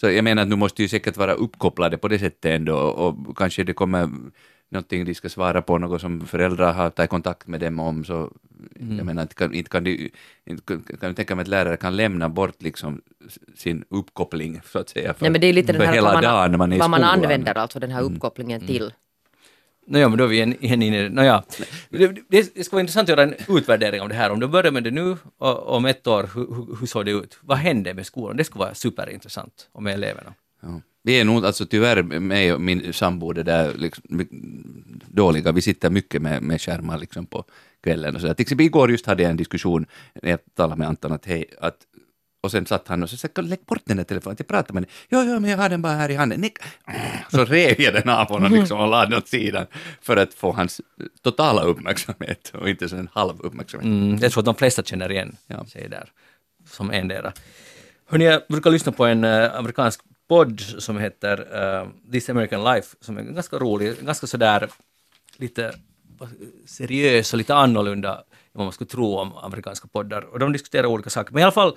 Så 0.00 0.10
jag 0.10 0.24
menar 0.24 0.42
att 0.42 0.48
nu 0.48 0.56
måste 0.56 0.82
ju 0.82 0.88
säkert 0.88 1.16
vara 1.16 1.32
uppkopplade 1.32 1.96
på 1.98 2.08
det 2.08 2.18
sättet 2.18 2.44
ändå 2.44 2.76
och 2.76 3.36
kanske 3.36 3.64
det 3.64 3.72
kommer 3.72 4.10
någonting 4.68 5.04
de 5.04 5.14
ska 5.14 5.28
svara 5.28 5.62
på, 5.62 5.78
något 5.78 6.00
som 6.00 6.26
föräldrar 6.26 6.72
har 6.72 6.90
tagit 6.90 7.10
kontakt 7.10 7.46
med 7.46 7.60
dem 7.60 7.80
om. 7.80 8.04
Så 8.04 8.30
jag 8.98 9.06
menar, 9.06 9.22
inte 9.22 9.34
kan, 9.34 9.54
inte 9.54 9.70
kan, 9.70 9.86
inte 9.86 10.62
kan, 10.66 10.82
jag 11.00 11.16
tänka 11.16 11.34
mig 11.34 11.42
att 11.42 11.48
lärare 11.48 11.76
kan 11.76 11.96
lämna 11.96 12.28
bort 12.28 12.62
liksom 12.62 13.02
sin 13.54 13.84
uppkoppling 13.88 14.60
så 14.64 14.78
att 14.78 14.88
säga 14.88 15.14
för, 15.14 15.22
Nej, 15.22 15.30
men 15.30 15.40
det 15.40 15.46
är 15.46 15.52
lite 15.52 15.72
den 15.72 15.82
här 15.82 15.94
hela 15.94 16.12
man, 16.12 16.22
dagen 16.22 16.50
när 16.50 16.58
man 16.58 16.72
är 16.72 16.78
vad 16.78 16.90
man 16.90 17.04
använder 17.04 17.58
alltså 17.58 17.80
den 17.80 17.90
här 17.90 18.02
uppkopplingen 18.02 18.66
till. 18.66 18.92
Nåja, 19.86 20.08
men 20.08 20.18
då 20.18 20.24
är 20.24 20.28
vi 20.28 20.36
igen, 20.36 20.56
inne 20.60 20.98
i 20.98 21.02
det. 21.02 21.08
Nåja, 21.08 21.42
det, 21.88 22.16
det, 22.28 22.64
ska 22.64 22.76
vara 22.76 22.80
intressant 22.80 23.04
att 23.04 23.08
göra 23.08 23.22
en 23.22 23.34
utvärdering 23.48 24.00
av 24.00 24.08
det 24.08 24.14
här. 24.14 24.30
Om 24.30 24.40
du 24.40 24.46
börjar 24.46 24.72
med 24.72 24.84
det 24.84 24.90
nu 24.90 25.16
och 25.38 25.76
om 25.76 25.84
ett 25.84 26.06
år, 26.06 26.30
hur, 26.34 26.54
hur, 26.54 26.76
hur 26.80 26.86
såg 26.86 27.04
det 27.04 27.10
ut? 27.10 27.38
Vad 27.40 27.58
hände 27.58 27.94
med 27.94 28.06
skolan? 28.06 28.36
Det 28.36 28.44
skulle 28.44 28.64
vara 28.64 28.74
superintressant 28.74 29.68
och 29.72 29.82
med 29.82 29.94
eleverna. 29.94 30.34
Ja. 30.62 30.80
Vi 31.02 31.20
är 31.20 31.24
nog 31.24 31.46
alltså 31.46 31.66
tyvärr, 31.66 32.02
mig 32.02 32.52
och 32.52 32.60
min 32.60 32.92
sambo, 32.92 33.32
det 33.32 33.42
där 33.42 33.74
liksom, 33.74 34.02
dåliga. 35.06 35.52
Vi 35.52 35.62
sitter 35.62 35.90
mycket 35.90 36.22
med, 36.22 36.42
med 36.42 36.60
skärmar 36.60 36.98
liksom 36.98 37.26
på 37.26 37.44
kvällen 37.82 38.14
och 38.14 38.20
så. 38.20 38.26
där. 38.26 38.34
Till 38.34 38.42
exempel 38.42 38.66
igår 38.66 38.90
just 38.90 39.06
hade 39.06 39.22
jag 39.22 39.30
en 39.30 39.36
diskussion, 39.36 39.86
när 40.22 40.30
jag 40.30 40.40
talade 40.54 40.78
med 40.78 40.88
Anton, 40.88 41.12
att 41.12 41.26
hej, 41.26 41.44
att 41.60 41.76
och 42.46 42.50
sen 42.52 42.66
satt 42.66 42.88
han 42.88 43.02
och 43.02 43.10
så 43.10 43.16
sa 43.16 43.28
lägg 43.42 43.60
bort 43.66 43.82
den 43.84 43.96
där 43.96 44.04
telefonen, 44.04 44.36
jag 44.38 44.46
pratar 44.48 44.74
med 44.74 44.82
den. 44.82 44.90
Jo, 45.10 45.22
jo, 45.32 45.40
men 45.40 45.50
jag 45.50 45.58
har 45.58 45.68
den 45.68 45.82
bara 45.82 45.92
här 45.92 46.10
i 46.10 46.14
handen. 46.14 46.40
Nej. 46.40 46.54
Så 47.30 47.44
rev 47.44 47.80
jag 47.80 47.94
den 47.94 48.08
av 48.08 48.28
honom 48.28 48.52
liksom 48.52 48.80
och 48.80 48.88
la 48.88 49.06
den 49.06 49.18
åt 49.18 49.28
sidan 49.28 49.66
för 50.02 50.16
att 50.16 50.34
få 50.34 50.52
hans 50.52 50.80
totala 51.22 51.62
uppmärksamhet 51.62 52.52
och 52.54 52.68
inte 52.68 52.88
så 52.88 52.96
en 52.96 53.08
halv 53.12 53.40
uppmärksamhet. 53.40 53.86
Mm, 53.86 54.18
jag 54.22 54.32
tror 54.32 54.40
att 54.40 54.44
de 54.44 54.54
flesta 54.54 54.82
känner 54.82 55.12
igen 55.12 55.36
Ja. 55.46 55.64
sig 55.66 55.88
där, 55.88 56.08
som 56.70 56.90
endera. 56.90 57.32
Hörni, 58.08 58.24
jag 58.24 58.42
brukar 58.48 58.70
lyssna 58.70 58.92
på 58.92 59.04
en 59.04 59.24
eh, 59.24 59.54
amerikansk 59.54 60.00
podd 60.28 60.60
som 60.60 60.98
heter 60.98 61.46
eh, 61.80 61.88
This 62.12 62.30
American 62.30 62.64
Life, 62.64 62.96
som 63.00 63.18
är 63.18 63.22
ganska 63.22 63.56
rolig, 63.58 63.94
ganska 64.04 64.26
sådär 64.26 64.68
lite 65.36 65.72
seriös 66.66 67.32
och 67.32 67.38
lite 67.38 67.54
annorlunda 67.54 68.14
än 68.16 68.22
vad 68.52 68.64
man 68.66 68.72
skulle 68.72 68.88
tro 68.90 69.16
om 69.16 69.36
amerikanska 69.36 69.88
poddar. 69.88 70.22
Och 70.22 70.38
de 70.38 70.52
diskuterar 70.52 70.86
olika 70.86 71.10
saker. 71.10 71.32
Men 71.32 71.40
i 71.40 71.42
alla 71.42 71.52
fall, 71.52 71.76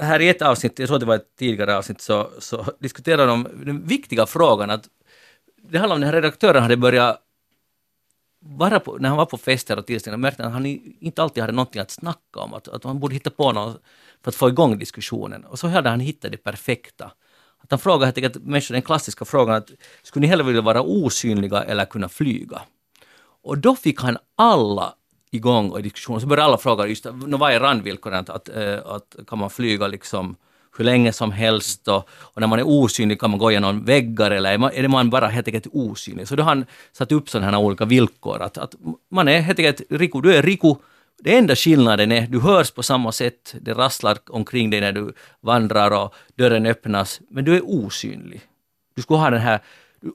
här 0.00 0.20
i 0.20 0.28
ett 0.28 0.42
avsnitt, 0.42 0.78
jag 0.78 0.88
tror 0.88 0.98
det 0.98 1.06
var 1.06 1.14
ett 1.14 1.36
tidigare 1.38 1.76
avsnitt, 1.76 2.00
så, 2.00 2.30
så 2.38 2.66
diskuterade 2.78 3.26
de 3.26 3.48
den 3.64 3.86
viktiga 3.86 4.26
frågan 4.26 4.70
att 4.70 4.88
det 5.62 5.78
handlar 5.78 5.96
om 5.96 6.00
den 6.00 6.08
här 6.08 6.14
redaktören 6.14 6.62
hade 6.62 6.76
börjat 6.76 7.20
vara 8.40 8.80
på, 8.80 8.98
när 8.98 9.08
han 9.08 9.18
var 9.18 9.26
på 9.26 9.38
fester 9.38 9.78
och 9.78 9.86
tillställningar 9.86 10.18
märkte 10.18 10.42
han 10.42 10.52
att 10.52 10.54
han 10.54 10.66
inte 11.00 11.22
alltid 11.22 11.42
hade 11.42 11.52
någonting 11.52 11.80
att 11.80 11.90
snacka 11.90 12.40
om, 12.40 12.54
att, 12.54 12.68
att 12.68 12.84
han 12.84 13.00
borde 13.00 13.14
hitta 13.14 13.30
på 13.30 13.52
något 13.52 13.82
för 14.22 14.30
att 14.30 14.34
få 14.34 14.48
igång 14.48 14.78
diskussionen. 14.78 15.44
Och 15.44 15.58
så 15.58 15.68
hade 15.68 15.88
han 15.88 16.00
hittat 16.00 16.32
det 16.32 16.36
perfekta. 16.38 17.12
Att 17.58 17.70
han 17.70 17.78
frågade 17.78 18.04
helt 18.04 18.18
enkelt 18.18 18.44
människor 18.44 18.72
den 18.72 18.82
klassiska 18.82 19.24
frågan 19.24 19.54
att 19.54 19.70
skulle 20.02 20.20
ni 20.20 20.26
hellre 20.26 20.46
vilja 20.46 20.62
vara 20.62 20.82
osynliga 20.82 21.62
eller 21.62 21.84
kunna 21.84 22.08
flyga? 22.08 22.62
Och 23.42 23.58
då 23.58 23.76
fick 23.76 24.00
han 24.00 24.18
alla 24.36 24.94
igång 25.32 25.70
och 25.70 25.80
i 25.80 25.92
så 25.94 26.26
började 26.26 26.44
alla 26.44 26.58
fråga 26.58 26.86
just 26.86 27.06
nå, 27.26 27.36
vad 27.36 27.52
är 27.52 27.60
randvillkoren, 27.60 28.24
att, 28.28 28.48
eh, 28.48 28.78
att 28.86 29.16
kan 29.26 29.38
man 29.38 29.50
flyga 29.50 29.86
liksom 29.86 30.36
hur 30.76 30.84
länge 30.84 31.12
som 31.12 31.32
helst 31.32 31.88
och, 31.88 32.08
och 32.10 32.40
när 32.40 32.46
man 32.46 32.58
är 32.58 32.66
osynlig 32.66 33.20
kan 33.20 33.30
man 33.30 33.38
gå 33.38 33.50
genom 33.50 33.84
väggar 33.84 34.30
eller 34.30 34.52
är 34.52 34.58
man, 34.58 34.70
är 34.74 34.88
man 34.88 35.10
bara 35.10 35.26
helt 35.26 35.48
enkelt 35.48 35.66
osynlig? 35.72 36.28
Så 36.28 36.36
då 36.36 36.42
har 36.42 36.48
han 36.48 36.64
satt 36.92 37.12
upp 37.12 37.28
sådana 37.28 37.50
här 37.50 37.64
olika 37.64 37.84
villkor 37.84 38.42
att, 38.42 38.58
att 38.58 38.74
man 39.10 39.28
är 39.28 39.40
helt 39.40 39.58
enkelt 39.58 39.82
Riku, 39.90 40.20
du 40.20 40.34
är 40.34 40.42
Riku, 40.42 40.74
det 41.22 41.36
enda 41.36 41.56
skillnaden 41.56 42.12
är 42.12 42.26
du 42.26 42.40
hörs 42.40 42.70
på 42.70 42.82
samma 42.82 43.12
sätt, 43.12 43.54
det 43.60 43.74
rasslar 43.74 44.18
omkring 44.28 44.70
dig 44.70 44.80
när 44.80 44.92
du 44.92 45.12
vandrar 45.40 45.90
och 45.90 46.14
dörren 46.36 46.66
öppnas, 46.66 47.20
men 47.30 47.44
du 47.44 47.56
är 47.56 47.62
osynlig. 47.64 48.40
Du 48.94 49.02
ska 49.02 49.16
ha 49.16 49.30
den 49.30 49.40
här, 49.40 49.60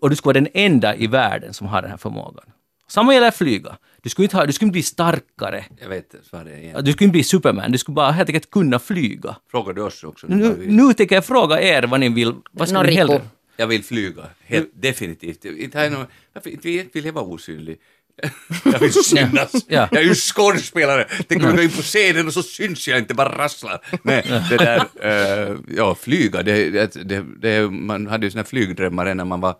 och 0.01 0.09
du 0.09 0.15
skulle 0.15 0.33
vara 0.33 0.43
den 0.43 0.49
enda 0.53 0.95
i 0.95 1.07
världen 1.07 1.53
som 1.53 1.67
har 1.67 1.81
den 1.81 1.91
här 1.91 1.97
förmågan. 1.97 2.45
Samma 2.87 3.13
gäller 3.13 3.31
flyga. 3.31 3.77
Du 4.01 4.09
skulle, 4.09 4.23
inte 4.25 4.37
ha, 4.37 4.45
du 4.45 4.53
skulle 4.53 4.67
inte 4.67 4.73
bli 4.73 4.83
starkare. 4.83 5.65
Jag 5.81 5.89
vet 5.89 6.15
svaret 6.29 6.57
igen. 6.63 6.83
Du 6.83 6.91
skulle 6.91 7.05
inte 7.05 7.11
bli 7.11 7.23
Superman. 7.23 7.71
Du 7.71 7.77
skulle 7.77 7.95
bara 7.95 8.11
helt 8.11 8.29
enkelt 8.29 8.51
kunna 8.51 8.79
flyga. 8.79 9.35
Frågar 9.51 9.73
du 9.73 9.81
oss 9.81 10.03
också? 10.03 10.27
Nu, 10.29 10.55
nu 10.67 10.93
tänker 10.93 11.15
jag 11.15 11.25
fråga 11.25 11.61
er 11.61 11.83
vad 11.83 11.99
ni 11.99 12.09
vill. 12.09 12.33
Vad 12.51 12.67
skulle 12.67 12.83
ni 12.83 12.93
hellre? 12.93 13.21
Jag 13.57 13.67
vill 13.67 13.83
flyga, 13.83 14.23
helt 14.45 14.69
definitivt. 14.73 15.45
Inte 15.45 15.77
har 15.77 15.83
jag 15.83 15.93
någon, 15.93 16.05
vill- 16.43 16.89
vill 16.93 17.05
jag 17.05 17.13
vara 17.13 17.25
osynlig? 17.25 17.77
Jag 18.65 18.79
vill 18.79 18.93
synas. 18.93 19.51
Ja. 19.67 19.87
Jag 19.91 20.01
är 20.01 20.05
ju 20.05 20.15
skådespelare. 20.15 21.07
Tänk 21.27 21.41
om 21.41 21.47
jag 21.47 21.55
går 21.55 21.63
in 21.63 21.69
på 21.71 21.81
scenen 21.81 22.27
och 22.27 22.33
så 22.33 22.43
syns 22.43 22.87
jag 22.87 22.97
inte, 22.97 23.13
bara 23.13 23.37
rasslar. 23.37 23.81
Nej, 24.03 24.25
det 24.49 24.57
där, 24.57 24.85
eh, 25.49 25.55
ja, 25.77 25.95
flyga, 25.95 26.43
det, 26.43 26.69
det, 26.69 26.93
det, 27.03 27.25
det, 27.39 27.69
man 27.71 28.07
hade 28.07 28.25
ju 28.25 28.31
såna 28.31 28.43
flygdrömmar 28.43 29.13
när 29.15 29.25
man 29.25 29.41
var 29.41 29.55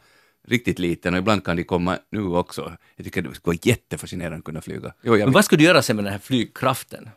riktigt 0.48 0.80
liten 0.80 1.14
och 1.14 1.20
ibland 1.20 1.43
kan 1.45 1.58
de 1.58 1.64
komma 1.64 2.00
nu 2.10 2.22
också. 2.22 2.78
Jag 2.95 3.06
tycker 3.06 3.22
det 3.22 3.36
skulle 3.36 3.56
vara 3.56 3.60
jättefascinerande 3.62 4.38
att 4.38 4.43
kunna 4.43 4.62
flyga. 4.62 4.93
Jo, 5.02 5.18
jag 5.18 5.26
Men 5.26 5.34
vad 5.34 5.45
skulle 5.45 5.60
du 5.60 5.66
göra 5.66 5.82
sen 5.82 5.95
med 5.95 6.06
den 6.06 6.12
här 6.14 6.20
flygkraften? 6.20 7.10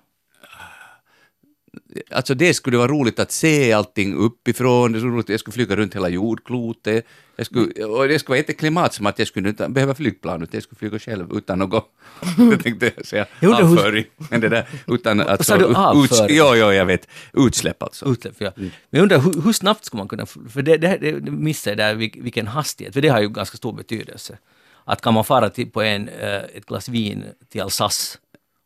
Alltså 2.10 2.34
det 2.34 2.54
skulle 2.54 2.76
vara 2.76 2.88
roligt 2.88 3.18
att 3.18 3.32
se 3.32 3.72
allting 3.72 4.14
uppifrån, 4.14 4.92
det 4.92 5.00
så 5.00 5.06
roligt, 5.06 5.28
jag 5.28 5.40
skulle 5.40 5.52
flyga 5.52 5.76
runt 5.76 5.94
hela 5.96 6.08
jordklotet, 6.08 7.06
jag 7.36 7.46
skulle, 7.46 7.84
och 7.84 8.08
det 8.08 8.18
skulle 8.18 8.32
vara 8.32 8.38
inte 8.38 8.52
klimatsmart, 8.52 9.18
jag 9.18 9.28
skulle 9.28 9.48
inte 9.48 9.68
behöva 9.68 9.94
flygplan, 9.94 10.42
utan 10.42 10.50
jag 10.56 10.62
skulle 10.62 10.78
flyga 10.78 10.98
själv 10.98 11.32
utan 11.36 11.58
något, 11.58 11.90
jag 12.38 12.62
tänkte 12.62 12.92
säga 13.04 13.26
Jag 13.40 13.54
hur- 13.56 13.64
avföring, 13.78 14.04
men 14.30 14.40
det 14.40 14.48
där, 14.48 14.68
utan 14.86 15.20
att... 15.20 15.46
sa 15.46 15.56
du, 15.56 15.64
avföring? 15.74 16.36
Ja, 16.36 16.56
ja, 16.56 16.74
jag 16.74 16.84
vet, 16.86 17.08
utsläpp 17.32 17.82
alltså. 17.82 18.06
Utsläpp, 18.12 18.34
ja. 18.38 18.52
Men 18.56 18.70
jag 18.90 19.02
undrar 19.02 19.18
hur, 19.18 19.42
hur 19.42 19.52
snabbt 19.52 19.84
ska 19.84 19.96
man 19.98 20.08
kunna... 20.08 20.26
För 20.26 20.62
det, 20.62 20.76
det, 20.76 20.98
det 21.00 21.20
det 21.20 21.30
missar 21.30 21.70
jag 21.70 21.78
där, 21.78 21.94
vil- 21.94 22.22
vilken 22.22 22.46
hastighet, 22.46 22.94
för 22.94 23.00
det 23.00 23.08
har 23.08 23.20
ju 23.20 23.28
ganska 23.28 23.56
stor 23.56 23.72
betydelse. 23.72 24.38
Att 24.84 25.00
kan 25.00 25.14
man 25.14 25.24
fara 25.24 25.50
till, 25.50 25.70
på 25.70 25.82
en, 25.82 26.08
eh, 26.08 26.34
ett 26.36 26.66
glas 26.66 26.88
vin 26.88 27.24
till 27.48 27.60
Alsace 27.62 28.18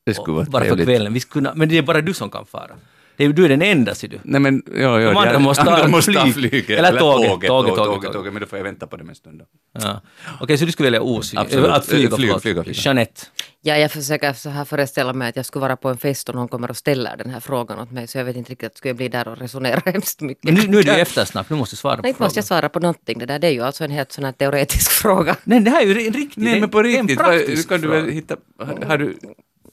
Det 0.07 0.14
skulle 0.14 0.34
vara 0.36 0.44
bara 0.46 0.64
för 0.64 0.84
kvällen, 0.84 1.12
vi 1.12 1.20
skulle 1.20 1.32
kunna, 1.32 1.55
men 1.55 1.68
det 1.68 1.78
är 1.78 1.82
bara 1.82 2.00
du 2.00 2.14
som 2.14 2.30
kan 2.30 2.46
fara. 2.46 2.70
Det 3.17 3.25
är, 3.25 3.29
du 3.29 3.45
är 3.45 3.49
den 3.49 3.62
enda, 3.62 3.95
ser 3.95 4.09
du. 4.09 4.19
Nej 4.25 4.41
men, 4.41 4.62
ja, 4.77 5.01
ja, 5.01 5.09
De 5.11 5.17
andra 5.17 5.39
måste 5.39 5.62
ha 5.65 5.75
andra 5.75 5.89
måste 5.89 6.12
ha 6.19 6.27
flyg. 6.33 6.71
Eller 6.71 6.99
tåget, 6.99 7.29
tåget, 7.31 7.49
tåget, 7.49 7.75
tåget, 7.75 7.77
tåget, 7.77 8.12
tåget. 8.12 8.33
men 8.33 8.41
då 8.41 8.47
får 8.49 8.59
jag 8.59 8.65
vänta 8.65 8.87
på 8.87 8.97
det 8.97 9.05
en 9.09 9.15
stund. 9.15 9.43
Ja. 9.83 10.01
Okej, 10.41 10.59
så 10.59 10.65
du 10.65 10.73
skulle 10.73 10.87
välja 10.87 11.01
osynlig? 11.03 11.43
Absolut. 11.47 11.71
Att 11.71 11.87
flyga, 11.87 12.09
Eh, 12.09 12.17
flyga, 12.17 12.39
flyga, 12.39 12.62
flyga. 12.65 12.79
Jeanette. 12.81 13.21
Ja, 13.67 13.77
jag 13.77 13.93
försöker 13.93 14.33
så 14.33 14.51
här 14.51 14.65
föreställa 14.65 15.12
mig 15.12 15.29
att 15.29 15.37
jag 15.37 15.47
skulle 15.47 15.61
vara 15.61 15.77
på 15.77 15.89
en 15.89 15.97
fest 15.97 16.29
och 16.29 16.35
någon 16.35 16.49
kommer 16.49 16.71
och 16.71 16.77
ställer 16.77 17.17
den 17.17 17.31
här 17.31 17.41
frågan 17.41 17.79
åt 17.79 17.91
mig 17.91 18.07
så 18.07 18.19
jag 18.19 18.25
vet 18.25 18.37
inte 18.37 18.51
riktigt, 18.53 18.77
skulle 18.79 18.91
jag 18.91 18.97
bli 18.97 19.09
där 19.09 19.29
och 19.29 19.39
resonera 19.39 19.83
hemskt 19.93 20.21
mycket? 20.21 20.45
Men 20.45 20.55
nu, 20.55 20.67
nu 20.67 20.79
är 20.79 20.83
det 20.83 20.95
ju 20.95 21.01
eftersnack, 21.01 21.51
nu 21.51 21.57
måste 21.57 21.73
du 21.73 21.77
svara 21.79 21.97
på 21.97 22.03
Nej, 22.03 22.09
inte 22.09 22.23
måste 22.23 22.39
jag 22.39 22.45
svara 22.45 22.69
på 22.69 22.81
någonting. 22.81 23.19
Det 23.19 23.27
där 23.27 23.39
det 23.39 23.47
är 23.47 23.51
ju 23.53 23.62
alltså 23.62 23.85
en 23.85 23.91
helt 23.91 24.12
sån 24.12 24.25
här 24.25 24.33
teoretisk 24.33 24.91
fråga. 25.03 25.37
Nej, 25.45 25.61
det 25.61 25.71
här 25.71 25.83
är 25.83 25.87
ju 25.87 26.07
en 26.07 26.12
riktig... 26.12 26.45
Nej 26.45 26.61
men 26.61 26.71
på 26.71 26.79
en 26.79 26.85
riktigt, 26.85 27.19
vad- 27.19 27.27
praktisk 27.27 27.69
kan 27.69 27.81
du 27.81 27.89
väl 27.89 28.09
hitta, 28.11 28.37
har, 28.59 28.85
har 28.87 28.99
du 28.99 29.17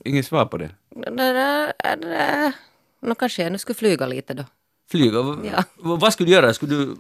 inget 0.06 0.26
svar 0.26 0.46
på 0.46 0.58
det? 0.58 0.70
Nå 3.02 3.16
kanske 3.16 3.44
jag 3.44 3.52
nu 3.52 3.58
skulle 3.58 3.76
flyga 3.76 4.06
lite 4.08 4.34
då. 4.34 4.46
Flyga? 4.92 5.18
Ja. 5.54 5.64
Vad 5.78 6.14
skulle 6.14 6.30
du 6.30 6.34
göra? 6.34 6.54
Skulle 6.54 6.76
du... 6.76 6.96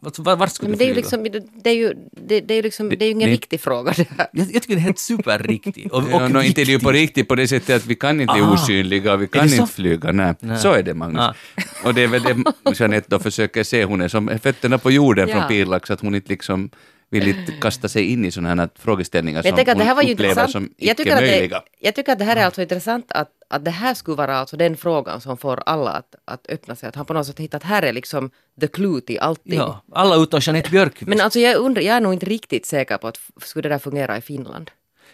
Var- 0.00 0.36
vart 0.36 0.52
skulle 0.52 0.68
Men 0.70 0.78
du 0.78 0.84
det 0.84 0.90
är 0.90 0.94
ju 0.94 1.02
flyga? 1.02 1.22
liksom, 1.32 1.50
det 1.62 1.70
är 1.70 1.74
ju, 1.74 1.94
det, 2.12 2.40
det 2.40 2.54
är 2.54 2.56
ju 2.56 2.62
liksom, 2.62 2.88
det 2.88 3.02
är 3.02 3.06
ju 3.06 3.10
ingen 3.12 3.28
det- 3.28 3.32
riktig 3.34 3.60
fråga 3.60 3.92
det 3.96 4.08
här. 4.18 4.26
Jag, 4.32 4.46
jag 4.52 4.62
tycker 4.62 4.74
det 4.74 4.80
är 4.80 4.82
helt 4.82 4.98
superriktigt. 4.98 5.92
Och, 5.92 5.98
och 6.02 6.10
Ja, 6.10 6.28
no, 6.28 6.42
inte 6.42 6.64
det 6.64 6.70
är 6.70 6.72
ju 6.72 6.78
på 6.78 6.92
riktigt 6.92 7.28
på 7.28 7.34
det 7.34 7.48
sättet 7.48 7.76
att 7.76 7.86
vi 7.86 7.94
kan 7.94 8.20
inte 8.20 8.34
Ah. 8.34 8.52
osynliga, 8.52 9.16
vi 9.16 9.28
kan 9.28 9.42
det 9.42 9.48
så? 9.48 9.62
inte 9.62 9.74
flyga. 9.74 10.12
Nej. 10.12 10.34
Nej. 10.40 10.58
Så 10.58 10.72
är 10.72 10.82
det 10.82 10.94
Magnus. 10.94 11.20
Ah. 11.20 11.34
Och 11.84 11.94
det 11.94 12.02
är 12.02 12.08
väl 12.08 12.22
det 12.22 12.36
Jeanette 12.78 13.06
då 13.10 13.18
försöker 13.18 13.64
se, 13.64 13.84
hon 13.84 14.00
är 14.00 14.08
som 14.08 14.38
fötterna 14.42 14.78
på 14.78 14.90
jorden 14.90 15.28
Ja. 15.28 15.34
från 15.38 15.48
Pirlax, 15.48 15.90
att 15.90 16.00
hon 16.00 16.14
inte 16.14 16.28
liksom 16.28 16.70
vill 17.10 17.28
inte 17.28 17.52
kasta 17.60 17.88
sig 17.88 18.04
in 18.12 18.24
i 18.24 18.30
sådana 18.30 18.62
här 18.62 18.68
frågeställningar 18.78 19.42
Men 19.42 19.48
jag 19.50 19.66
som 19.66 19.72
att 19.72 19.78
det 19.78 19.84
här 19.84 19.90
hon 19.90 19.96
var 19.96 20.02
ju 20.02 20.12
upplever 20.12 20.30
intressant. 20.30 20.52
som 20.52 20.74
Jag 20.76 20.96
tycker, 20.96 21.12
att 21.14 21.20
möjliga. 21.20 21.58
det, 21.58 21.64
jag 21.86 21.94
tycker 21.94 22.12
att 22.12 22.18
det 22.18 22.24
här 22.24 22.36
är 22.36 22.44
alltså 22.44 22.62
intressant 22.62 23.12
att, 23.12 23.30
att 23.50 23.64
det 23.64 23.70
här 23.70 23.94
skulle 23.94 24.16
vara 24.16 24.36
alltså 24.36 24.56
den 24.56 24.76
frågan 24.76 25.20
som 25.20 25.36
får 25.36 25.62
alla 25.66 25.90
att, 25.90 26.14
att 26.24 26.46
öppna 26.50 26.76
sig. 26.76 26.88
Att 26.88 26.94
han 26.94 27.04
på 27.06 27.14
något 27.14 27.26
sätt 27.26 27.38
hittat 27.40 27.62
här 27.62 27.82
är 27.82 27.92
liksom 27.92 28.30
the 28.60 28.66
clue 28.68 29.00
till 29.00 29.18
allting. 29.18 29.54
Ja, 29.58 29.82
alla 29.92 30.16
utom 30.16 30.40
Jeanette 30.42 30.70
Björkqvist. 30.70 31.08
Men 31.08 31.20
alltså 31.20 31.38
jag, 31.38 31.56
undrar, 31.56 31.82
jag 31.82 31.96
är 31.96 32.00
nog 32.00 32.12
inte 32.12 32.26
riktigt 32.26 32.66
säker 32.66 32.96
på 32.98 33.08
att 33.08 33.18
skulle 33.40 33.62
det 33.62 33.74
där 33.74 33.78
fungera 33.78 34.16
i 34.16 34.20
Finland. 34.20 34.70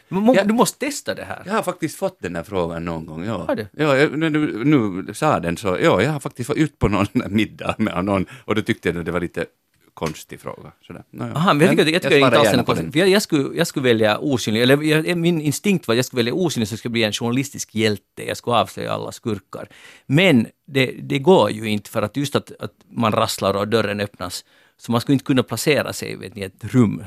Men 0.09 0.23
må- 0.23 0.35
Ja. 0.37 0.45
Du 0.45 0.55
måste 0.55 0.79
testa 0.87 1.15
det 1.15 1.25
här. 1.25 1.43
Jag 1.47 1.53
har 1.53 1.63
faktiskt 1.63 1.99
fått 1.99 2.19
den 2.21 2.37
här 2.37 2.43
frågan 2.43 2.85
någon 2.85 3.07
gång. 3.07 3.25
Ja. 3.25 3.45
Har 3.47 3.57
du? 3.57 3.67
Ja, 3.73 3.95
när 3.95 4.31
du 4.31 4.65
nu 4.65 5.15
sa 5.15 5.41
den 5.41 5.57
så, 5.57 5.69
ja, 5.83 6.03
jag 6.03 6.11
har 6.11 6.21
faktiskt 6.21 6.49
varit 6.49 6.59
ut 6.59 6.79
på 6.79 6.89
någon 6.89 7.07
middag 7.29 7.75
med 7.79 8.05
någon 8.05 8.27
och 8.45 8.55
då 8.55 8.63
tyckte 8.63 8.89
jag 8.89 8.99
att 8.99 9.05
det 9.05 9.13
var 9.13 9.21
lite 9.21 9.47
konstig 9.95 10.41
fråga. 10.41 10.73
Sådär. 10.87 11.05
No, 11.11 11.25
ja. 11.25 11.35
Aha, 11.35 11.55
men 11.55 11.67
jag 11.67 11.71
tycker, 11.77 11.93
jag 11.93 12.03
tycker 12.03 12.19
svarar 12.19 12.27
inte 12.27 12.39
alls 12.39 12.49
gärna 12.49 12.63
den 12.63 12.87
är 12.87 12.93
på 12.93 12.99
jag, 12.99 13.09
jag, 13.09 13.23
skulle, 13.23 13.57
jag 13.57 13.67
skulle 13.67 13.85
välja 13.85 14.19
osynlig, 14.19 14.63
eller 14.63 14.83
jag, 14.83 15.19
min 15.19 15.41
instinkt 15.41 15.89
var 15.89 15.95
att 15.95 15.97
jag 15.97 16.05
skulle 16.05 16.19
välja 16.19 16.35
osynlig 16.35 16.69
så 16.69 16.73
jag 16.73 16.79
skulle 16.79 16.93
bli 16.93 17.05
en 17.05 17.13
journalistisk 17.13 17.75
hjälte, 17.75 18.27
jag 18.27 18.37
skulle 18.37 18.57
avslöja 18.57 18.93
alla 18.93 19.13
skurkar. 19.13 19.69
Men 20.07 20.47
det, 20.67 20.87
det 20.87 21.19
går 21.19 21.51
ju 21.51 21.69
inte 21.69 21.91
för 21.91 22.03
att 22.03 22.17
just 22.17 22.37
att, 22.37 22.53
att 22.61 22.73
man 22.91 23.13
rasslar 23.13 23.57
och 23.57 23.69
dörren 23.69 24.01
öppnas, 24.01 24.45
så 24.77 24.93
man 24.93 25.01
skulle 25.01 25.15
inte 25.15 25.25
kunna 25.25 25.43
placera 25.43 25.93
sig 25.93 26.17
vet 26.17 26.35
ni, 26.35 26.41
i 26.41 26.45
ett 26.45 26.65
rum. 26.65 27.05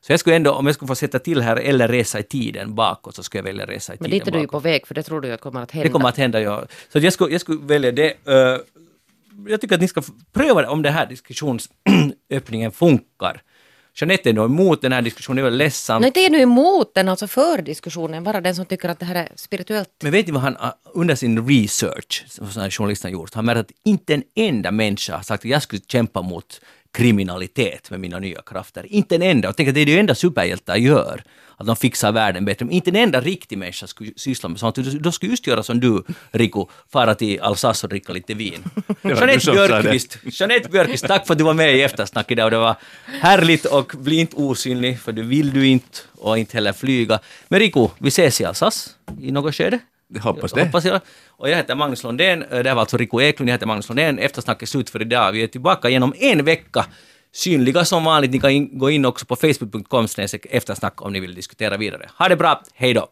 Så 0.00 0.12
jag 0.12 0.20
skulle 0.20 0.36
ändå, 0.36 0.52
om 0.52 0.66
jag 0.66 0.74
skulle 0.74 0.86
få 0.88 0.94
sätta 0.94 1.18
till 1.18 1.42
här 1.42 1.56
eller 1.56 1.88
resa 1.88 2.18
i 2.18 2.22
tiden 2.22 2.74
bakåt, 2.74 3.14
så 3.14 3.22
skulle 3.22 3.38
jag 3.38 3.44
välja 3.44 3.66
resa 3.66 3.94
i 3.94 3.96
Men 4.00 4.10
tiden 4.10 4.18
dit 4.18 4.28
är 4.28 4.32
du 4.32 4.38
ju 4.38 4.46
bakåt. 4.46 4.62
på 4.62 4.68
väg 4.68 4.86
för 4.86 4.94
det 4.94 5.02
tror 5.02 5.20
du 5.20 5.28
ju 5.28 5.34
att 5.34 5.40
kommer 5.40 5.62
att 5.62 5.70
hända. 5.70 5.88
Det 5.88 5.92
kommer 5.92 6.08
att 6.08 6.16
hända, 6.16 6.40
ja. 6.40 6.66
Så 6.92 6.98
jag 6.98 7.12
skulle, 7.12 7.32
jag 7.32 7.40
skulle 7.40 7.58
välja 7.62 7.92
det. 7.92 8.14
Jag 9.46 9.60
tycker 9.60 9.74
att 9.74 9.80
ni 9.80 9.88
ska 9.88 10.02
pröva 10.32 10.70
om 10.70 10.82
det 10.82 10.90
här 10.90 11.06
diskussionsöppningen 11.06 12.72
funkar. 12.72 13.42
Jeanette 14.00 14.30
är 14.30 14.32
nog 14.32 14.44
emot 14.44 14.82
den 14.82 14.92
här 14.92 15.02
diskussionen, 15.02 15.44
det 15.44 15.48
är 15.48 15.50
ledsamt. 15.50 16.02
Nej, 16.02 16.10
det 16.14 16.26
är 16.26 16.30
nu 16.30 16.38
emot 16.38 16.94
den, 16.94 17.08
alltså 17.08 17.26
för 17.26 17.62
diskussionen, 17.62 18.24
bara 18.24 18.40
den 18.40 18.54
som 18.54 18.66
tycker 18.66 18.88
att 18.88 19.00
det 19.00 19.06
här 19.06 19.14
är 19.14 19.32
spirituellt. 19.36 19.88
Men 20.02 20.12
vet 20.12 20.26
ni 20.26 20.32
vad 20.32 20.42
han 20.42 20.56
ah, 20.60 20.72
under 20.94 21.14
sin 21.14 21.48
research, 21.48 22.24
som 22.28 22.70
journalisten 22.70 23.08
har 23.08 23.12
gjort, 23.12 23.34
han 23.34 23.44
märkt 23.44 23.58
att 23.58 23.70
inte 23.84 24.14
en 24.14 24.22
enda 24.36 24.70
människa 24.70 25.16
har 25.16 25.22
sagt 25.22 25.44
att 25.44 25.50
jag 25.50 25.62
skulle 25.62 25.82
kämpa 25.88 26.22
mot 26.22 26.60
kriminalitet 26.92 27.90
med 27.90 28.00
mina 28.00 28.18
nya 28.18 28.42
krafter. 28.42 28.86
Inte 28.92 29.14
en 29.14 29.22
enda. 29.22 29.48
Och 29.48 29.56
tänk 29.56 29.68
att 29.68 29.74
det 29.74 29.80
är 29.80 29.86
det 29.86 29.98
enda 29.98 30.14
superhjältar 30.14 30.76
gör. 30.76 31.22
Att 31.56 31.66
de 31.66 31.76
fixar 31.76 32.12
världen 32.12 32.44
bättre. 32.44 32.64
Men 32.64 32.74
inte 32.74 32.90
en 32.90 32.96
enda 32.96 33.20
riktig 33.20 33.58
människa 33.58 33.86
skulle 33.86 34.12
syssla 34.16 34.48
med 34.48 34.60
sånt. 34.60 34.74
Du- 34.74 34.82
De 34.98 35.12
skulle 35.12 35.30
just 35.32 35.46
göra 35.46 35.62
som 35.62 35.80
du, 35.80 36.02
Rico, 36.30 36.68
fara 36.92 37.14
till 37.14 37.40
Alsace 37.40 37.86
och 37.86 37.90
dricka 37.90 38.12
lite 38.12 38.34
vin. 38.34 38.64
Jeanette. 39.02 39.50
Björkqvist, 39.52 40.18
Jeanette 40.22 40.68
Björkqvist, 40.68 41.06
tack 41.06 41.26
för 41.26 41.34
att 41.34 41.38
du 41.38 41.44
var 41.44 41.54
med 41.54 41.76
i 41.76 41.82
eftersnack 41.82 42.30
idag. 42.30 42.52
Det 42.52 42.58
var 42.58 42.76
härligt 43.20 43.64
och 43.64 43.92
bli 43.98 44.16
inte 44.16 44.36
osynlig, 44.36 45.00
för 45.00 45.12
det 45.12 45.22
vill 45.22 45.52
du 45.52 45.66
inte 45.66 45.98
och 46.14 46.38
inte 46.38 46.56
heller 46.56 46.72
flyga. 46.72 47.18
Men 47.48 47.60
Rico, 47.60 47.90
vi 47.98 48.08
ses 48.08 48.40
i 48.40 48.44
Alsace 48.44 48.90
i 49.20 49.32
något 49.32 49.54
skede. 49.54 49.78
Jag 50.08 50.20
hoppas 50.20 50.52
det. 50.52 50.64
Hoppas 50.64 50.84
jag. 50.84 51.00
Och 51.28 51.50
jag 51.50 51.56
heter 51.56 51.74
Magnus 51.74 52.04
Lundén. 52.04 52.42
Eh, 52.42 52.58
det 52.58 52.68
här 52.68 52.74
var 52.74 52.80
alltså 52.80 52.96
Rico 52.96 53.20
Eklund. 53.20 53.48
Jag 53.48 53.54
heter 53.54 53.66
Magnus 53.66 53.88
Lundén. 53.88 54.18
Eftersnack 54.18 54.62
är 54.62 54.66
slut 54.66 54.90
för 54.90 55.02
idag. 55.02 55.32
Vi 55.32 55.42
är 55.42 55.46
tillbaka 55.46 55.88
genom 55.88 56.14
en 56.18 56.44
vecka. 56.44 56.86
Synliga 57.32 57.84
som 57.84 58.04
vanligt. 58.04 58.30
Ni 58.30 58.40
kan 58.40 58.50
in, 58.50 58.78
gå 58.78 58.90
in 58.90 59.04
också 59.04 59.26
på 59.26 59.36
facebook.com 59.36 60.06
eftersnack 60.50 61.02
om 61.02 61.12
ni 61.12 61.20
vill 61.20 61.34
diskutera 61.34 61.76
vidare. 61.76 62.10
Ha 62.18 62.28
det 62.28 62.36
bra. 62.36 62.62
Hej 62.74 62.94
då! 62.94 63.06